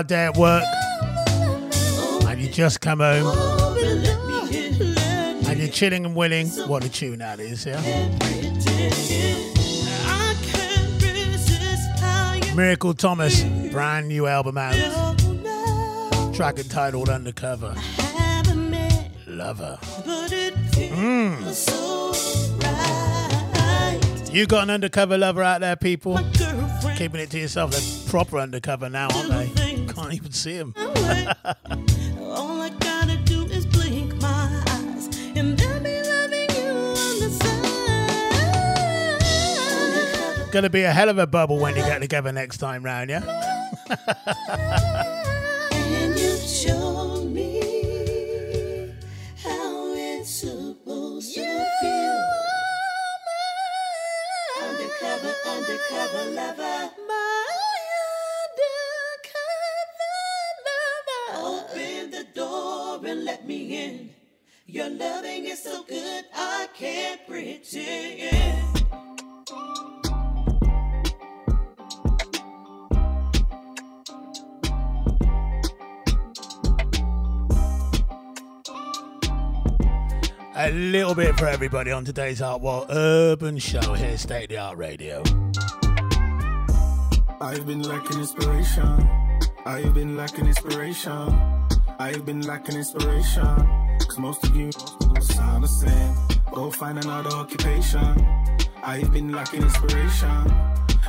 Hard 0.00 0.06
day 0.06 0.24
at 0.24 0.36
work, 0.38 0.64
and 2.26 2.40
you 2.40 2.48
just 2.48 2.80
come 2.80 3.00
home, 3.00 3.26
and 5.46 5.58
you're 5.58 5.68
chilling 5.68 6.06
and 6.06 6.14
willing. 6.14 6.48
What 6.68 6.84
a 6.84 6.88
tune 6.88 7.18
that 7.18 7.38
is, 7.38 7.66
yeah. 7.66 7.82
Miracle 12.54 12.94
Thomas, 12.94 13.42
brand 13.70 14.08
new 14.08 14.26
album 14.26 14.56
out. 14.56 14.72
Track 16.34 16.58
entitled 16.58 17.10
Undercover. 17.10 17.74
Lover. 19.26 19.78
Mm. 20.76 21.90
You 24.32 24.46
got 24.46 24.62
an 24.62 24.70
undercover 24.70 25.18
lover 25.18 25.42
out 25.42 25.60
there, 25.60 25.76
people? 25.76 26.18
Keeping 26.96 27.20
it 27.20 27.30
to 27.30 27.38
yourself. 27.38 27.72
They're 27.72 28.10
proper 28.10 28.38
undercover 28.38 28.88
now, 28.88 29.08
aren't 29.12 29.56
they? 29.56 29.79
Can't 30.10 30.22
even 30.22 30.32
see 30.32 30.58
them. 30.58 30.74
All 30.76 32.60
I 32.60 32.70
gotta 32.80 33.16
do 33.18 33.44
is 33.44 33.64
blink 33.64 34.20
my 34.20 34.60
eyes, 34.66 35.06
and 35.36 35.56
they'll 35.56 35.78
be 35.78 36.02
loving 36.02 36.50
you 36.50 36.70
on 36.98 37.20
the 37.20 37.30
side. 40.42 40.50
Gonna 40.50 40.68
be 40.68 40.82
a 40.82 40.90
hell 40.90 41.10
of 41.10 41.18
a 41.18 41.28
bubble 41.28 41.60
when 41.60 41.76
you 41.76 41.82
get 41.82 42.00
together 42.00 42.32
next 42.32 42.58
time 42.58 42.84
round, 42.84 43.08
yeah? 43.08 43.22
everybody 81.70 81.92
on 81.92 82.04
today's 82.04 82.42
Art 82.42 82.60
World 82.60 82.86
Urban 82.90 83.56
Show 83.56 83.94
here, 83.94 84.18
State 84.18 84.42
of 84.42 84.48
the 84.48 84.58
Art 84.58 84.76
Radio. 84.76 85.22
I've 87.40 87.64
been 87.64 87.82
lacking 87.82 88.18
inspiration. 88.18 89.08
I've 89.64 89.94
been 89.94 90.16
lacking 90.16 90.46
inspiration. 90.46 91.12
I've 92.00 92.26
been 92.26 92.40
lacking 92.40 92.74
inspiration. 92.74 93.44
Cause 94.00 94.18
most 94.18 94.42
of 94.42 94.56
you 94.56 94.72
sound 95.20 95.62
the 95.62 95.68
same. 95.68 96.42
Go 96.52 96.72
find 96.72 96.98
another 96.98 97.30
occupation. 97.30 98.26
I've 98.82 99.12
been 99.12 99.30
lacking 99.30 99.62
inspiration. 99.62 100.52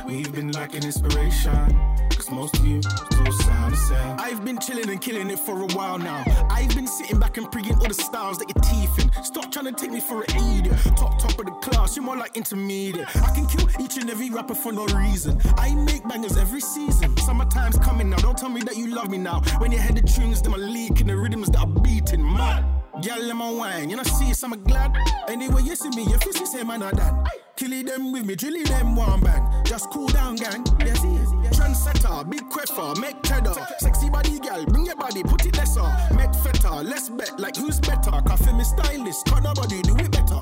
We've 0.06 0.32
been 0.32 0.52
lacking 0.52 0.84
inspiration. 0.84 1.91
Most 2.32 2.56
of 2.56 2.66
you 2.66 2.80
still 2.82 3.32
sound 3.32 3.72
the 3.72 3.76
same. 3.76 4.16
I've 4.18 4.44
been 4.44 4.58
chilling 4.58 4.88
and 4.88 5.00
killing 5.00 5.30
it 5.30 5.38
for 5.38 5.60
a 5.62 5.66
while 5.74 5.98
now. 5.98 6.24
I've 6.50 6.74
been 6.74 6.86
sitting 6.86 7.18
back 7.18 7.36
and 7.36 7.50
preying 7.52 7.74
all 7.74 7.86
the 7.86 7.94
styles 7.94 8.38
that 8.38 8.48
you're 8.48 8.64
teeth 8.64 9.04
in. 9.04 9.24
Stop 9.24 9.52
trying 9.52 9.66
to 9.66 9.72
take 9.72 9.90
me 9.90 10.00
for 10.00 10.22
an 10.22 10.58
idiot. 10.58 10.78
Top, 10.96 11.18
top 11.18 11.38
of 11.38 11.44
the 11.44 11.52
class, 11.60 11.94
you're 11.94 12.04
more 12.04 12.16
like 12.16 12.36
intermediate. 12.36 13.06
I 13.16 13.34
can 13.34 13.46
kill 13.46 13.68
each 13.80 13.98
and 13.98 14.08
every 14.08 14.30
rapper 14.30 14.54
for 14.54 14.72
no 14.72 14.86
reason. 14.86 15.40
I 15.56 15.74
make 15.74 16.08
bangers 16.08 16.36
every 16.38 16.60
season. 16.60 17.16
Summertime's 17.18 17.78
coming 17.78 18.08
now. 18.08 18.16
Don't 18.16 18.38
tell 18.38 18.48
me 18.48 18.62
that 18.62 18.76
you 18.76 18.88
love 18.94 19.10
me 19.10 19.18
now. 19.18 19.42
When 19.58 19.70
you 19.70 19.78
hear 19.78 19.92
the 19.92 20.00
tunes, 20.02 20.40
them 20.40 20.54
are 20.54 20.58
leaking, 20.58 21.08
the 21.08 21.16
rhythms 21.16 21.50
that 21.50 21.60
are 21.60 21.66
beating, 21.66 22.22
man. 22.22 22.64
Girl, 23.02 23.20
let 23.20 23.36
my 23.36 23.50
wine, 23.50 23.90
you 23.90 23.96
know, 23.96 24.02
see, 24.04 24.32
so 24.32 24.46
I'm 24.46 24.62
glad. 24.64 24.96
Anyway, 25.28 25.62
you 25.62 25.74
see 25.74 25.88
me, 25.90 26.04
your 26.04 26.18
face 26.18 26.40
is 26.40 26.52
say, 26.52 26.62
man, 26.62 26.82
I 26.82 26.92
done. 26.92 27.24
Killing 27.56 27.84
them 27.84 28.12
with 28.12 28.24
me, 28.24 28.34
drilling 28.36 28.64
them 28.64 28.96
one 28.96 29.20
bang. 29.20 29.64
Just 29.64 29.90
cool 29.90 30.08
down, 30.08 30.36
gang. 30.36 30.64
Yes, 30.80 31.02
yes. 31.04 31.41
Trendsetter, 31.52 32.28
big 32.30 32.48
queffer, 32.50 33.00
make 33.00 33.22
cheddar. 33.22 33.54
Sexy 33.78 34.10
body, 34.10 34.38
girl, 34.40 34.64
bring 34.66 34.86
your 34.86 34.96
body, 34.96 35.22
put 35.22 35.44
it 35.46 35.56
lesser. 35.56 35.82
Make 36.14 36.34
fetter, 36.36 36.82
let's 36.82 37.08
bet, 37.08 37.38
like 37.38 37.56
who's 37.56 37.80
better? 37.80 38.10
Coffee 38.10 38.52
me 38.52 38.64
stylist, 38.64 39.26
cut 39.26 39.42
nobody, 39.42 39.82
do 39.82 39.96
it 39.96 40.10
better. 40.10 40.40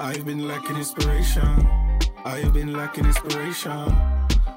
I've 0.00 0.24
been 0.24 0.48
lacking 0.48 0.76
inspiration. 0.76 1.68
I've 2.24 2.52
been 2.52 2.72
lacking 2.72 3.04
inspiration. 3.04 3.94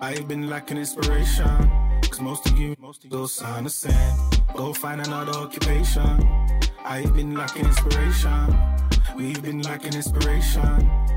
I've 0.02 0.28
been 0.28 0.50
lacking 0.50 0.78
inspiration. 0.78 1.70
Cause 2.10 2.22
most 2.22 2.46
of 2.48 2.58
you 2.58 2.76
still 2.92 3.28
sign 3.28 3.64
the 3.64 3.70
same. 3.70 4.16
Go 4.56 4.74
find 4.74 5.02
another 5.02 5.34
occupation. 5.34 6.28
I've 6.86 7.14
been 7.16 7.36
lacking 7.36 7.66
inspiration. 7.66 8.56
We've 9.16 9.42
been 9.42 9.62
lacking 9.62 9.94
inspiration. 9.94 10.62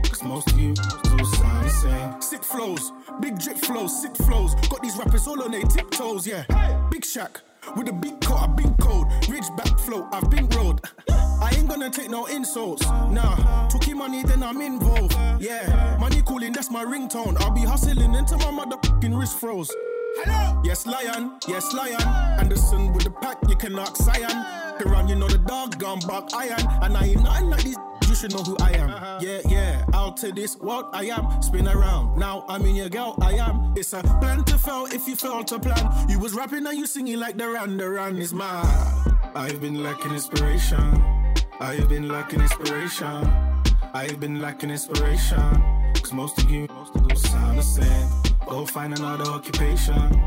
Cause 0.02 0.22
most 0.22 0.50
of 0.50 0.58
you 0.58 0.74
still 0.76 1.24
sound 1.24 1.64
the 1.64 1.70
same. 1.70 2.22
Sick 2.22 2.44
flows, 2.44 2.92
big 3.20 3.38
drip 3.38 3.56
flows, 3.58 4.02
sick 4.02 4.14
flows. 4.16 4.54
Got 4.68 4.82
these 4.82 4.96
rappers 4.96 5.26
all 5.26 5.42
on 5.42 5.50
their 5.50 5.62
tiptoes, 5.62 6.26
yeah. 6.26 6.44
Big 6.90 7.04
Shack 7.04 7.40
with 7.74 7.88
a 7.88 7.92
big 7.92 8.20
coat, 8.20 8.38
I've 8.38 8.56
been 8.56 8.74
cold. 8.74 9.06
Rich 9.28 9.46
back 9.56 9.78
flow, 9.78 10.08
I've 10.12 10.30
been 10.30 10.48
road. 10.50 10.80
I 11.08 11.54
ain't 11.56 11.68
gonna 11.68 11.90
take 11.90 12.10
no 12.10 12.26
insults. 12.26 12.86
Nah, 12.86 13.68
took 13.68 13.86
your 13.86 13.96
money, 13.96 14.22
then 14.22 14.42
I'm 14.42 14.60
involved. 14.60 15.16
Yeah, 15.40 15.96
money 15.98 16.22
calling, 16.22 16.52
that's 16.52 16.70
my 16.70 16.84
ringtone. 16.84 17.40
I'll 17.40 17.50
be 17.50 17.62
hustling 17.62 18.14
until 18.14 18.38
my 18.38 18.64
motherfucking 18.64 19.18
wrist 19.18 19.40
froze. 19.40 19.72
Hello? 20.18 20.62
Yes, 20.64 20.86
Lion, 20.86 21.32
yes, 21.48 21.72
Lion. 21.74 22.00
Anderson 22.40 22.92
with 22.92 23.04
the 23.04 23.10
pack, 23.10 23.38
you 23.48 23.56
can 23.56 23.72
knock 23.72 23.96
Around, 24.84 25.08
you 25.08 25.16
know 25.16 25.28
the 25.28 25.38
dog 25.38 25.78
gone 25.78 26.00
back 26.00 26.24
iron. 26.34 26.60
And 26.82 26.96
I 26.96 27.06
ain't 27.06 27.22
nothing 27.22 27.50
like 27.50 27.64
these. 27.64 27.76
You 28.08 28.14
should 28.14 28.32
know 28.32 28.42
who 28.42 28.56
I 28.60 28.72
am. 28.72 28.90
Uh-huh. 28.90 29.18
Yeah, 29.22 29.40
yeah. 29.48 29.84
Out 29.94 30.16
to 30.18 30.32
this 30.32 30.56
world, 30.58 30.86
I 30.92 31.06
am. 31.06 31.42
Spin 31.42 31.66
around. 31.66 32.18
Now 32.18 32.44
I'm 32.48 32.64
in 32.66 32.76
your 32.76 32.88
girl, 32.88 33.16
I 33.20 33.32
am. 33.34 33.74
It's 33.76 33.92
a 33.92 34.02
plan 34.02 34.44
to 34.44 34.58
fail 34.58 34.86
if 34.92 35.08
you 35.08 35.16
fail 35.16 35.42
to 35.44 35.58
plan. 35.58 36.08
You 36.08 36.18
was 36.18 36.32
rapping 36.34 36.66
and 36.66 36.78
you 36.78 36.86
singing 36.86 37.18
like 37.18 37.36
the 37.36 37.48
run, 37.48 37.76
the 37.76 37.88
run 37.88 38.18
is 38.18 38.32
mine. 38.32 38.66
I've 39.34 39.60
been 39.60 39.82
lacking 39.82 40.12
inspiration. 40.12 41.02
I've 41.60 41.88
been 41.88 42.08
lacking 42.08 42.40
inspiration. 42.40 43.30
I've 43.94 44.20
been 44.20 44.40
lacking 44.40 44.70
inspiration. 44.70 45.62
Cause 45.94 46.12
most 46.12 46.38
of 46.38 46.50
you 46.50 46.68
sound 47.16 47.58
the 47.58 47.62
same. 47.62 48.08
Go 48.46 48.66
find 48.66 48.96
another 48.96 49.24
occupation. 49.24 50.20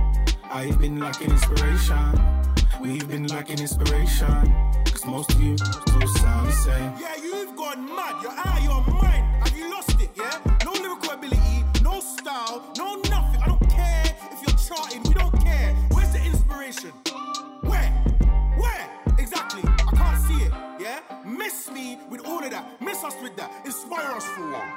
I've 0.52 0.80
been 0.80 1.00
lacking 1.00 1.32
inspiration. 1.32 2.39
We've 2.80 3.07
been 3.10 3.27
lacking 3.27 3.60
inspiration. 3.60 4.53
Cause 4.85 5.06
most 5.06 5.34
of 5.34 5.41
you 5.41 5.57
still 5.57 6.07
sound 6.15 6.47
the 6.47 6.51
same. 6.53 6.93
Yeah, 6.99 7.15
you've 7.22 7.56
gone 7.56 7.85
mad. 7.93 8.22
You're 8.23 8.31
out 8.31 8.57
of 8.57 8.64
your 8.64 8.81
mind. 9.01 9.43
Have 9.43 9.57
you 9.57 9.69
lost 9.69 9.99
it? 10.01 10.10
Yeah. 10.15 10.39
No 10.64 10.72
lyrical 10.72 11.11
ability, 11.11 11.65
no 11.84 11.99
style, 11.99 12.72
no 12.77 12.95
nothing. 13.10 13.41
I 13.41 13.47
don't 13.47 13.69
care 13.69 14.15
if 14.31 14.41
you're 14.47 14.57
charting. 14.57 15.03
We 15.03 15.14
don't 15.14 15.38
care. 15.43 15.76
Where's 15.91 16.14
the 16.14 16.23
inspiration? 16.23 16.91
Where? 17.64 17.89
Where? 18.57 18.89
Exactly. 19.18 19.61
I 19.65 19.95
can't 19.97 20.22
see 20.22 20.45
it. 20.45 20.53
Yeah. 20.80 21.01
Miss 21.26 21.69
me 21.69 21.99
with 22.10 22.26
all 22.26 22.41
of 22.41 22.49
that. 22.51 22.81
Miss 22.81 23.03
us 23.03 23.15
with 23.22 23.35
that. 23.35 23.51
Inspire 23.65 24.15
us 24.15 24.26
for 24.26 24.51
one. 24.51 24.72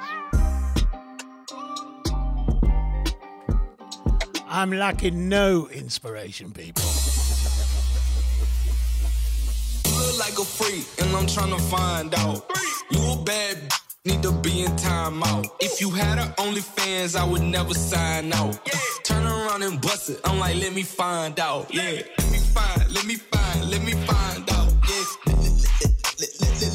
I'm 4.45 4.71
lacking 4.71 5.29
no 5.29 5.67
inspiration, 5.69 6.51
people. 6.51 6.83
Look 10.13 10.29
like 10.29 10.37
a 10.37 10.45
freak, 10.45 10.85
and 10.99 11.15
I'm 11.15 11.25
trying 11.25 11.49
to 11.49 11.63
find 11.63 12.13
out. 12.13 12.45
You 12.91 12.99
a 13.13 13.23
bad 13.23 13.57
b- 14.03 14.11
need 14.11 14.21
to 14.21 14.31
be 14.31 14.61
in 14.63 14.71
timeout. 14.73 15.49
If 15.59 15.81
you 15.81 15.89
had 15.89 16.19
a 16.19 16.27
OnlyFans, 16.37 17.15
I 17.15 17.23
would 17.23 17.41
never 17.41 17.73
sign 17.73 18.31
out. 18.31 18.59
Turn 19.03 19.25
around 19.25 19.63
and 19.63 19.81
bust 19.81 20.11
it. 20.11 20.19
I'm 20.23 20.37
like, 20.37 20.55
let 20.57 20.71
me 20.75 20.83
find 20.83 21.39
out. 21.39 21.73
Yeah, 21.73 22.01
let 22.19 22.31
me 22.31 22.37
find, 22.37 22.93
let 22.93 23.05
me 23.07 23.15
find, 23.15 23.71
let 23.71 23.81
me 23.83 23.93
find 23.93 24.51
out. 24.51 24.71
Yeah, 24.87 25.03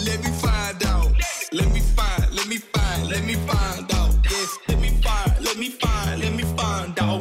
let 0.05 0.19
me 0.25 0.31
find 0.43 0.85
out. 0.87 1.13
Let 1.53 1.73
me 1.73 1.81
find, 1.81 2.35
let 2.35 2.49
me 2.49 2.57
find, 2.59 3.09
let 3.09 3.25
me 3.25 3.35
find 3.35 3.93
out. 3.95 4.15
Yeah, 4.29 4.47
let 4.69 4.81
me 4.81 4.89
find, 5.01 5.45
let 5.45 5.57
me 5.57 5.69
find, 5.71 5.98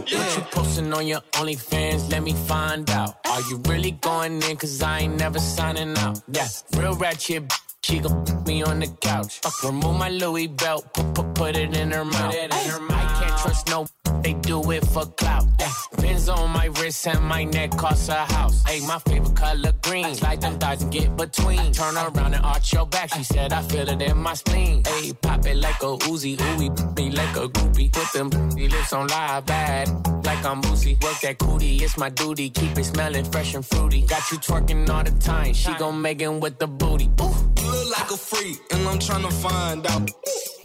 Yeah. 0.08 0.20
What 0.20 0.38
you 0.38 0.42
posting 0.52 0.94
on 0.94 1.06
your 1.08 1.22
OnlyFans? 1.34 2.10
Let 2.12 2.24
me 2.24 2.34
find 2.34 2.90
out. 2.90 3.18
Are 3.26 3.42
you 3.50 3.62
really 3.68 3.92
going 3.92 4.42
in? 4.42 4.56
Cause 4.56 4.82
I 4.82 5.00
ain't 5.00 5.18
never 5.18 5.40
signing 5.40 5.98
out. 5.98 6.22
Yeah, 6.32 6.48
real 6.78 6.96
ratchet. 6.96 7.52
She 7.84 8.00
gon' 8.00 8.26
put 8.26 8.48
me 8.48 8.64
on 8.64 8.80
the 8.80 8.88
couch. 9.02 9.40
Remove 9.64 9.98
my 9.98 10.10
Louis 10.10 10.48
belt, 10.48 10.94
put, 10.94 11.14
put, 11.14 11.34
put 11.36 11.56
it 11.56 11.76
in 11.76 11.92
her 11.92 12.04
mouth. 12.04 12.36
I 12.36 13.20
can't 13.20 13.38
trust 13.40 13.68
no. 13.70 13.88
They 14.22 14.34
do 14.34 14.72
it 14.72 14.86
for 14.88 15.06
clout. 15.06 15.46
Yeah. 15.60 15.72
Pins 16.00 16.28
on 16.28 16.50
my 16.52 16.66
wrist 16.66 17.08
and 17.08 17.24
my 17.24 17.44
neck 17.46 17.72
cost 17.72 18.10
a 18.10 18.16
house. 18.16 18.64
Hey, 18.66 18.82
my 18.86 19.00
favorite 19.00 19.36
color 19.36 19.72
green. 19.82 20.14
Slide 20.16 20.42
them 20.42 20.60
thighs 20.60 20.82
and 20.82 20.92
get 20.92 21.16
between. 21.16 21.72
Turn 21.72 21.96
around 21.96 22.34
and 22.34 22.44
arch 22.44 22.74
your 22.74 22.86
back. 22.86 23.14
She 23.14 23.24
said 23.24 23.54
I 23.54 23.62
feel 23.62 23.88
it 23.88 24.02
in 24.02 24.18
my 24.18 24.34
spleen. 24.34 24.84
Hey, 24.86 25.14
pop 25.14 25.46
it 25.46 25.56
like 25.56 25.82
a 25.82 25.98
Uzi, 26.10 26.36
ooey, 26.36 26.98
me 26.98 27.12
like 27.12 27.36
a 27.38 27.48
groupie. 27.48 27.92
Put 27.94 28.12
them 28.12 28.30
lips 28.56 28.92
on 28.92 29.08
live 29.08 29.46
bad, 29.46 29.88
like 30.26 30.44
I'm 30.44 30.60
boozy. 30.62 30.98
Work 31.02 31.22
that 31.22 31.38
cootie, 31.38 31.78
it's 31.78 31.98
my 31.98 32.10
duty. 32.10 32.50
Keep 32.50 32.78
it 32.78 32.84
smelling 32.84 33.26
fresh 33.26 33.56
and 33.56 33.66
fruity. 33.66 34.02
Got 34.02 34.30
you 34.32 34.40
twerking 34.40 34.90
all 34.90 35.04
the 35.04 35.12
time. 35.20 35.54
She 35.54 35.74
gon' 35.76 36.02
make 36.02 36.22
it 36.22 36.30
with 36.30 36.60
the 36.60 36.68
booty. 36.68 37.10
Ooh. 37.22 37.47
Like 37.90 38.12
a 38.12 38.18
freak, 38.18 38.60
and 38.72 38.86
I'm 38.86 39.00
tryna 39.00 39.32
find 39.32 39.88
out. 39.88 40.12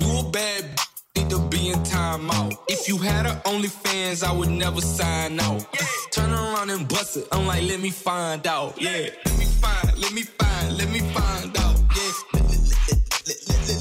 You 0.01 0.19
a 0.19 0.31
bad 0.31 0.65
need 1.15 1.31
to 1.31 1.39
be 1.49 1.71
in 1.71 1.79
timeout. 1.85 2.57
If 2.67 2.89
you 2.89 2.99
had 2.99 3.27
a 3.27 3.41
OnlyFans, 3.45 4.25
I 4.25 4.33
would 4.33 4.49
never 4.49 4.81
sign 4.81 5.39
out. 5.39 5.65
Turn 6.11 6.33
around 6.33 6.71
and 6.71 6.89
bust 6.89 7.17
it. 7.19 7.29
I'm 7.31 7.47
like, 7.47 7.63
let 7.63 7.79
me 7.81 7.91
find 7.91 8.45
out. 8.47 8.75
Yeah, 8.81 9.09
let 9.25 9.39
me 9.39 9.45
find, 9.45 9.99
let 10.01 10.13
me 10.13 10.23
find, 10.23 10.77
let 10.77 10.91
me 10.91 10.99
find 10.99 11.57
out. 11.59 11.77
Yeah, 11.95 12.13
let, 12.35 12.45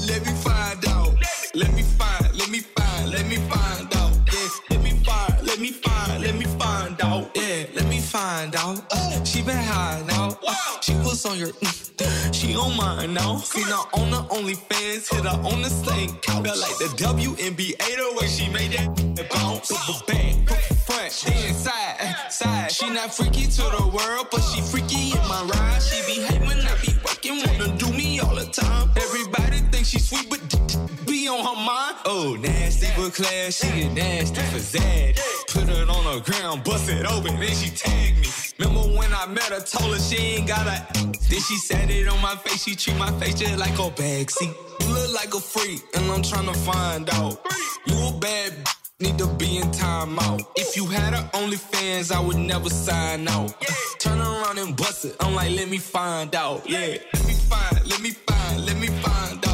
let, 0.08 0.26
me 0.26 0.32
find 0.34 0.86
out. 0.86 1.14
Let 1.54 1.74
me 1.74 1.82
find, 1.82 2.38
let 2.38 2.48
me 2.48 2.60
find, 2.60 3.10
let 3.10 3.26
me 3.26 3.36
find 3.36 3.96
out. 3.96 4.12
Yeah, 4.32 4.48
let 4.70 4.82
me 4.84 4.90
find, 5.02 5.46
let 5.46 5.58
me 5.58 5.72
find, 5.72 6.22
let 6.22 6.34
me 6.36 6.44
find 6.44 7.02
out. 7.02 7.30
Yeah, 7.34 7.64
find 8.12 8.54
out. 8.56 8.84
Uh, 8.90 9.24
she 9.24 9.40
been 9.40 9.56
high 9.56 10.04
now. 10.06 10.36
Uh, 10.46 10.54
she 10.82 10.92
was 10.96 11.24
on 11.24 11.38
your, 11.38 11.48
mm, 11.48 12.34
she 12.38 12.54
on 12.54 12.76
mine 12.76 13.14
now. 13.14 13.38
Seen 13.38 13.64
her 13.64 13.84
on 13.94 14.10
the 14.10 14.22
OnlyFans, 14.36 15.08
hit 15.12 15.24
her 15.24 15.40
on 15.50 15.62
the 15.62 15.70
same 15.70 16.10
couch. 16.20 16.44
Felt 16.44 16.60
like 16.60 16.76
the 16.76 16.90
WNBA 17.08 17.88
the 18.00 18.08
way 18.16 18.26
she 18.26 18.50
made 18.50 18.72
that 18.72 19.30
bounce. 19.32 19.68
The 19.68 19.94
back, 20.06 20.46
front, 20.86 21.12
then 21.24 21.54
side, 21.54 22.30
side. 22.30 22.70
She 22.70 22.90
not 22.90 23.14
freaky 23.14 23.46
to 23.46 23.64
the 23.78 23.86
world, 23.96 24.26
but 24.30 24.42
she 24.42 24.60
freaky 24.60 25.16
in 25.16 25.24
my 25.26 25.42
ride. 25.44 25.80
She 25.80 25.98
be 26.04 26.20
when 26.46 26.60
I 26.60 26.74
be 26.84 26.92
working, 27.06 27.40
wanna 27.46 27.74
do 27.78 27.90
me 27.92 28.20
all 28.20 28.34
the 28.34 28.44
time. 28.44 28.90
Everybody 28.96 29.58
thinks 29.72 29.88
she 29.88 29.98
sweet, 29.98 30.28
but 30.28 30.40
on 31.28 31.44
her 31.44 31.64
mind. 31.64 31.96
Oh, 32.04 32.36
nasty 32.40 32.88
but 32.96 33.14
class, 33.14 33.56
she 33.56 33.82
get 33.82 33.92
nasty 33.92 34.42
for 34.42 34.58
Zad. 34.58 35.18
Put 35.48 35.68
it 35.68 35.88
on 35.88 36.04
the 36.04 36.20
ground, 36.20 36.64
bust 36.64 36.88
it 36.88 37.06
open, 37.06 37.38
then 37.38 37.54
she 37.54 37.70
tagged 37.70 38.18
me. 38.18 38.28
Remember 38.58 38.96
when 38.96 39.12
I 39.12 39.26
met 39.26 39.50
her, 39.54 39.60
told 39.60 39.94
her 39.94 40.00
she 40.00 40.16
ain't 40.16 40.48
got 40.48 40.66
a. 40.66 40.86
Then 41.28 41.40
she 41.40 41.56
said 41.56 41.90
it 41.90 42.08
on 42.08 42.20
my 42.20 42.36
face, 42.36 42.64
she 42.64 42.74
treat 42.74 42.96
my 42.96 43.10
face 43.20 43.34
just 43.34 43.58
like 43.58 43.78
a 43.78 43.90
bag. 43.90 44.30
See, 44.30 44.46
you 44.46 44.86
look 44.88 45.14
like 45.14 45.34
a 45.34 45.40
freak, 45.40 45.82
and 45.94 46.10
I'm 46.10 46.22
tryna 46.22 46.56
find 46.56 47.08
out. 47.10 47.40
You 47.86 47.94
a 48.08 48.12
bad 48.18 48.52
need 49.00 49.18
to 49.18 49.26
be 49.26 49.56
in 49.58 49.68
timeout. 49.70 50.46
If 50.56 50.76
you 50.76 50.86
had 50.86 51.14
a 51.14 51.22
OnlyFans, 51.34 52.12
I 52.12 52.20
would 52.20 52.36
never 52.36 52.70
sign 52.70 53.26
out. 53.28 53.54
Turn 53.98 54.18
around 54.20 54.58
and 54.58 54.76
bust 54.76 55.04
it. 55.04 55.16
I'm 55.20 55.34
like, 55.34 55.50
let 55.50 55.68
me 55.68 55.78
find 55.78 56.34
out. 56.34 56.68
Yeah, 56.68 56.98
let 57.14 57.26
me 57.26 57.34
find, 57.34 57.86
let 57.88 58.00
me 58.00 58.10
find, 58.10 58.66
let 58.66 58.76
me 58.76 58.86
find 58.88 59.46
out. 59.46 59.51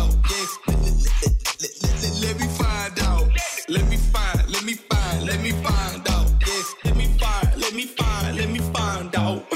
Yeah, 1.60 1.68
let, 2.22 2.38
me 2.38 2.46
find 2.46 2.98
out. 3.00 3.28
Let 3.68 3.88
me 3.88 3.96
find, 3.96 4.48
let 4.48 4.64
me 4.64 4.74
find, 4.74 5.26
let 5.26 5.40
me 5.40 5.50
find 5.50 6.08
out. 6.08 6.30
Yeah, 6.46 6.62
let 6.84 6.96
me 6.96 7.06
find, 7.18 7.60
let 7.60 7.74
me 7.74 7.86
find, 7.86 8.36
let 8.36 8.48
me 8.48 8.58
find 8.58 9.16
out. 9.16 9.50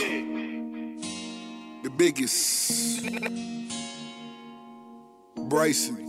The 1.84 1.90
biggest. 1.96 3.06
Bryson. 5.48 6.08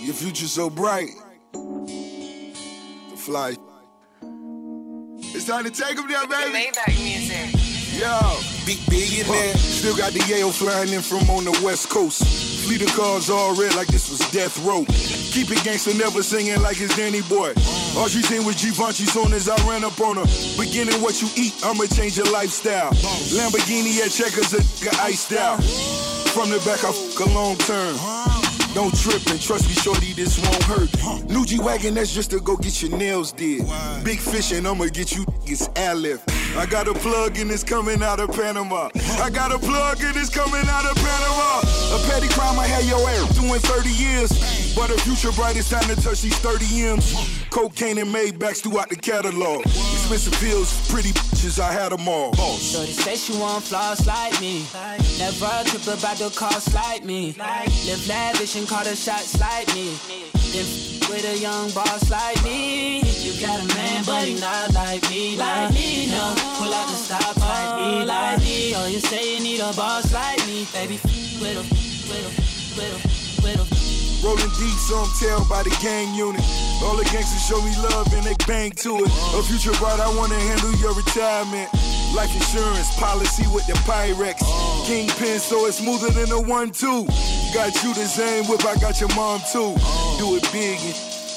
Your 0.00 0.14
future 0.14 0.46
so 0.46 0.70
bright. 0.70 1.10
The 1.52 3.16
fly. 3.16 3.56
It's 5.34 5.44
time 5.44 5.64
to 5.64 5.70
take 5.70 5.96
them 5.96 6.08
there, 6.08 6.26
baby. 6.26 6.70
Maybach 6.70 7.04
music. 7.04 8.00
Yo, 8.00 8.55
big 8.66 8.78
there. 9.26 9.56
Still 9.56 9.96
got 9.96 10.12
the 10.12 10.22
Yale 10.26 10.50
flying 10.50 10.92
in 10.92 11.00
from 11.00 11.30
on 11.30 11.44
the 11.44 11.54
west 11.64 11.88
coast. 11.88 12.26
Fleet 12.66 12.82
of 12.82 12.92
cars 12.94 13.30
all 13.30 13.54
red 13.54 13.74
like 13.76 13.86
this 13.86 14.10
was 14.10 14.18
death 14.32 14.58
row. 14.66 14.84
Keep 15.30 15.52
it 15.52 15.62
gangster, 15.62 15.94
never 15.94 16.22
singing 16.22 16.60
like 16.62 16.80
it's 16.80 16.94
Danny 16.96 17.22
Boy. 17.22 17.54
All 17.96 18.08
she 18.08 18.22
seen 18.22 18.44
was 18.44 18.56
Givenchy 18.60 19.06
soon 19.06 19.32
as 19.32 19.48
I 19.48 19.56
ran 19.68 19.84
up 19.84 19.98
on 20.00 20.16
her. 20.16 20.26
Beginning 20.58 21.00
what 21.00 21.22
you 21.22 21.28
eat, 21.36 21.54
I'ma 21.64 21.86
change 21.86 22.18
your 22.18 22.30
lifestyle. 22.32 22.90
Lamborghini 23.30 24.02
at 24.02 24.10
checkers, 24.10 24.52
a 24.52 24.60
iced 25.00 25.32
out. 25.32 25.62
From 26.34 26.50
the 26.50 26.58
back, 26.66 26.82
I 26.84 26.90
fuck 26.92 27.26
a 27.26 27.30
long 27.32 27.56
term. 27.56 27.96
Don't 28.74 28.94
trip 28.98 29.24
and 29.30 29.40
trust 29.40 29.68
me, 29.68 29.74
shorty, 29.74 30.12
this 30.12 30.36
won't 30.42 30.62
hurt. 30.64 31.30
New 31.30 31.46
G 31.46 31.58
Wagon, 31.58 31.94
that's 31.94 32.12
just 32.12 32.30
to 32.32 32.40
go 32.40 32.56
get 32.56 32.82
your 32.82 32.96
nails 32.98 33.32
did. 33.32 33.64
Big 34.04 34.18
fish 34.18 34.52
and 34.52 34.66
I'ma 34.66 34.86
get 34.86 35.14
you 35.14 35.24
niggas 35.24 35.70
airlift. 35.78 36.35
I 36.58 36.64
got 36.64 36.88
a 36.88 36.94
plug 36.94 37.38
and 37.38 37.50
it's 37.50 37.62
coming 37.62 38.02
out 38.02 38.18
of 38.18 38.32
Panama. 38.32 38.88
I 39.20 39.28
got 39.28 39.52
a 39.52 39.58
plug 39.58 40.00
and 40.00 40.16
it's 40.16 40.30
coming 40.30 40.66
out 40.68 40.86
of 40.86 40.96
Panama. 40.96 41.60
A 41.94 41.98
petty 42.08 42.28
crime 42.28 42.58
I 42.58 42.66
had 42.66 42.84
your 42.84 42.98
ass 43.10 43.38
doing 43.38 43.60
30 43.60 43.90
years. 43.90 44.74
But 44.74 44.88
the 44.88 44.98
future 45.02 45.32
bright, 45.32 45.56
it's 45.56 45.68
time 45.68 45.84
to 45.84 45.96
touch 46.00 46.22
these 46.22 46.36
30 46.38 46.82
M's. 46.82 47.46
Cocaine 47.50 47.98
and 47.98 48.14
Maybachs 48.14 48.62
throughout 48.62 48.88
the 48.88 48.96
catalog. 48.96 49.66
Expensive 49.66 50.32
pills, 50.40 50.90
pretty 50.90 51.10
bitches, 51.10 51.60
I 51.60 51.72
had 51.72 51.92
them 51.92 52.08
all. 52.08 52.34
Shorty 52.34 52.92
say 52.92 53.16
she 53.16 53.38
want 53.38 53.64
flaws 53.64 54.06
like 54.06 54.40
me. 54.40 54.64
Never 55.18 55.62
trip 55.68 55.98
about 55.98 56.16
the 56.16 56.32
cost 56.34 56.74
like 56.74 57.04
me. 57.04 57.34
Live 57.38 58.08
lavish 58.08 58.56
and 58.56 58.66
call 58.66 58.84
the 58.84 58.96
shots 58.96 59.38
like 59.38 59.68
me. 59.74 59.92
With 61.16 61.24
a 61.32 61.38
young 61.38 61.70
boss 61.70 62.10
like 62.10 62.42
me. 62.44 63.00
You 63.00 63.32
got 63.40 63.60
a 63.60 63.66
man, 63.74 64.04
but 64.04 64.24
he 64.24 64.34
not 64.38 64.72
like 64.74 65.02
me. 65.10 65.36
Like 65.36 65.72
me, 65.72 66.06
no. 66.06 66.34
Pull 66.58 66.72
out 66.72 66.88
the 66.88 66.96
stop 66.96 67.36
like 67.36 67.76
me, 67.80 68.04
like 68.04 68.38
me. 68.40 68.74
Oh, 68.76 68.86
you 68.86 69.00
say 69.00 69.34
you 69.34 69.40
need 69.40 69.60
a 69.60 69.72
boss 69.72 70.12
like 70.12 70.38
me, 70.46 70.66
baby. 70.72 71.00
With 71.40 71.56
a, 71.56 71.64
with 72.08 72.28
a, 72.28 72.32
with 72.76 72.92
a, 72.92 73.00
with 73.42 73.72
a. 73.72 74.26
Rolling 74.26 74.52
deep, 74.58 74.78
so 74.88 74.96
I'm 74.96 75.10
tailed 75.20 75.48
by 75.48 75.62
the 75.62 75.70
gang 75.80 76.14
unit. 76.14 76.42
All 76.82 76.96
the 76.96 77.04
gangsters 77.04 77.44
show 77.46 77.60
me 77.62 77.72
love 77.76 78.12
and 78.12 78.24
they 78.24 78.34
bang 78.46 78.72
to 78.82 78.96
it. 78.96 79.10
A 79.36 79.42
future 79.42 79.76
bride, 79.78 80.00
I 80.00 80.08
wanna 80.16 80.38
handle 80.40 80.74
your 80.76 80.94
retirement. 80.94 81.70
Life 82.14 82.34
insurance 82.34 82.94
policy 82.98 83.46
with 83.48 83.66
the 83.66 83.74
Pyrex. 83.84 84.38
Kingpin, 84.86 85.38
so 85.38 85.66
it's 85.66 85.78
smoother 85.78 86.10
than 86.10 86.30
a 86.32 86.40
one-two. 86.40 87.06
Got 87.52 87.82
you 87.82 87.94
the 87.94 88.06
same 88.06 88.44
whip, 88.44 88.64
I 88.64 88.76
got 88.76 89.00
your 89.00 89.14
mom 89.14 89.40
too. 89.52 89.74
Do 90.18 90.36
it 90.36 90.48
big 90.52 90.78
and 90.80 90.94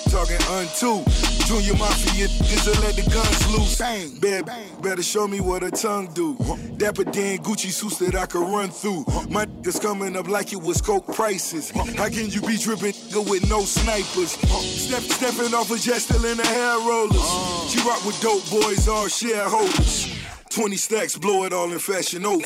talking 0.10 0.42
unto. 0.52 1.04
Junior 1.46 1.74
Mafia 1.78 2.28
niggas 2.28 2.68
will 2.68 2.82
let 2.84 2.96
the 2.96 3.02
guns 3.10 3.52
loose. 3.52 4.20
Bad 4.20 4.46
better 4.82 5.02
show 5.02 5.28
me 5.28 5.40
what 5.40 5.64
a 5.64 5.72
tongue 5.72 6.08
do. 6.14 6.36
Dapper 6.78 7.06
Dan 7.06 7.40
Gucci 7.40 7.72
suits 7.72 7.98
that 8.00 8.16
I 8.16 8.28
could 8.28 8.48
run 8.48 8.70
through. 8.70 9.04
My 9.30 9.46
niggas 9.46 9.82
coming 9.82 10.16
up 10.16 10.28
like 10.28 10.54
it 10.54 10.62
was 10.62 10.80
coke 10.82 11.08
prices. 11.08 11.72
How 11.72 12.10
can 12.10 12.30
you 12.30 12.42
be 12.42 12.58
dripping 12.58 12.94
with 13.28 13.50
no 13.50 13.62
snipers? 13.62 14.32
Step 14.32 15.02
stepping 15.02 15.54
off 15.56 15.72
a 15.72 15.78
jet 15.78 16.00
still 16.00 16.24
in 16.24 16.38
the 16.38 16.46
hair 16.46 16.78
rollers. 16.88 17.72
She 17.72 17.80
rock 17.88 18.06
with 18.06 18.20
dope 18.22 18.48
boys, 18.52 18.88
all 18.88 19.08
shareholders. 19.08 20.19
20 20.50 20.78
stacks, 20.78 21.16
blow 21.16 21.44
it 21.44 21.54
all 21.54 21.72
in 21.72 21.78
fashion 21.78 22.26
over. 22.26 22.42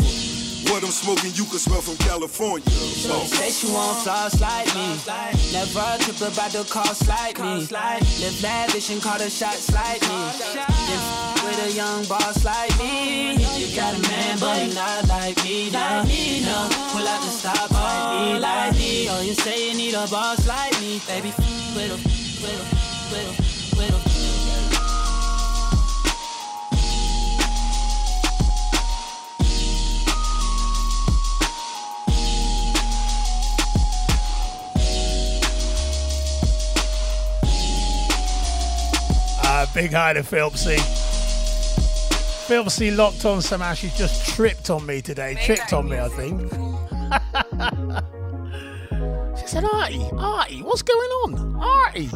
What 0.68 0.84
I'm 0.84 0.92
smoking, 0.92 1.32
you 1.36 1.46
can 1.46 1.60
smell 1.60 1.82
from 1.82 1.96
California. 1.98 2.68
Shorty 2.70 3.28
say 3.28 3.50
she 3.52 3.72
want 3.72 4.04
flaws 4.04 4.40
like 4.42 4.68
me. 4.76 5.00
Never 5.52 5.88
trip 6.04 6.20
about 6.20 6.52
the 6.52 6.68
cost 6.70 7.08
like 7.08 7.40
me. 7.40 7.68
Live 7.72 8.44
lavish 8.44 8.90
and 8.90 9.02
call 9.02 9.18
the 9.18 9.30
shots 9.30 9.72
like 9.72 10.02
me. 10.02 10.20
F- 10.36 11.44
with 11.44 11.68
a 11.68 11.72
young 11.72 12.04
boss 12.06 12.44
like 12.44 12.78
me. 12.78 13.40
You 13.56 13.76
got 13.76 13.96
a 13.96 14.02
man, 14.02 14.38
but 14.40 14.58
he 14.58 14.74
not 14.74 15.08
like 15.08 15.44
me. 15.44 15.70
Like 15.70 16.08
me, 16.08 16.42
no. 16.42 16.68
Pull 16.92 17.08
out 17.08 17.22
the 17.24 17.32
stop 17.32 17.72
oh, 17.72 17.76
like 17.76 18.34
me, 18.34 18.40
like 18.40 18.74
me. 18.74 19.08
Oh, 19.12 19.22
you 19.22 19.34
say 19.34 19.70
you 19.70 19.78
need 19.78 19.94
a 19.94 20.08
boss 20.08 20.46
like 20.48 20.74
me, 20.82 21.02
baby. 21.08 21.32
With 21.76 21.92
a, 21.92 22.00
with 22.44 22.52
a, 22.52 22.66
with 23.12 23.40
a, 23.40 23.43
Uh, 39.56 39.68
big 39.72 39.92
hi 39.92 40.14
to 40.14 40.22
Philpsy. 40.22 40.78
Philpsy 42.48 42.98
locked 42.98 43.24
on 43.24 43.40
somehow. 43.40 43.76
She's 43.76 43.96
just 43.96 44.34
tripped 44.34 44.72
on 44.72 44.84
me 44.84 45.00
today. 45.00 45.38
Tripped 45.46 45.74
on 45.74 45.88
me, 45.88 46.00
I 46.00 46.10
think. 46.10 46.42
she 49.40 49.46
said, 49.46 49.64
Artie, 49.64 50.10
Artie, 50.18 50.64
what's 50.64 50.82
going 50.82 51.12
on? 51.22 51.56
Artie, 51.62 52.08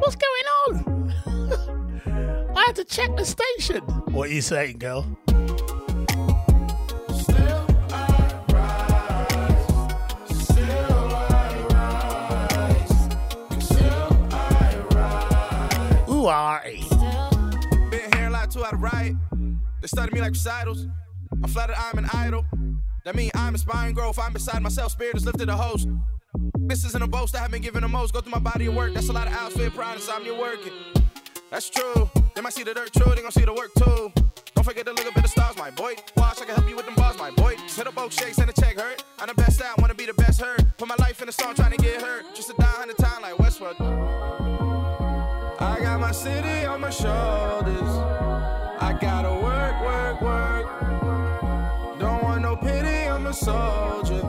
what's 0.00 0.16
going 0.16 0.46
on? 0.66 1.14
I 2.56 2.64
had 2.66 2.74
to 2.74 2.84
check 2.84 3.14
the 3.14 3.24
station. 3.24 3.82
What 4.10 4.28
are 4.28 4.32
you 4.32 4.42
saying, 4.42 4.78
girl? 4.78 5.06
U-R-E. 16.26 16.82
Been 17.88 18.12
here 18.16 18.26
a 18.26 18.30
lot 18.30 18.50
too 18.50 18.64
out 18.64 18.72
of. 18.72 18.80
They 19.80 19.86
study 19.86 20.12
me 20.12 20.20
like 20.20 20.32
recitals. 20.32 20.88
I'm 21.30 21.48
flattered 21.48 21.76
I'm 21.78 21.98
an 21.98 22.08
idol. 22.12 22.44
That 23.04 23.14
mean 23.14 23.30
I'm 23.36 23.54
inspiring 23.54 23.94
growth. 23.94 24.18
I'm 24.18 24.32
beside 24.32 24.60
myself. 24.60 24.90
Spirit 24.90 25.14
is 25.14 25.24
lifted 25.24 25.48
a 25.48 25.56
host. 25.56 25.86
This 26.58 26.84
isn't 26.84 27.00
a 27.00 27.06
boast. 27.06 27.36
I 27.36 27.38
have 27.38 27.52
been 27.52 27.62
given 27.62 27.82
the 27.82 27.88
most. 27.88 28.12
Go 28.12 28.20
through 28.22 28.32
my 28.32 28.40
body 28.40 28.66
of 28.66 28.74
work. 28.74 28.92
That's 28.92 29.08
a 29.08 29.12
lot 29.12 29.28
of 29.28 29.34
hours 29.34 29.52
outfit, 29.52 29.72
pride, 29.72 29.94
insomnia 29.94 30.34
working. 30.34 30.72
That's 31.52 31.70
true. 31.70 32.10
They 32.34 32.40
might 32.40 32.54
see 32.54 32.64
the 32.64 32.74
dirt 32.74 32.92
true. 32.92 33.14
They 33.14 33.22
gon' 33.22 33.30
see 33.30 33.44
the 33.44 33.54
work 33.54 33.72
too. 33.74 34.12
Don't 34.56 34.64
forget 34.64 34.84
to 34.86 34.92
look 34.94 35.06
up 35.06 35.16
at 35.16 35.22
the 35.22 35.28
stars, 35.28 35.56
my 35.56 35.70
boy. 35.70 35.94
Watch, 36.16 36.42
I 36.42 36.46
can 36.46 36.56
help 36.56 36.68
you 36.68 36.74
with 36.74 36.86
them 36.86 36.96
bars, 36.96 37.16
my 37.18 37.30
boy. 37.30 37.54
Hit 37.68 37.86
a 37.86 37.92
boat 37.92 38.12
shakes 38.12 38.38
and 38.38 38.50
a 38.50 38.52
check 38.52 38.76
hurt. 38.76 39.04
I'm 39.20 39.28
the 39.28 39.34
best 39.34 39.62
out, 39.62 39.80
wanna 39.80 39.94
be 39.94 40.06
the 40.06 40.14
best 40.14 40.40
hurt. 40.40 40.60
Put 40.76 40.88
my 40.88 40.96
life 40.98 41.22
in 41.22 41.28
a 41.28 41.32
song, 41.32 41.54
trying 41.54 41.70
to 41.70 41.78
get 41.78 42.02
hurt. 42.02 42.24
Just 42.34 42.48
to 42.48 42.54
die 42.58 42.66
hundred 42.66 42.98
times 42.98 43.22
like 43.22 43.34
Westworld. 43.34 44.45
I 45.66 45.80
got 45.80 45.98
my 46.00 46.12
city 46.12 46.64
on 46.64 46.80
my 46.80 46.90
shoulders. 46.90 47.92
I 48.88 48.96
gotta 49.00 49.34
work, 49.46 49.76
work, 49.90 50.20
work. 50.22 51.98
Don't 51.98 52.22
want 52.22 52.42
no 52.42 52.54
pity, 52.54 53.08
I'm 53.08 53.26
a 53.26 53.34
soldier. 53.34 54.22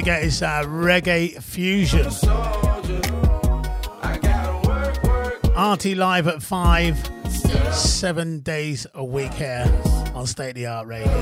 Don't 0.00 0.06
forget 0.06 0.24
it's 0.24 0.40
uh, 0.40 0.62
reggae 0.62 1.42
fusion. 1.42 2.06
Artie 5.54 5.94
live 5.94 6.26
at 6.26 6.42
five, 6.42 6.96
seven 7.70 8.40
days 8.40 8.86
a 8.94 9.04
week 9.04 9.34
here 9.34 9.66
on 10.14 10.26
State 10.26 10.50
of 10.50 10.54
the 10.54 10.64
Art 10.64 10.86
Radio. 10.86 11.12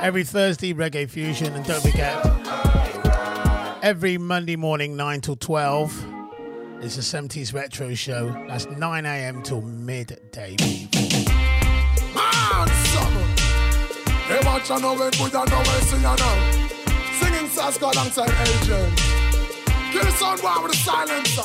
Every 0.00 0.22
Thursday, 0.22 0.72
reggae 0.74 1.10
fusion, 1.10 1.52
and 1.54 1.66
don't 1.66 1.82
forget 1.82 2.24
every 3.82 4.16
Monday 4.16 4.54
morning, 4.54 4.96
nine 4.96 5.20
till 5.20 5.34
twelve. 5.34 5.92
It's 6.80 6.98
a 6.98 7.00
70s 7.00 7.52
retro 7.52 7.94
show. 7.94 8.28
That's 8.46 8.66
9 8.66 9.06
a.m. 9.06 9.42
till 9.42 9.62
midday. 9.62 10.54
Man, 12.14 12.68
Singing 17.70 17.90
Saska 17.90 17.92
alongside 17.92 18.30
Adrian. 18.30 18.96
Kill 19.92 20.04
the 20.04 20.10
sound 20.12 20.40
boy 20.40 20.62
with 20.62 20.72
a 20.72 20.76
silencer. 20.76 21.42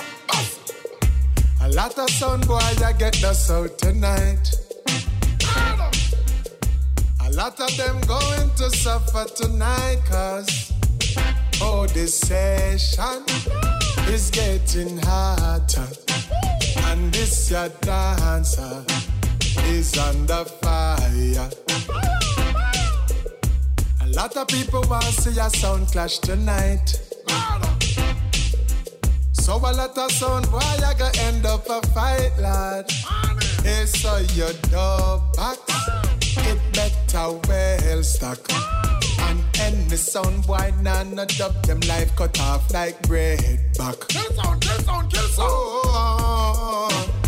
A 1.61 1.69
lot 1.69 1.97
of 1.97 2.09
sound 2.11 2.47
boy 2.47 2.59
I 2.59 2.93
get 2.97 3.13
the 3.15 3.33
sound 3.33 3.77
tonight. 3.77 4.51
A 7.21 7.31
lot 7.31 7.59
of 7.59 7.75
them 7.77 7.99
going 8.01 8.49
to 8.55 8.69
suffer 8.69 9.25
tonight 9.35 10.01
cause 10.09 10.71
oh 11.61 11.87
this 11.87 12.19
session 12.19 13.23
is 14.07 14.29
getting 14.29 14.97
hotter 14.99 15.87
and 16.87 17.13
this 17.13 17.49
your 17.49 17.69
dancer 17.81 18.85
is 19.65 19.97
under 19.97 20.45
fire. 20.45 22.12
Lot 24.15 24.37
of 24.37 24.47
people 24.47 24.83
want 24.89 25.03
to 25.05 25.11
see 25.21 25.39
a 25.39 25.49
sound 25.49 25.87
clash 25.87 26.19
tonight. 26.19 27.01
So 29.33 29.55
a 29.55 29.73
lot 29.73 29.97
of 29.97 30.11
sound 30.11 30.49
boy 30.51 30.59
I 30.59 30.93
gonna 30.97 31.11
end 31.21 31.45
up 31.45 31.67
a 31.67 31.81
fight, 31.87 32.31
lad. 32.39 32.89
Hey, 33.63 33.85
so 33.85 34.17
your 34.35 34.53
door 34.69 35.21
box, 35.35 35.59
it 36.37 36.59
better 36.73 37.39
well 37.47 38.03
stock. 38.03 38.39
And 39.19 39.43
any 39.59 39.97
sound 39.97 40.45
boy 40.45 40.71
nah 40.81 41.03
no 41.03 41.25
dub 41.25 41.61
them 41.63 41.79
life 41.81 42.15
cut 42.15 42.39
off 42.39 42.71
like 42.71 43.01
bread 43.07 43.59
back. 43.77 43.99
Kill 44.09 44.31
sound, 44.33 44.61
kill 44.61 44.79
sound, 44.79 45.11
kill 45.11 45.27
sound. 45.27 45.49
Oh, 45.49 45.81
ah. 45.87 47.22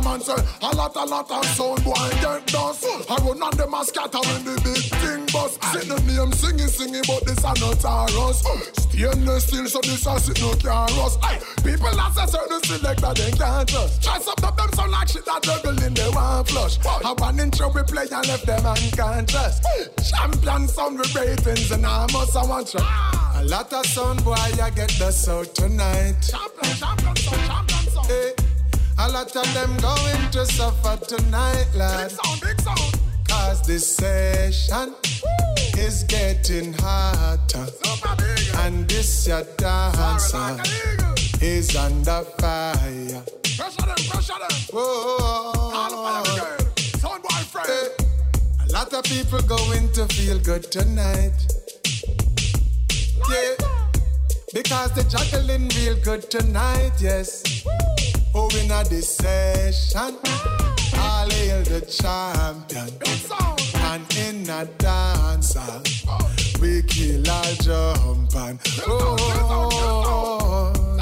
My 0.00 0.12
man 0.12 0.20
say 0.20 0.34
a 0.62 0.76
lot, 0.76 0.94
a 0.96 1.04
lot 1.04 1.30
of 1.30 1.44
sound 1.56 1.82
boy 1.84 1.92
get 2.20 2.46
dust. 2.46 2.84
I 3.08 3.16
run 3.16 3.42
on 3.42 3.56
them 3.56 3.74
a 3.74 3.84
scatter 3.84 4.18
when 4.18 4.44
the 4.44 4.60
big 4.64 4.84
thing 5.00 5.24
bust. 5.32 5.62
See 5.72 5.88
the 5.88 5.96
name 6.04 6.32
singing, 6.32 6.68
singing, 6.68 7.02
but 7.06 7.24
this 7.24 7.42
are 7.44 7.54
not 7.56 7.84
ours. 7.84 8.42
Stainless 8.76 9.44
steel, 9.46 9.66
so 9.66 9.80
this 9.82 10.06
a 10.06 10.18
sit 10.20 10.40
no 10.40 10.52
can 10.54 10.88
rust. 10.98 11.18
Aye, 11.22 11.40
people 11.64 11.92
that 11.96 12.12
say 12.12 12.26
certain 12.26 12.60
selector 12.62 13.12
they 13.14 13.32
can't 13.32 13.68
trust. 13.68 14.02
Try 14.02 14.18
some 14.18 14.34
of 14.42 14.56
them 14.56 14.72
sound 14.74 14.92
like 14.92 15.08
shit 15.08 15.24
that 15.24 15.42
juggle 15.42 15.82
in 15.82 15.94
the 15.94 16.10
one 16.12 16.44
flush. 16.44 16.78
I 16.84 17.12
one 17.12 17.40
in 17.40 17.50
trouble 17.50 17.84
play 17.84 18.06
and 18.10 18.28
left 18.28 18.46
them 18.46 18.66
unconscious. 18.66 19.60
Champion 20.10 20.68
sound 20.68 20.98
with 20.98 21.14
ratings 21.14 21.70
and 21.70 21.86
I 21.86 22.06
must 22.12 22.36
I 22.36 22.44
want 22.44 22.74
you. 22.74 22.80
A 22.80 23.44
lot 23.44 23.72
of 23.72 23.86
sound 23.86 24.24
boy 24.24 24.32
I 24.34 24.70
get 24.70 24.90
the 24.98 25.10
sound 25.10 25.54
tonight. 25.54 26.16
Champion, 26.20 26.76
champion 26.76 27.16
sound, 27.16 27.46
champion 27.48 27.92
sound. 27.92 28.06
Hey. 28.08 28.45
A 28.98 29.08
lot 29.10 29.36
of 29.36 29.54
them 29.54 29.76
going 29.78 30.30
to 30.30 30.46
suffer 30.46 30.96
tonight, 31.04 31.68
lad. 31.74 32.08
Big 32.08 32.18
sound, 32.18 32.40
big 32.40 32.60
sound. 32.60 33.00
Cause 33.28 33.66
this 33.66 33.96
session 33.96 34.94
is 35.76 36.04
getting 36.04 36.72
hotter. 36.78 37.66
And 38.60 38.88
this 38.88 39.28
your 39.28 39.44
dancer 39.58 40.56
is 41.42 41.76
under 41.76 42.22
fire. 42.38 43.22
Pressure 43.56 43.86
them, 43.86 43.96
pressure 44.08 44.32
them. 44.32 44.58
Whoa. 44.72 45.52
Sound 46.98 47.22
boy 47.22 47.42
friend. 47.52 47.90
A 48.66 48.72
lot 48.72 48.92
of 48.94 49.04
people 49.04 49.40
going 49.42 49.92
to 49.92 50.06
feel 50.06 50.38
good 50.38 50.70
tonight. 50.72 51.36
Yeah. 53.30 53.54
Because 54.54 54.92
they're 54.92 55.04
juggling 55.04 55.68
real 55.76 55.96
good 56.02 56.30
tonight, 56.30 56.92
yes. 56.98 57.42
Oh, 58.38 58.50
in 58.58 58.70
a 58.70 58.84
session, 59.00 60.14
I'll 60.92 61.30
hail 61.30 61.62
the 61.62 61.80
champion. 61.80 62.90
And 63.76 64.04
in 64.18 64.50
a 64.50 64.66
dancer, 64.76 65.80
we 66.60 66.82
kill 66.82 67.22
a 67.22 67.56
jump 67.62 68.36
and 68.36 68.60
oh, 68.86 69.16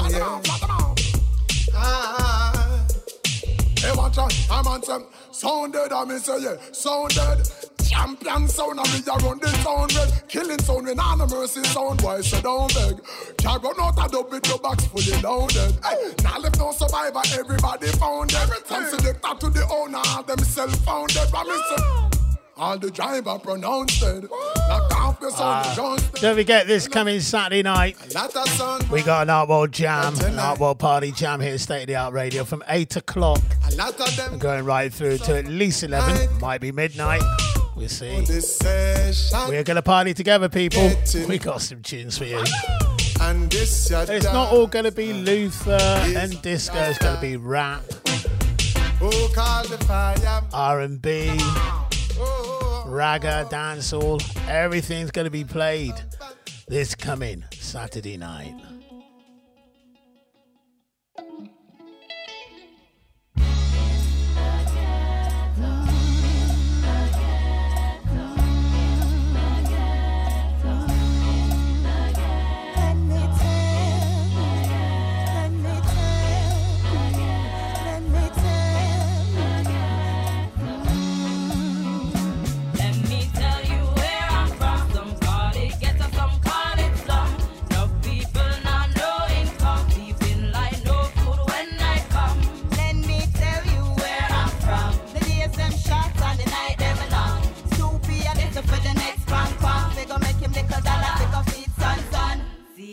yeah. 0.09 0.41
Ah. 1.73 2.87
Hey, 3.79 3.91
watch 3.97 4.17
out, 4.17 4.33
I'm 4.49 4.67
on 4.67 4.81
some 4.83 5.07
sounded, 5.31 5.91
I 5.91 6.05
mean 6.05 6.19
say 6.19 6.39
yeah, 6.41 6.55
sounded. 6.71 7.74
Champion 7.95 8.47
sound 8.47 8.79
and 8.79 8.93
me 8.93 8.99
a 9.07 9.15
run 9.25 9.39
the 9.39 9.47
town 9.63 9.87
red. 9.95 10.27
Killing 10.27 10.59
sound 10.59 10.87
when 10.87 10.99
on 10.99 11.21
a 11.21 11.27
mercy 11.27 11.63
sound. 11.63 12.01
Why 12.01 12.21
so 12.21 12.41
don't 12.41 12.73
beg? 12.73 12.99
Can't 13.37 13.63
run 13.63 13.79
out 13.79 14.05
a 14.05 14.09
dub 14.11 14.31
with 14.31 14.47
your 14.47 14.59
box 14.59 14.85
fully 14.85 15.21
loaded. 15.21 15.77
Hey, 15.83 16.13
now 16.23 16.39
left 16.39 16.59
no 16.59 16.71
survivor, 16.71 17.21
everybody 17.37 17.87
found 17.87 18.31
it. 18.31 18.37
From 18.65 18.85
selector 18.85 19.35
to 19.39 19.49
the 19.49 19.67
owner, 19.71 20.23
themself 20.27 20.75
founded. 20.83 21.29
Promise. 21.29 22.11
All 22.57 22.77
the 22.77 22.89
driver 22.89 23.37
pronounced 23.37 24.01
it. 24.01 24.23
Knock 24.69 24.95
off 24.95 25.17
your 25.19 25.31
Ah, 25.33 25.73
soul, 25.75 25.97
don't 26.21 26.37
forget 26.37 26.67
this 26.67 26.87
coming 26.87 27.19
Saturday 27.19 27.63
night. 27.63 27.97
We 28.89 29.01
got 29.03 29.23
an 29.23 29.29
Art 29.29 29.49
World 29.49 29.73
Jam, 29.73 30.17
an 30.21 30.39
Art 30.39 30.59
World 30.59 30.79
Party 30.79 31.11
Jam 31.11 31.41
here 31.41 31.55
at 31.55 31.59
State 31.59 31.81
of 31.81 31.87
the 31.87 31.95
Art 31.97 32.13
Radio 32.13 32.45
from 32.45 32.63
8 32.69 32.95
o'clock. 32.95 33.41
Of 33.77 34.15
them 34.15 34.39
Going 34.39 34.63
right 34.63 34.93
through 34.93 35.17
to 35.17 35.37
at 35.37 35.47
least 35.47 35.83
11, 35.83 36.39
might 36.39 36.61
be 36.61 36.71
midnight. 36.71 37.21
We'll 37.75 37.89
see. 37.89 38.25
We're 39.47 39.63
going 39.63 39.75
to 39.75 39.81
party 39.81 40.13
together, 40.13 40.47
people. 40.47 40.91
We 41.27 41.37
got 41.37 41.61
some 41.61 41.81
tunes 41.81 42.17
for 42.17 42.25
you. 42.25 42.43
And 43.21 43.49
this 43.51 43.91
It's 43.91 44.25
not 44.25 44.53
all 44.53 44.67
going 44.67 44.85
to 44.85 44.91
be 44.91 45.11
Luther 45.13 45.71
and 45.71 46.41
disco. 46.41 46.77
It's 46.77 46.97
going 46.99 47.15
to 47.15 47.21
be 47.21 47.37
rap, 47.37 47.83
oh, 49.01 49.09
Who 49.09 49.33
called 49.33 49.67
the 49.67 49.83
fire? 49.85 50.41
R&B, 50.53 51.27
ragga, 52.87 53.49
dancehall. 53.49 54.21
Everything's 54.47 55.11
going 55.11 55.25
to 55.25 55.31
be 55.31 55.43
played 55.43 55.95
this 56.67 56.95
coming 56.95 57.43
Saturday 57.51 58.17
night. 58.17 58.55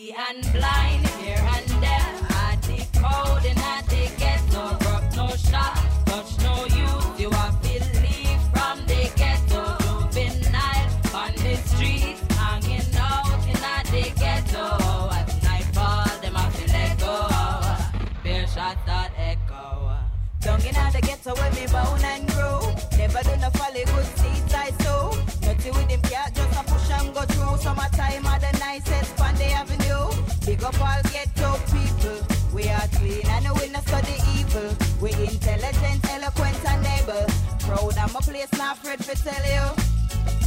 And 0.05 0.43
blind 0.53 1.07
here 1.23 1.39
and 1.39 1.69
there. 1.81 2.15
I 2.29 2.59
decode 2.61 3.47
and 3.47 3.59
I 3.61 3.83
dig 3.89 4.19
get 4.19 4.43
no 4.53 4.77
rock, 4.85 5.05
no 5.15 5.29
shot, 5.37 5.79
touch 6.07 6.39
no 6.43 6.67
youth. 6.67 7.21
You 7.21 7.31
are 7.31 7.53
believe 7.63 8.43
from 8.53 8.85
the 8.91 9.09
ghetto, 9.15 9.79
juvenile 10.11 10.91
on 11.15 11.33
the 11.37 11.55
street, 11.55 12.19
hanging 12.35 12.83
out 12.99 13.47
in 13.47 13.55
the 13.95 14.13
ghetto. 14.19 15.09
At 15.13 15.43
nightfall, 15.45 16.21
them 16.21 16.35
a 16.35 16.51
feel 16.51 16.73
let 16.73 16.99
go. 16.99 17.29
Bear 18.25 18.47
shot 18.49 18.79
that 18.87 19.13
echo. 19.17 19.95
Down 20.41 20.61
in 20.63 20.75
the 20.75 21.01
ghetto 21.01 21.33
where 21.37 21.53
me 21.53 21.67
born 21.71 22.05
and 22.05 22.29
grow. 22.33 22.75
Never 22.99 23.23
do 23.23 23.37
no 23.37 23.51
folly 23.51 23.85
good 23.85 24.07
seeds 24.19 24.53
I 24.53 24.73
sow. 24.83 25.11
Nothing 25.43 25.75
with 25.75 25.89
them 25.89 26.03
cat, 26.11 26.35
just 26.35 26.61
a 26.61 26.65
push 26.65 26.91
and 26.91 27.15
go 27.15 27.23
through. 27.23 27.57
Summertime 27.59 28.27
are 28.27 28.41
the 28.41 28.59
nicest 28.59 29.17
the. 29.17 29.22
Up 30.65 30.81
all 30.81 31.03
ghetto 31.11 31.59
people. 31.75 32.23
We 32.55 32.69
are 32.69 32.87
clean 32.95 33.27
and 33.27 33.49
we 33.59 33.69
not 33.71 33.83
study 33.83 34.15
evil. 34.39 34.71
We 35.01 35.11
intelligent, 35.11 36.09
eloquent 36.09 36.65
and 36.65 36.87
able. 37.03 37.27
Proud 37.67 37.99
of 37.99 38.15
my 38.15 38.21
place, 38.21 38.53
not 38.57 38.79
afraid 38.79 39.01
to 39.01 39.15
tell 39.17 39.43
you. 39.43 39.65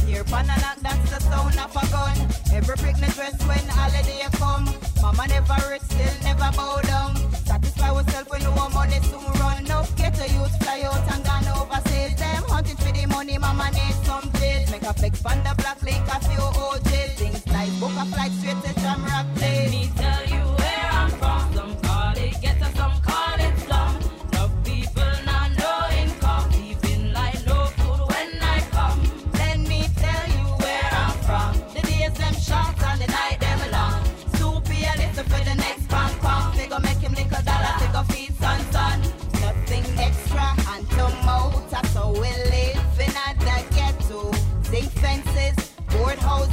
Here 0.06 0.24
pan 0.24 0.48
and 0.48 0.80
that's 0.80 1.10
the 1.10 1.20
sound 1.20 1.58
of 1.58 1.76
a 1.76 1.84
gun. 1.92 2.16
Every 2.50 2.76
brick 2.76 2.96
me 2.98 3.08
dress 3.08 3.36
when 3.44 3.60
holiday 3.68 4.24
come. 4.32 4.64
Mama 5.02 5.26
never 5.28 5.58
rich, 5.68 5.82
still 5.82 6.16
never 6.22 6.50
bow 6.56 6.80
down. 6.80 7.16
Satisfy 7.44 7.90
ourselves 7.90 8.30
when 8.30 8.42
no 8.42 8.52
one 8.52 8.72
money 8.72 9.00
soon 9.02 9.26
run. 9.40 9.64
No 9.64 9.84
get 9.96 10.18
a 10.18 10.32
youth 10.32 10.56
fly 10.64 10.80
out 10.88 11.12
and 11.12 11.24
gone 11.26 11.48
overseas. 11.60 12.16
Them 12.16 12.42
hunting 12.48 12.76
for 12.76 12.92
the 12.92 13.04
money, 13.06 13.36
mama 13.36 13.68
need 13.70 13.96
some 14.08 14.30
place. 14.30 14.70
Make 14.70 14.82
a 14.82 14.94
flex 14.94 15.22
on 15.26 15.44
the 15.44 15.54
block, 15.58 15.82
link 15.82 16.08
a 16.08 16.20
few 16.24 16.40
OJs. 16.40 17.10
Things 17.20 17.46
like 17.48 17.72
book 17.80 17.92
a 18.00 18.06
flight 18.06 18.32
straight 18.32 18.62
to 18.64 18.72
Jamrock 18.80 19.36
Place. 19.36 20.05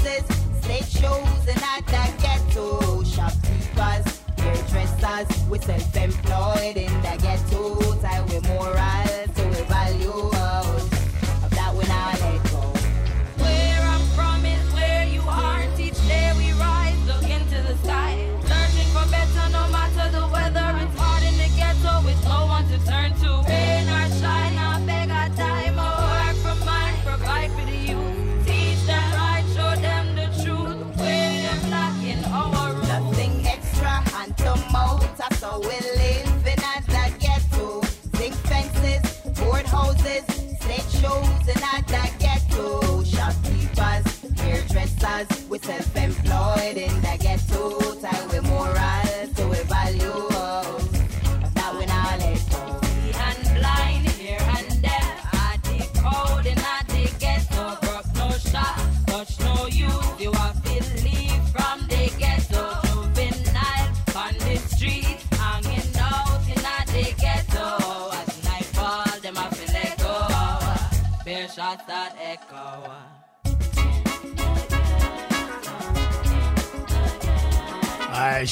Houses, 0.03 0.23
stage 0.61 1.01
shows 1.01 1.47
in 1.47 1.57
a 1.57 1.81
the 1.85 2.03
ghetto. 2.21 3.03
Shopkeepers, 3.03 4.21
hairdressers, 4.38 5.49
we 5.49 5.59
self-employed 5.59 6.77
in 6.77 6.93
the 7.01 7.17
ghetto. 7.21 7.95
Tie 8.01 8.23
we 8.30 8.39
moral, 8.47 9.12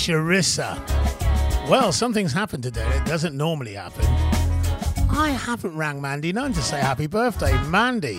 Sharissa. 0.01 0.79
Well, 1.69 1.91
something's 1.91 2.33
happened 2.33 2.63
today 2.63 2.89
that 2.89 3.05
doesn't 3.05 3.37
normally 3.37 3.73
happen. 3.73 4.03
I 5.11 5.29
haven't 5.29 5.77
rang 5.77 6.01
Mandy 6.01 6.33
Nunn 6.33 6.53
to 6.53 6.61
say 6.63 6.79
happy 6.79 7.05
birthday. 7.05 7.55
Mandy, 7.67 8.15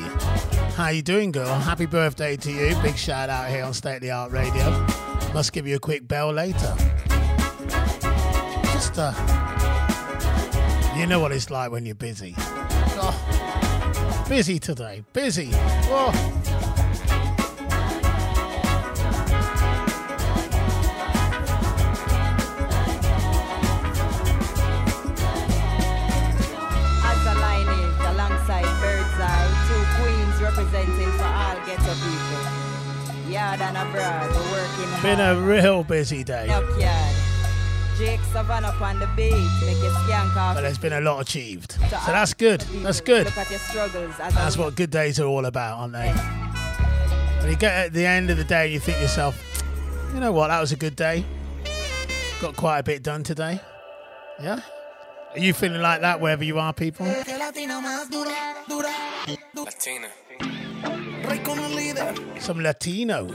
how 0.76 0.90
you 0.90 1.02
doing, 1.02 1.32
girl? 1.32 1.52
Happy 1.58 1.86
birthday 1.86 2.36
to 2.36 2.52
you. 2.52 2.76
Big 2.82 2.96
shout 2.96 3.28
out 3.28 3.50
here 3.50 3.64
on 3.64 3.74
State 3.74 3.96
of 3.96 4.02
the 4.02 4.12
Art 4.12 4.30
Radio. 4.30 4.86
Must 5.34 5.52
give 5.52 5.66
you 5.66 5.74
a 5.74 5.80
quick 5.80 6.06
bell 6.06 6.32
later. 6.32 6.72
Just, 8.72 8.96
uh, 8.96 9.12
you 10.96 11.08
know 11.08 11.18
what 11.18 11.32
it's 11.32 11.50
like 11.50 11.72
when 11.72 11.84
you're 11.84 11.96
busy. 11.96 12.36
Oh, 12.38 14.26
busy 14.28 14.60
today. 14.60 15.02
Busy. 15.12 15.50
Been 35.02 35.18
a 35.18 35.34
real 35.34 35.82
busy 35.82 36.22
day. 36.22 36.46
Backyard. 36.46 37.16
Jake 37.98 38.20
Savannah 38.32 38.68
on 38.68 39.00
the 39.00 39.08
beat, 39.16 39.32
make 39.32 39.76
you 39.76 39.90
skank 39.90 40.36
off. 40.36 40.54
But 40.54 40.60
there's 40.60 40.78
been 40.78 40.92
a 40.92 41.00
lot 41.00 41.20
achieved. 41.20 41.72
So 41.72 41.78
that's 41.88 42.34
good. 42.34 42.60
That's 42.60 43.00
good. 43.00 43.26
Look 43.26 43.36
at 43.36 43.50
your 43.50 43.58
struggles 43.58 44.16
That's 44.16 44.56
what 44.56 44.76
good 44.76 44.90
days 44.90 45.18
are 45.18 45.26
all 45.26 45.46
about, 45.46 45.78
aren't 45.78 45.94
they? 45.94 46.12
When 47.40 47.50
you 47.50 47.56
get 47.56 47.86
at 47.86 47.92
the 47.92 48.06
end 48.06 48.30
of 48.30 48.36
the 48.36 48.44
day 48.44 48.66
and 48.66 48.72
you 48.72 48.78
think 48.78 48.98
to 48.98 49.02
yourself, 49.02 49.42
you 50.14 50.20
know 50.20 50.30
what, 50.30 50.48
that 50.48 50.60
was 50.60 50.70
a 50.70 50.76
good 50.76 50.94
day. 50.94 51.24
Got 52.40 52.54
quite 52.54 52.78
a 52.78 52.82
bit 52.84 53.02
done 53.02 53.24
today. 53.24 53.60
Yeah? 54.40 54.60
Are 55.32 55.38
you 55.38 55.52
feeling 55.52 55.82
like 55.82 56.02
that 56.02 56.20
wherever 56.20 56.44
you 56.44 56.60
are, 56.60 56.72
people? 56.72 57.06
Latina. 57.06 57.82
Some 62.40 62.62
Latino. 62.62 63.26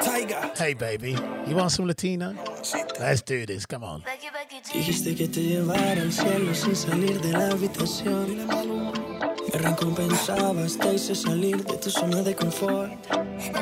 Tyga. 0.00 0.52
Hey, 0.56 0.74
baby. 0.74 1.16
You 1.46 1.56
want 1.56 1.72
some 1.72 1.86
Latino? 1.86 2.34
Let's 3.00 3.22
do 3.22 3.44
this. 3.46 3.66
Come 3.66 3.84
on. 3.84 4.02
Dijiste 4.72 5.14
que 5.14 5.28
te 5.28 5.42
llevara 5.42 6.00
al 6.02 6.12
cielo 6.12 6.54
sin 6.54 6.76
salir 6.76 7.20
de 7.20 7.32
la 7.32 7.50
habitación. 7.50 8.46
Me 9.52 9.58
recompensabas, 9.58 10.78
te 10.78 10.94
hice 10.94 11.14
salir 11.14 11.64
de 11.64 11.76
tu 11.78 11.90
zona 11.90 12.22
de 12.22 12.34
confort. 12.34 12.92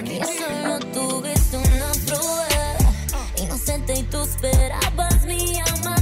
Que 0.05 0.21
solo 0.25 0.79
tuviste 0.93 1.57
una 1.57 1.93
prueba 2.07 2.77
inocente 3.37 3.95
y 3.99 4.03
tú 4.05 4.23
esperabas 4.23 5.25
mi 5.27 5.55
llamada 5.55 6.02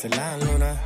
dejaste 0.00 0.16
la 0.16 0.36
luna. 0.36 0.78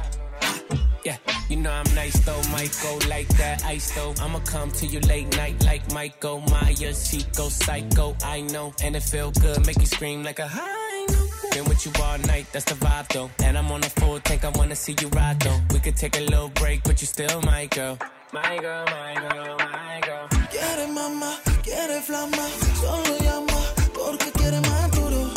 Yeah, 1.05 1.17
you 1.49 1.57
know 1.57 1.71
I'm 1.71 1.95
nice 1.95 2.19
though, 2.25 2.41
might 2.51 2.77
go 2.83 2.99
like 3.09 3.29
that 3.37 3.65
ice 3.65 3.91
though. 3.95 4.15
I'ma 4.21 4.41
come 4.41 4.71
to 4.73 4.87
you 4.87 5.01
late 5.01 5.37
night 5.37 5.63
like 5.65 5.93
Michael 5.93 6.41
Myers. 6.41 7.09
She 7.09 7.23
go 7.37 7.49
psycho, 7.49 8.17
I 8.25 8.41
know, 8.41 8.73
and 8.83 8.97
it 8.97 9.03
feel 9.03 9.31
good, 9.31 9.67
make 9.67 9.79
you 9.79 9.87
scream 9.87 10.23
like 10.23 10.39
a 10.39 10.49
high 10.49 11.07
note. 11.11 11.31
Been 11.53 11.65
with 11.67 11.85
you 11.85 11.93
all 12.03 12.19
night, 12.27 12.47
that's 12.53 12.65
the 12.65 12.75
vibe 12.75 13.09
though. 13.09 13.31
And 13.45 13.59
I'm 13.59 13.71
on 13.71 13.85
a 13.85 13.91
full 14.01 14.19
tank, 14.21 14.45
I 14.45 14.51
wanna 14.51 14.77
see 14.77 14.97
you 15.01 15.09
ride 15.09 15.41
though. 15.41 15.61
We 15.73 15.79
could 15.81 15.97
take 15.97 16.17
a 16.17 16.23
little 16.23 16.49
break, 16.49 16.83
but 16.85 17.01
you 17.01 17.07
still 17.07 17.41
my 17.43 17.67
girl. 17.67 17.99
My 18.33 18.59
girl, 18.59 18.85
my 18.87 19.15
girl, 19.15 19.57
my 19.59 20.01
girl. 20.03 20.29
Quiere 20.51 20.87
mamá, 20.89 21.37
quiere 21.63 22.01
flama, 22.01 22.49
solo 22.81 23.19
llama 23.19 23.61
porque 23.95 24.33
quiere 24.33 24.61
más 24.61 24.91
duro. 24.93 25.31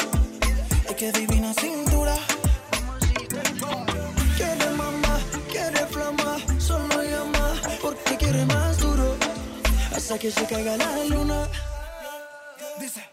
Ay, 0.87 0.95
que 0.95 1.11
Hasta 10.07 10.19
que 10.19 10.31
se 10.31 10.45
caiga 10.45 10.77
la 10.77 11.03
luna. 11.03 11.49
Dice, 12.79 13.03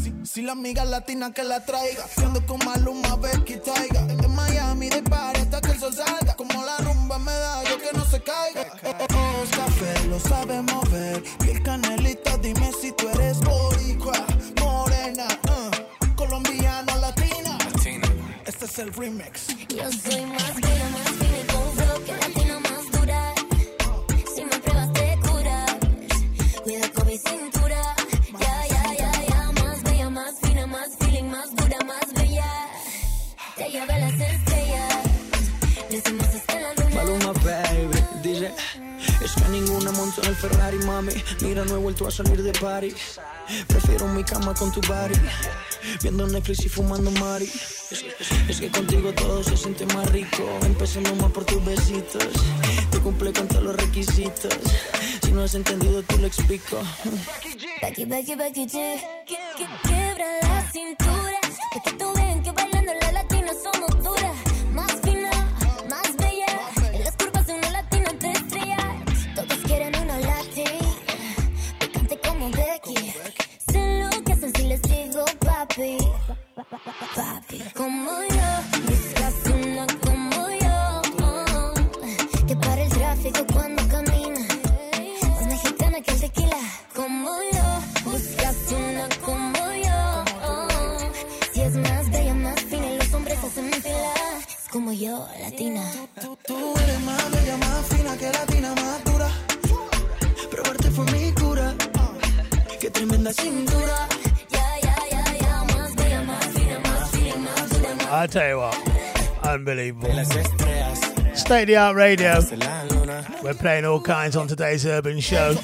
si, 0.00 0.14
si 0.24 0.40
la 0.40 0.52
amiga 0.52 0.84
latina 0.84 1.32
que 1.32 1.42
la 1.42 1.64
traiga, 1.64 2.06
siendo 2.06 2.46
con 2.46 2.64
Maluma, 2.64 3.16
Becky 3.16 3.56
Taiga. 3.56 4.02
En 4.02 4.32
Miami 4.32 4.88
de 4.88 5.02
party 5.02 5.40
hasta 5.40 5.60
que 5.60 5.72
el 5.72 5.80
sol 5.80 5.92
salga. 5.92 6.36
Como 6.36 6.64
la 6.64 6.76
rumba 6.76 7.18
me 7.18 7.32
da, 7.32 7.64
yo 7.64 7.76
que 7.78 7.90
no 7.92 8.04
se 8.04 8.22
caiga. 8.22 8.66
Oh, 8.84 9.44
café, 9.50 10.06
lo 10.06 10.20
sabe 10.20 10.62
mover. 10.62 11.24
Y 11.44 11.50
el 11.50 11.62
canelita, 11.64 12.36
dime 12.38 12.70
si 12.80 12.92
tú 12.92 13.08
eres 13.08 13.40
boricua, 13.40 14.24
morena, 14.60 15.26
uh, 15.48 16.14
colombiana, 16.14 16.94
latina. 16.98 17.58
Este 18.46 18.66
es 18.66 18.78
el 18.78 18.92
remix. 18.94 19.53
Salir 42.14 42.42
de 42.42 42.52
party. 42.52 42.94
Prefiero 43.66 44.06
mi 44.06 44.22
cama 44.22 44.54
con 44.54 44.70
tu 44.70 44.80
body. 44.82 45.14
Viendo 46.00 46.26
Netflix 46.28 46.64
y 46.64 46.68
fumando 46.68 47.10
Mari. 47.10 47.50
Es, 48.48 48.60
que 48.60 48.70
contigo 48.70 49.12
todo 49.12 49.42
se 49.42 49.56
siente 49.56 49.84
más 49.86 50.08
rico. 50.12 50.44
Empezando 50.62 51.14
más 51.16 51.32
por 51.32 51.44
tus 51.44 51.62
besitos. 51.64 52.28
Te 52.90 52.98
cumple 53.00 53.32
con 53.32 53.48
todos 53.48 53.64
los 53.64 53.76
requisitos. 53.76 54.54
Si 55.22 55.32
no 55.32 55.42
has 55.42 55.54
entendido, 55.54 56.02
tú 56.04 56.18
lo 56.18 56.26
explico. 56.26 56.78
Becky, 57.82 58.04
Becky, 58.04 58.34
Becky 58.36 58.66
G. 58.66 59.23
State 111.54 111.62
of 111.62 111.68
the 111.68 111.76
art 111.76 111.94
radio. 111.94 112.40
We're 113.40 113.54
playing 113.54 113.84
all 113.84 114.00
kinds 114.00 114.34
on 114.34 114.48
today's 114.48 114.84
urban 114.84 115.20
show. 115.20 115.54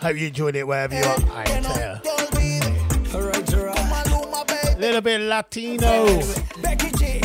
Hope 0.00 0.16
you 0.16 0.28
enjoyed 0.28 0.54
it 0.54 0.64
wherever 0.64 0.94
you 0.94 1.02
are. 1.02 1.18
I 1.32 1.44
tell 1.46 1.80
ya. 1.80 1.98
Little 4.78 5.00
bit 5.00 5.20
Latino. 5.22 6.20
Becky 6.62 6.92
G. 6.92 7.20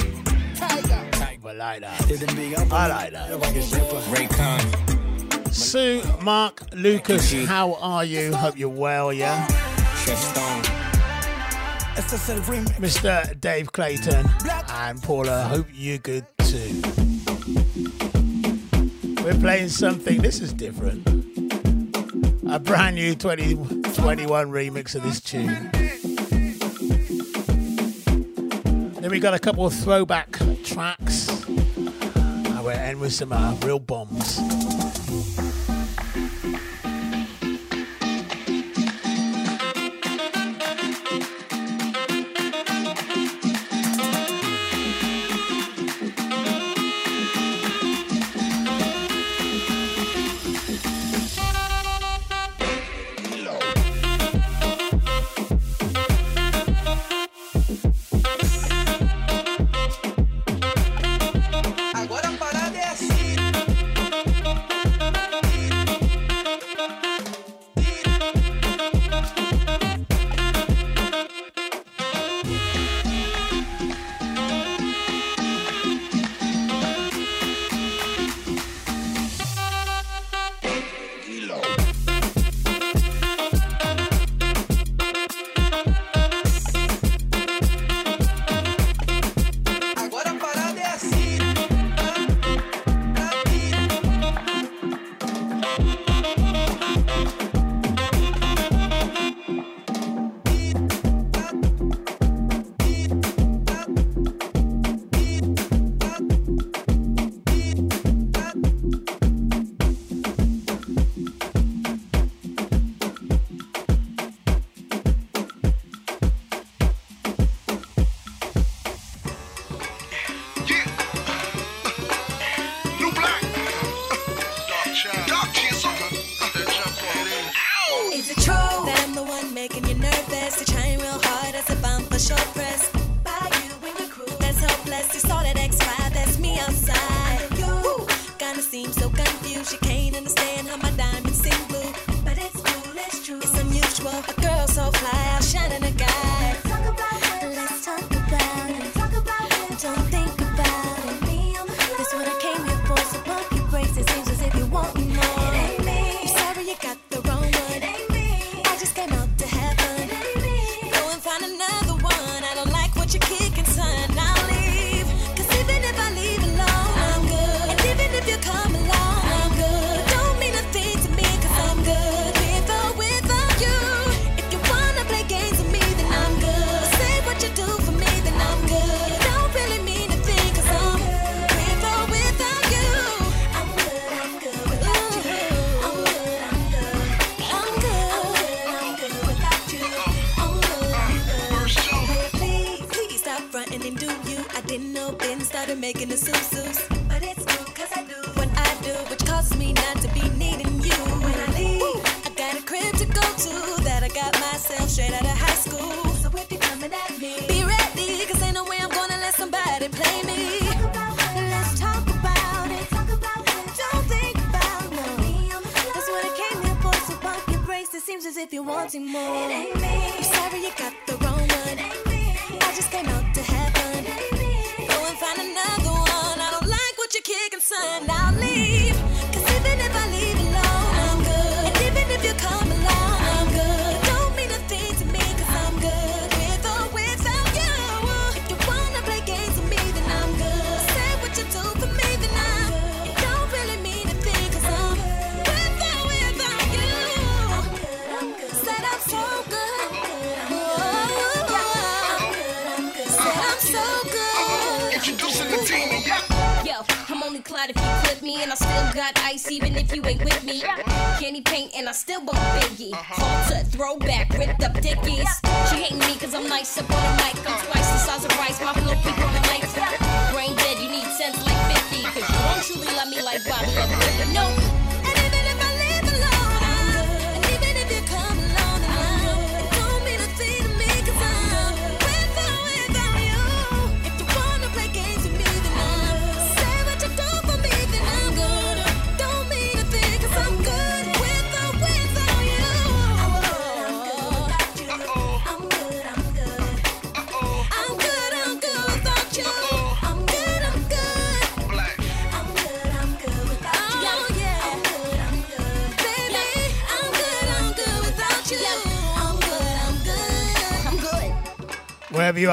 Tyga. 0.55 1.45
I 1.45 1.53
like 1.53 1.81
that. 1.81 2.72
I 2.72 2.88
like 2.88 3.11
that. 3.11 3.30
Raycon. 4.09 5.53
Sue, 5.53 6.01
Mark, 6.23 6.64
Lucas, 6.73 7.31
how 7.45 7.76
are 7.76 8.03
you? 8.03 8.34
Hope 8.34 8.57
you're 8.57 8.68
well, 8.68 9.14
yeah? 9.14 9.47
Este 11.95 12.14
es 12.14 12.30
el 12.30 12.41
remix. 12.41 12.80
Mr. 12.80 13.39
Dave 13.39 13.72
Clayton 13.72 14.26
and 14.72 15.03
Paula, 15.03 15.43
hope 15.43 15.68
you're 15.72 15.99
good 15.99 16.26
too. 16.39 16.81
We're 19.28 19.41
playing 19.41 19.68
something, 19.68 20.22
this 20.22 20.40
is 20.40 20.54
different. 20.54 21.06
A 22.49 22.60
brand 22.60 22.95
new 22.95 23.14
2021 23.14 24.48
remix 24.48 24.95
of 24.95 25.04
this 25.04 25.20
tune. 25.20 25.70
Then 29.02 29.12
we 29.12 29.20
got 29.20 29.34
a 29.34 29.40
couple 29.40 29.66
of 29.66 29.74
throwback 29.74 30.32
tracks. 30.64 31.28
And 31.28 32.64
we'll 32.64 32.70
end 32.70 33.02
with 33.02 33.12
some 33.12 33.34
uh, 33.34 33.54
real 33.66 33.80
bombs. 33.80 34.40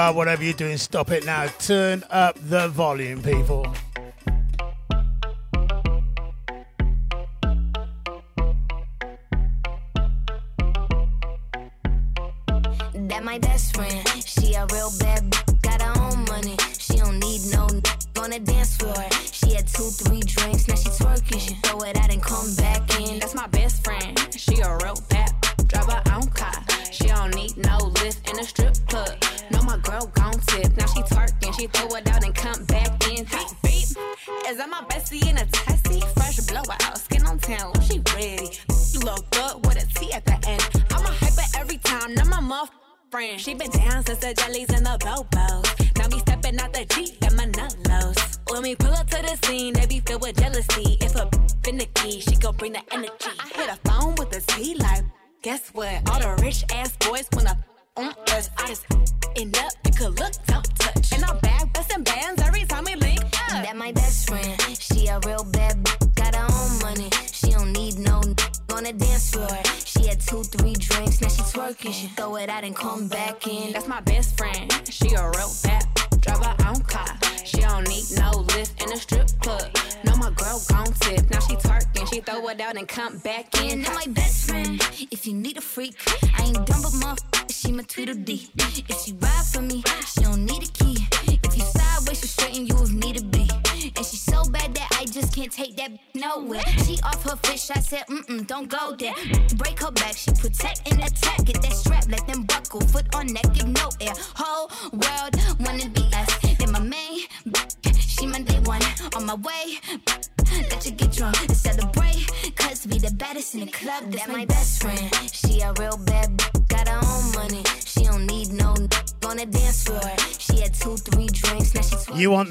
are, 0.05 0.13
whatever 0.13 0.45
you're 0.45 0.53
doing, 0.53 0.77
stop 0.77 1.11
it 1.11 1.25
now. 1.25 1.47
Turn 1.59 2.05
up 2.11 2.37
the 2.39 2.69
volume, 2.69 3.23
people. 3.23 3.67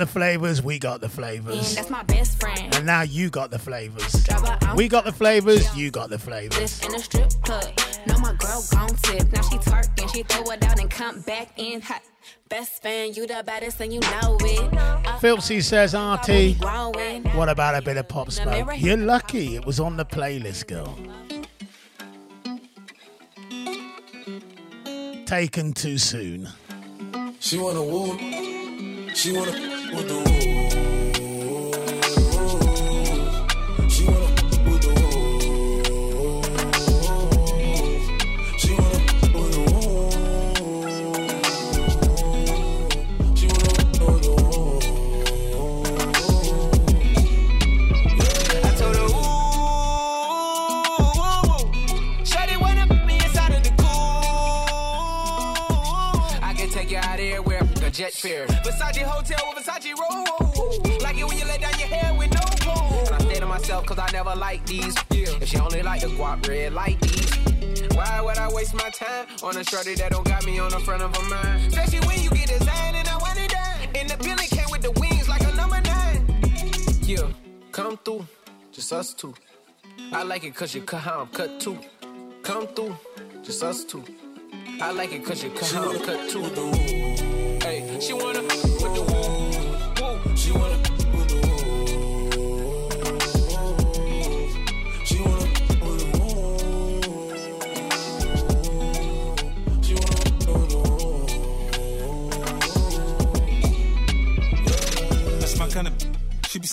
the 0.03 0.11
flavors, 0.11 0.61
we 0.61 0.77
got 0.79 0.99
the 0.99 1.07
flavors. 1.07 1.75
that's 1.75 1.89
my 1.89 2.03
best 2.03 2.37
friend. 2.37 2.75
And 2.75 2.85
now 2.85 3.03
you 3.03 3.29
got 3.29 3.51
the 3.51 3.59
flavors. 3.59 4.27
We 4.75 4.89
got 4.89 5.05
the 5.05 5.13
flavors, 5.13 5.73
you 5.77 5.91
got 5.91 6.09
the 6.09 6.19
flavors. 6.19 6.83
In 6.83 6.93
a 6.93 6.99
strip 6.99 7.31
club, 7.43 7.71
know 8.05 8.17
my 8.17 8.33
girl 8.33 8.61
gone 8.69 8.89
tip. 9.03 9.31
Now 9.31 9.41
she 9.43 9.57
twerking, 9.59 10.13
she 10.13 10.23
throw 10.23 10.43
it 10.51 10.61
out 10.65 10.77
and 10.81 10.91
come 10.91 11.21
back 11.21 11.53
in 11.57 11.79
hot. 11.79 12.01
Best 12.49 12.81
fan, 12.81 13.13
you 13.13 13.25
the 13.25 13.43
baddest 13.45 13.79
and 13.79 13.93
you 13.93 14.01
know 14.01 14.37
it. 14.41 14.73
Uh, 15.23 15.39
says, 15.39 15.95
Auntie, 15.95 16.55
what 16.55 17.47
about 17.47 17.75
a 17.75 17.81
bit 17.81 17.95
of 17.95 18.05
pop 18.09 18.29
smoke? 18.29 18.71
You're 18.77 18.97
lucky 18.97 19.55
it 19.55 19.65
was 19.65 19.79
on 19.79 19.95
the 19.95 20.05
playlist, 20.05 20.67
girl. 20.67 20.97
Taken 25.25 25.71
too 25.71 25.97
soon. 25.97 26.49
She 27.39 27.57
wanna 27.57 27.81
woo. 27.81 28.17
She 29.13 29.31
wanna 29.31 29.72
with 29.95 30.07
the 30.07 30.15
woo. 30.15 30.62
A 69.63 69.69
shorty 69.69 69.95
that 69.95 70.11
don't 70.11 70.25
got 70.25 70.45
me 70.45 70.59
on 70.59 70.71
the 70.71 70.79
front 70.79 71.01
of 71.01 71.15
her 71.15 71.29
mind? 71.29 71.67
Especially 71.67 72.07
when 72.07 72.21
you 72.21 72.29
get 72.31 72.47
designed 72.47 72.95
and 72.95 73.07
I 73.07 73.17
want 73.17 73.39
it 73.39 73.49
done. 73.49 73.79
And 73.95 74.09
the 74.09 74.17
came 74.55 74.69
with 74.71 74.81
the 74.81 74.91
wings 74.99 75.27
like 75.29 75.41
a 75.41 75.53
number 75.55 75.81
nine. 75.81 76.19
Yeah, 77.01 77.27
come 77.71 77.97
through, 77.97 78.25
just 78.71 78.91
us 78.93 79.13
two. 79.13 79.33
I 80.11 80.23
like 80.23 80.43
it 80.43 80.55
cause 80.55 80.73
you 80.75 80.81
cut 80.81 81.01
how 81.01 81.21
I'm 81.21 81.27
cut 81.27 81.59
too. 81.59 81.77
Come 82.41 82.67
through, 82.67 82.95
just 83.43 83.63
us 83.63 83.83
two. 83.85 84.03
I 84.81 84.91
like 84.91 85.13
it 85.13 85.25
cause 85.25 85.43
you 85.43 85.49
cut 85.51 85.71
how 85.71 85.91
I'm 85.91 85.99
cut 85.99 86.29
too. 86.29 86.43
Hey, 87.63 87.97
she 87.99 88.13
wanna 88.13 88.41
with 88.41 88.93
the 88.97 89.03
woo. 89.09 90.35
She 90.35 90.51
wanna 90.51 90.82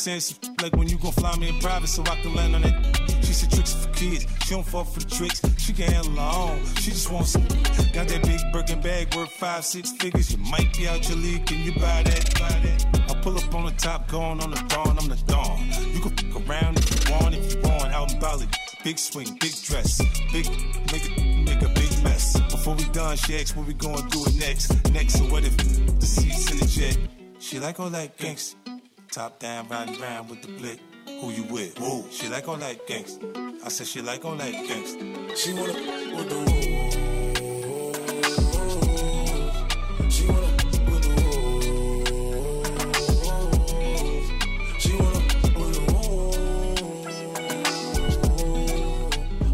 saying 0.00 0.22
like 0.62 0.74
when 0.76 0.88
you 0.88 0.96
gon' 0.96 1.12
fly 1.12 1.36
me 1.36 1.50
in 1.50 1.58
private 1.60 1.88
so 1.88 2.02
I 2.02 2.16
can 2.22 2.34
land 2.34 2.54
on 2.54 2.64
it. 2.64 2.74
She 3.22 3.34
said 3.34 3.50
tricks 3.50 3.74
for 3.74 3.92
kids. 3.92 4.26
She 4.44 4.54
don't 4.54 4.66
fall 4.66 4.84
for 4.84 5.00
tricks. 5.00 5.42
She 5.58 5.74
can 5.74 5.92
handle 5.92 6.12
her 6.12 6.52
own. 6.52 6.64
She 6.76 6.90
just 6.90 7.12
wants 7.12 7.32
some. 7.32 7.46
Got 7.92 8.08
that 8.08 8.22
big 8.22 8.40
Birkin 8.50 8.80
bag 8.80 9.14
worth 9.14 9.30
five, 9.30 9.64
six 9.64 9.92
figures. 9.92 10.32
You 10.32 10.38
might 10.38 10.74
be 10.74 10.88
out 10.88 11.06
your 11.06 11.18
league. 11.18 11.44
Can 11.44 11.58
you 11.60 11.72
buy 11.72 12.02
that? 12.02 12.34
Buy 12.40 12.48
that? 12.48 13.10
I 13.10 13.20
pull 13.20 13.36
up 13.36 13.54
on 13.54 13.66
the 13.66 13.72
top, 13.72 14.08
going 14.08 14.40
on 14.40 14.50
the 14.50 14.62
dawn. 14.68 14.98
I'm 14.98 15.08
the 15.08 15.22
dawn. 15.26 15.68
You 15.92 16.00
can 16.00 16.16
fuck 16.16 16.48
around 16.48 16.78
if 16.78 17.08
you 17.08 17.14
want. 17.14 17.34
If 17.34 17.54
you 17.54 17.60
want, 17.60 17.92
out 17.92 18.12
in 18.12 18.18
Bali. 18.18 18.48
Big 18.82 18.98
swing, 18.98 19.36
big 19.38 19.52
dress, 19.62 20.00
big 20.32 20.48
make 20.90 21.06
a 21.06 21.44
make 21.44 21.60
a 21.60 21.68
big 21.74 21.92
mess. 22.02 22.40
Before 22.50 22.74
we 22.74 22.84
done, 22.84 23.18
she 23.18 23.36
asked 23.36 23.54
what 23.54 23.66
we 23.66 23.74
gonna 23.74 24.08
do 24.08 24.24
next. 24.38 24.72
Next, 24.92 25.18
so 25.18 25.24
what 25.24 25.44
if 25.44 25.54
the 25.58 26.06
seats 26.06 26.50
in 26.50 26.58
the 26.58 26.66
jet? 26.66 26.96
She 27.38 27.58
like 27.58 27.78
all 27.78 27.90
that 27.90 28.16
gangsta. 28.16 28.59
Top 29.12 29.40
down, 29.40 29.66
riding 29.68 30.00
round 30.00 30.30
with 30.30 30.40
the 30.40 30.48
blick. 30.52 30.78
Who 31.20 31.30
you 31.32 31.42
with? 31.44 31.76
Who? 31.78 32.04
She 32.12 32.28
like 32.28 32.46
all 32.46 32.56
that 32.58 32.86
gangsta. 32.86 33.60
I 33.64 33.68
said 33.68 33.88
she 33.88 34.00
like 34.00 34.24
all 34.24 34.36
that 34.36 34.52
gangsta. 34.52 35.36
She 35.36 35.52
wanna 35.52 35.72
with 36.16 36.28
the 36.28 36.36
woo. 36.36 36.46
She 40.08 40.26
wanna 40.28 40.46
with 40.86 41.02
the 41.02 41.10
woo. 41.26 41.60
She 44.78 44.92
wanna 44.94 45.20
with 45.58 45.74
the 45.74 45.80
woo. 45.92 46.32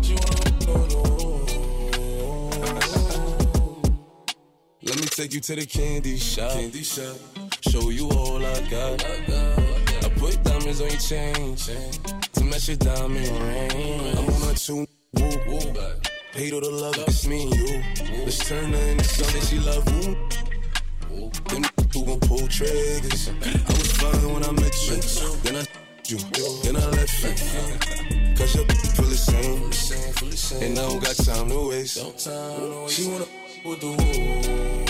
She 0.03 0.13
wanna 0.15 0.45
with 0.69 0.91
the 0.91 1.01
woo. 1.19 1.41
Let 4.83 4.97
me 5.01 5.07
take 5.07 5.33
you 5.33 5.41
to 5.41 5.57
the 5.57 5.65
candy 5.65 6.19
shop. 6.19 6.53
Candy 6.53 6.83
shop. 6.83 7.36
All 8.27 8.45
I 8.45 8.61
got. 8.69 9.05
I 10.05 10.09
put 10.19 10.43
diamonds 10.43 10.81
on 10.81 10.89
your 10.89 10.99
chain 10.99 11.57
to 12.33 12.45
match 12.45 12.69
your 12.69 12.77
diamond 12.77 13.29
ring. 13.29 14.19
I'm 14.19 14.29
on 14.43 14.51
a 14.51 14.55
two 14.55 14.87
woo 15.15 15.31
woo. 15.47 15.61
Hate 16.33 16.53
all 16.53 16.61
the 16.61 16.71
love, 16.71 16.99
it's 16.99 17.27
me 17.27 17.43
and 17.43 17.55
you. 17.55 17.83
Let's 18.25 18.49
turn 18.49 18.73
her 18.73 18.89
into 18.91 19.05
something 19.05 19.43
she 19.43 19.59
love. 19.61 19.87
Woo. 19.93 21.31
Them 21.49 21.65
who 21.93 22.05
gon' 22.05 22.21
pull 22.21 22.49
triggers. 22.49 23.29
I 23.29 23.73
was 23.73 23.93
fine 23.93 24.35
when 24.35 24.45
I 24.45 24.53
met 24.53 24.75
you. 24.87 24.97
Then 25.45 25.57
I 25.57 25.65
you. 26.11 26.19
Then 26.63 26.77
I 26.77 26.87
left 26.99 27.23
you. 27.23 27.31
Cause 28.37 28.55
your 28.55 28.65
feel 28.67 29.07
the 29.07 29.17
same. 29.17 30.63
And 30.63 30.79
I 30.79 30.83
don't 30.83 31.03
got 31.03 31.17
time 31.17 31.49
to 31.49 31.69
waste. 31.69 31.97
She 32.91 33.09
wanna 33.09 33.27
with 33.65 33.81
the 33.81 33.87
woo. 33.87 34.86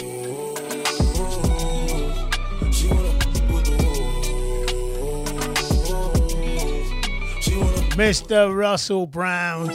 Mr. 7.96 8.54
Russell 8.54 9.06
Brown. 9.06 9.70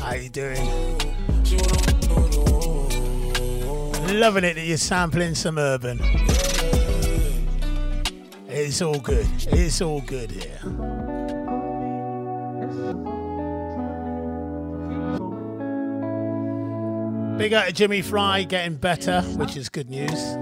How 0.00 0.14
you 0.14 0.28
doing? 0.28 0.58
Loving 4.18 4.42
it 4.42 4.54
that 4.54 4.64
you're 4.64 4.76
sampling 4.76 5.36
some 5.36 5.56
urban. 5.56 6.00
It's 8.48 8.82
all 8.82 8.98
good. 8.98 9.28
It's 9.52 9.80
all 9.80 10.00
good 10.00 10.32
here. 10.32 10.58
Big 17.38 17.54
up 17.54 17.66
to 17.66 17.72
Jimmy 17.72 18.02
Fry 18.02 18.42
getting 18.42 18.74
better, 18.74 19.22
which 19.36 19.56
is 19.56 19.68
good 19.68 19.88
news. 19.88 20.36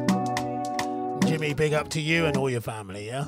Jimmy, 1.27 1.53
big 1.53 1.75
up 1.75 1.91
to 1.91 2.01
you 2.01 2.25
and 2.25 2.39
all 2.39 2.49
your 2.49 2.63
family, 2.63 3.09
yeah? 3.09 3.27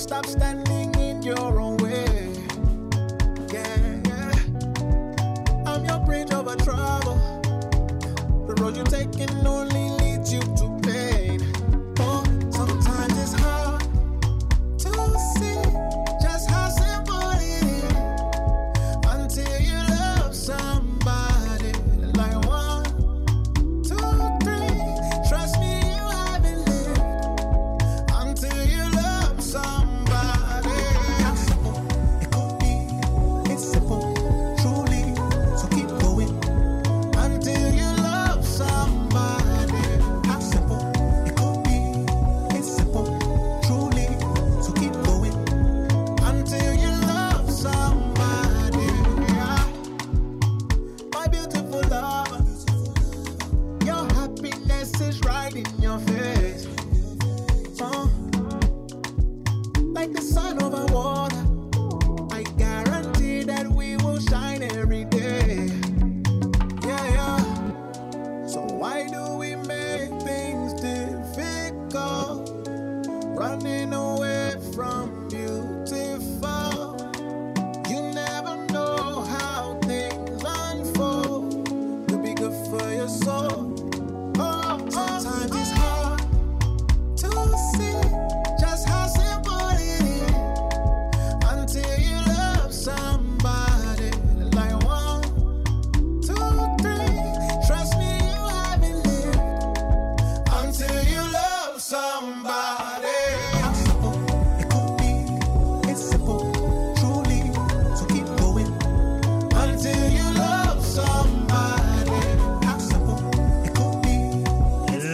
Stop 0.00 0.24
standing 0.24 0.94
in 0.94 1.22
your 1.22 1.60
own 1.60 1.76
way? 1.76 2.32
Yeah, 3.52 4.00
yeah. 4.06 4.32
I'm 5.66 5.84
your 5.84 5.98
bridge 6.06 6.32
over 6.32 6.56
trouble. 6.56 7.16
The 8.46 8.54
road 8.60 8.76
you're 8.76 8.86
taking 8.86 9.46
only 9.46 9.69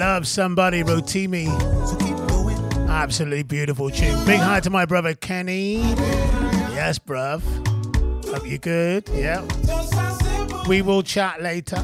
Love 0.08 0.28
Somebody, 0.28 0.84
Rotimi. 0.84 1.48
Absolutely 2.88 3.42
beautiful 3.42 3.90
tune. 3.90 4.24
Big 4.24 4.38
hi 4.38 4.60
to 4.60 4.70
my 4.70 4.84
brother 4.86 5.14
Kenny. 5.14 5.78
Yes, 6.78 6.96
bruv. 7.00 7.42
Hope 8.24 8.46
you're 8.46 8.58
good. 8.58 9.08
Yeah. 9.08 9.42
We 10.68 10.80
will 10.82 11.02
chat 11.02 11.42
later. 11.42 11.78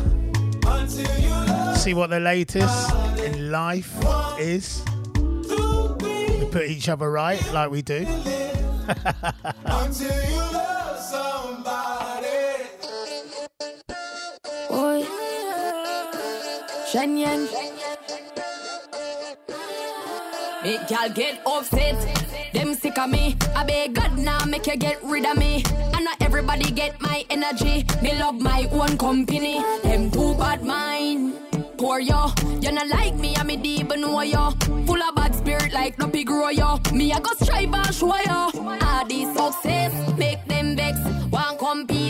See 1.74 1.94
what 1.94 2.10
the 2.10 2.20
latest 2.20 2.94
in 3.18 3.50
life 3.50 3.92
is. 4.38 4.84
We 5.16 6.46
put 6.52 6.66
each 6.68 6.88
other 6.88 7.10
right 7.10 7.44
like 7.52 7.72
we 7.72 7.82
do. 7.82 8.06
Until 9.64 10.30
you 10.30 10.42
Make 20.62 20.90
y'all 20.90 21.08
get 21.08 21.40
upset. 21.44 21.96
Them 22.52 22.74
sick 22.74 22.96
of 22.96 23.10
me. 23.10 23.36
I 23.56 23.64
beg 23.64 23.94
God 23.94 24.16
now 24.16 24.44
make 24.44 24.66
you 24.66 24.76
get 24.76 25.02
rid 25.02 25.26
of 25.26 25.36
me. 25.36 25.64
I 25.92 26.00
know 26.02 26.12
everybody 26.20 26.70
get 26.70 27.00
my 27.00 27.24
energy. 27.30 27.84
Me 28.00 28.16
love 28.18 28.40
my 28.40 28.68
own 28.70 28.96
company. 28.96 29.60
Them 29.82 30.10
too 30.10 30.34
bad 30.34 30.62
mind. 30.64 31.34
Poor 31.78 31.98
yo, 31.98 32.32
you 32.60 32.70
not 32.70 32.86
like 32.86 33.16
me, 33.16 33.34
I'm 33.34 33.50
a 33.50 33.56
deep 33.56 33.88
know 33.96 34.20
yo. 34.20 34.50
Full 34.86 35.02
of 35.02 35.14
bad 35.16 35.34
spirit 35.34 35.72
like 35.72 35.98
no 35.98 36.06
pig 36.06 36.28
grow 36.28 36.50
yo. 36.50 36.78
Me 36.92 37.12
I 37.12 37.18
go 37.18 37.32
strive 37.40 37.74
and 37.74 37.94
show 37.94 38.14
yo. 38.14 38.50
Ah, 38.80 39.04
this 39.08 39.34
success 39.36 39.92
make 40.16 40.44
them 40.46 40.76
vex. 40.76 40.96
Want 41.32 41.58
compete 41.58 42.01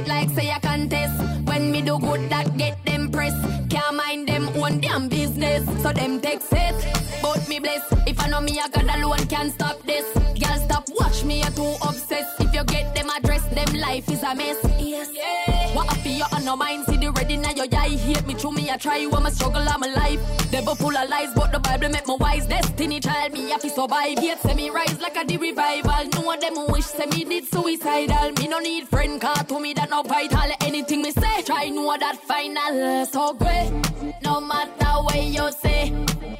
When 1.63 1.71
me 1.71 1.81
do 1.81 1.97
good, 1.97 2.29
that 2.29 2.57
get 2.59 2.85
them 2.85 3.09
press. 3.09 3.33
Can't 3.71 3.95
mind 3.95 4.27
them 4.27 4.49
own 4.57 4.81
damn 4.81 5.09
business. 5.09 5.65
So 5.81 5.93
them 5.93 6.21
take 6.21 6.43
it, 6.51 6.75
but 7.23 7.49
me 7.49 7.61
bless. 7.61 7.85
If 8.05 8.19
I 8.19 8.27
know 8.27 8.41
me, 8.41 8.59
I 8.59 8.69
got 8.69 8.93
alone, 8.97 9.25
can't 9.29 9.53
stop 9.53 9.81
this. 9.83 10.05
Girl, 10.41 10.59
stop 10.67 10.89
watch 10.99 11.23
me, 11.23 11.39
you're 11.41 11.53
too 11.53 11.73
obsessed. 11.89 12.41
If 12.41 12.53
you 12.53 12.65
get 12.65 12.97
them 12.97 13.09
address, 13.11 13.45
them 13.55 13.73
life 13.81 14.11
is 14.11 14.25
a 14.25 14.35
mess. 14.35 14.59
Yes. 14.81 15.09
Yeah. 15.15 15.77
What 15.77 16.02
you 16.23 16.37
on 16.37 16.45
no 16.45 16.57
mind, 16.57 16.85
see 16.87 16.97
the 16.97 17.11
ready 17.13 17.37
now 17.37 17.51
your 17.51 17.67
eye. 17.73 17.89
Hate 17.89 18.27
me, 18.27 18.35
through 18.35 18.53
me, 18.53 18.71
I 18.71 18.77
try 18.77 18.99
I'm 18.99 19.27
a 19.27 19.31
struggle, 19.31 19.63
I'm 19.63 19.83
alive. 19.83 20.21
Devil 20.51 20.75
full 20.75 20.97
of 20.97 21.09
lies, 21.09 21.33
but 21.35 21.53
the 21.53 21.59
Bible 21.59 21.89
make 21.89 22.07
me 22.07 22.17
wise. 22.19 22.47
Destiny 22.47 23.01
child, 23.01 23.33
me 23.33 23.51
have 23.51 23.63
to 23.63 23.71
survive. 23.71 24.23
Yet 24.23 24.45
me 24.57 24.71
rise 24.71 25.01
like 25.01 25.17
a 25.17 25.25
the 25.25 25.37
revival. 25.37 26.05
No 26.15 26.21
one 26.23 26.41
them 26.41 26.55
wish 26.69 26.85
say 26.85 27.07
me 27.07 27.25
did 27.25 27.47
suicidal. 27.47 28.33
Me 28.39 28.49
no 28.49 28.59
need 28.59 28.89
friend, 28.89 29.21
car 29.21 29.45
to 29.45 29.61
me 29.61 29.73
that 29.75 29.91
no 29.91 30.03
vital. 30.03 30.51
Anything 30.61 31.03
me 31.03 31.11
say, 31.11 31.43
try 31.43 31.69
know 31.69 31.97
that 31.99 32.17
final. 32.17 33.07
So 33.07 33.35
great, 33.35 33.71
no 34.23 34.41
matter 34.41 34.93
what 35.03 35.23
you 35.23 35.51
say. 35.53 35.93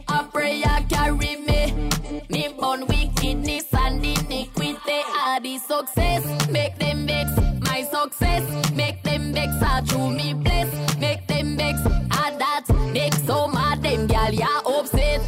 I 0.09 0.25
pray 0.33 0.63
I 0.65 0.83
carry 0.89 1.37
me. 1.37 1.91
Me 2.29 2.55
born 2.59 2.87
wickedness 2.87 3.73
and 3.73 4.05
iniquity. 4.05 5.01
Are 5.21 5.41
the 5.41 5.59
success, 5.59 6.49
make 6.51 6.77
them 6.79 7.07
vex. 7.07 7.31
My 7.65 7.83
success, 7.85 8.73
make 8.75 8.92
them 9.23 9.33
vex. 9.33 9.63
I 9.63 9.81
true 9.83 10.11
me 10.11 10.35
bless, 10.35 10.99
make 10.99 11.27
them 11.27 11.57
vex. 11.57 11.81
I 12.11 12.37
that 12.39 12.65
make 12.93 13.15
so 13.15 13.49
mad 13.49 13.83
them 13.83 14.07
gal 14.07 14.33
ya 14.33 14.61
upset 14.67 15.21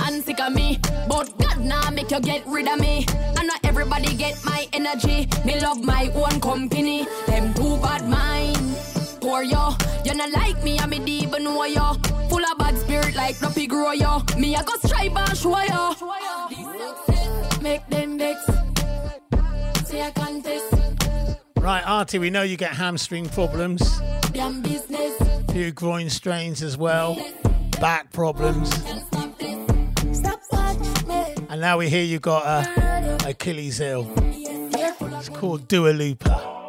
and 0.00 0.24
sick 0.24 0.40
of 0.40 0.52
me. 0.54 0.78
But 1.08 1.36
God 1.38 1.60
now 1.60 1.90
make 1.90 2.10
you 2.10 2.20
get 2.20 2.46
rid 2.46 2.68
of 2.68 2.80
me. 2.80 3.06
I 3.36 3.44
know 3.44 3.54
everybody 3.64 4.14
get 4.14 4.36
my 4.44 4.66
energy. 4.72 5.28
Me 5.44 5.60
love 5.60 5.84
my 5.84 6.10
own 6.14 6.40
company. 6.40 7.06
Them 7.26 7.54
too 7.54 7.76
bad 7.78 8.08
mind. 8.08 8.76
Poor 9.20 9.42
yo, 9.42 9.74
you 10.04 10.14
not 10.14 10.30
like 10.32 10.62
me, 10.62 10.78
I'm 10.78 10.92
a 10.92 10.98
deep 10.98 11.30
know 11.30 11.64
yo. 11.64 11.94
Full 12.28 12.44
of 12.44 12.58
bad 12.58 12.76
spirit 12.78 13.14
like 13.14 13.36
pig 13.54 13.70
grow 13.70 13.92
yo. 13.92 14.22
Me 14.38 14.54
I 14.56 14.62
go 14.62 14.74
strive 14.84 15.16
and 15.16 15.36
show 15.36 15.62
yo. 15.62 15.94
Make 17.62 17.86
them 17.88 18.18
vex. 18.18 18.38
Say 19.88 20.02
I 20.02 20.10
contest. 20.10 20.73
Right, 21.64 21.82
Artie, 21.86 22.18
we 22.18 22.28
know 22.28 22.42
you 22.42 22.58
get 22.58 22.74
hamstring 22.74 23.26
problems, 23.30 23.80
business. 24.32 25.50
few 25.50 25.72
groin 25.72 26.10
strains 26.10 26.62
as 26.62 26.76
well, 26.76 27.16
back 27.80 28.12
problems, 28.12 28.70
and 31.48 31.62
now 31.62 31.78
we 31.78 31.88
hear 31.88 32.04
you 32.04 32.18
got 32.18 32.44
a 32.44 33.16
Achilles 33.26 33.78
heel. 33.78 34.12
It's 34.14 35.30
called 35.30 35.66
Dua 35.66 35.88
Lipa. 35.88 36.66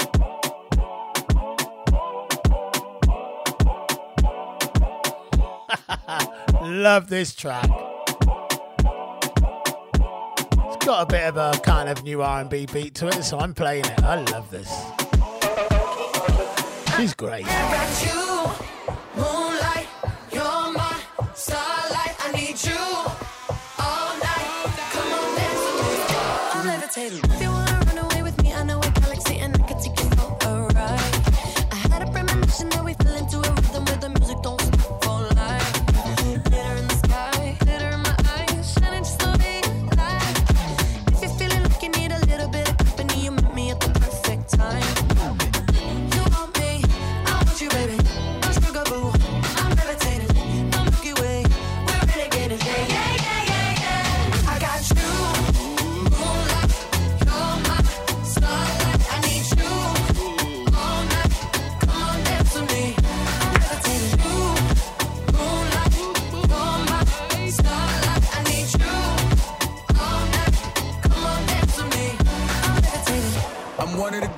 Love 6.62 7.10
this 7.10 7.36
track. 7.36 7.70
Got 10.86 11.02
a 11.02 11.06
bit 11.07 11.24
of 11.24 11.38
a 11.38 11.60
kind 11.62 11.90
of 11.90 12.03
new 12.03 12.22
R&B 12.22 12.68
beat 12.72 12.94
to 12.95 13.07
it, 13.07 13.24
so 13.24 13.40
I'm 13.40 13.56
playing 13.56 13.86
it. 13.86 14.03
I 14.03 14.22
love 14.22 14.52
this. 14.52 14.70
She's 16.95 17.16
great. 17.16 17.48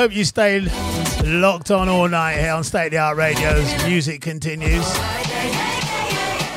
hope 0.00 0.16
you 0.16 0.24
stayed 0.24 0.72
locked 1.26 1.70
on 1.70 1.86
all 1.86 2.08
night 2.08 2.38
here 2.38 2.52
on 2.52 2.64
State 2.64 2.86
of 2.86 2.92
the 2.92 2.96
Art 2.96 3.18
Radio's 3.18 3.84
Music 3.84 4.22
Continues. 4.22 4.86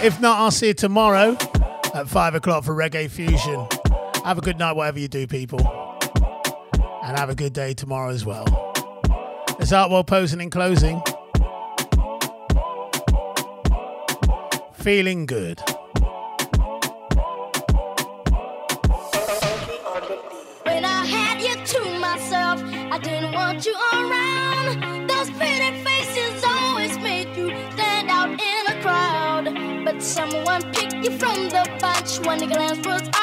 If 0.02 0.18
not, 0.22 0.40
I'll 0.40 0.50
see 0.50 0.68
you 0.68 0.74
tomorrow 0.74 1.36
at 1.94 2.08
5 2.08 2.36
o'clock 2.36 2.64
for 2.64 2.74
Reggae 2.74 3.10
Fusion. 3.10 3.68
Have 4.24 4.38
a 4.38 4.42
good 4.42 4.58
night, 4.58 4.78
whatever 4.78 4.98
you 4.98 5.10
do, 5.10 5.28
people. 5.28 5.60
And 7.04 7.18
have 7.20 7.30
a 7.30 7.36
good 7.36 7.52
day 7.52 7.74
tomorrow 7.74 8.12
as 8.12 8.26
well. 8.26 8.46
It's 9.60 9.74
Artworld 9.74 10.08
posing 10.08 10.40
in 10.40 10.50
closing. 10.50 11.02
Feeling 14.76 15.26
good. 15.26 15.62
From 32.40 32.50
the 32.50 32.82
bunch. 32.84 33.23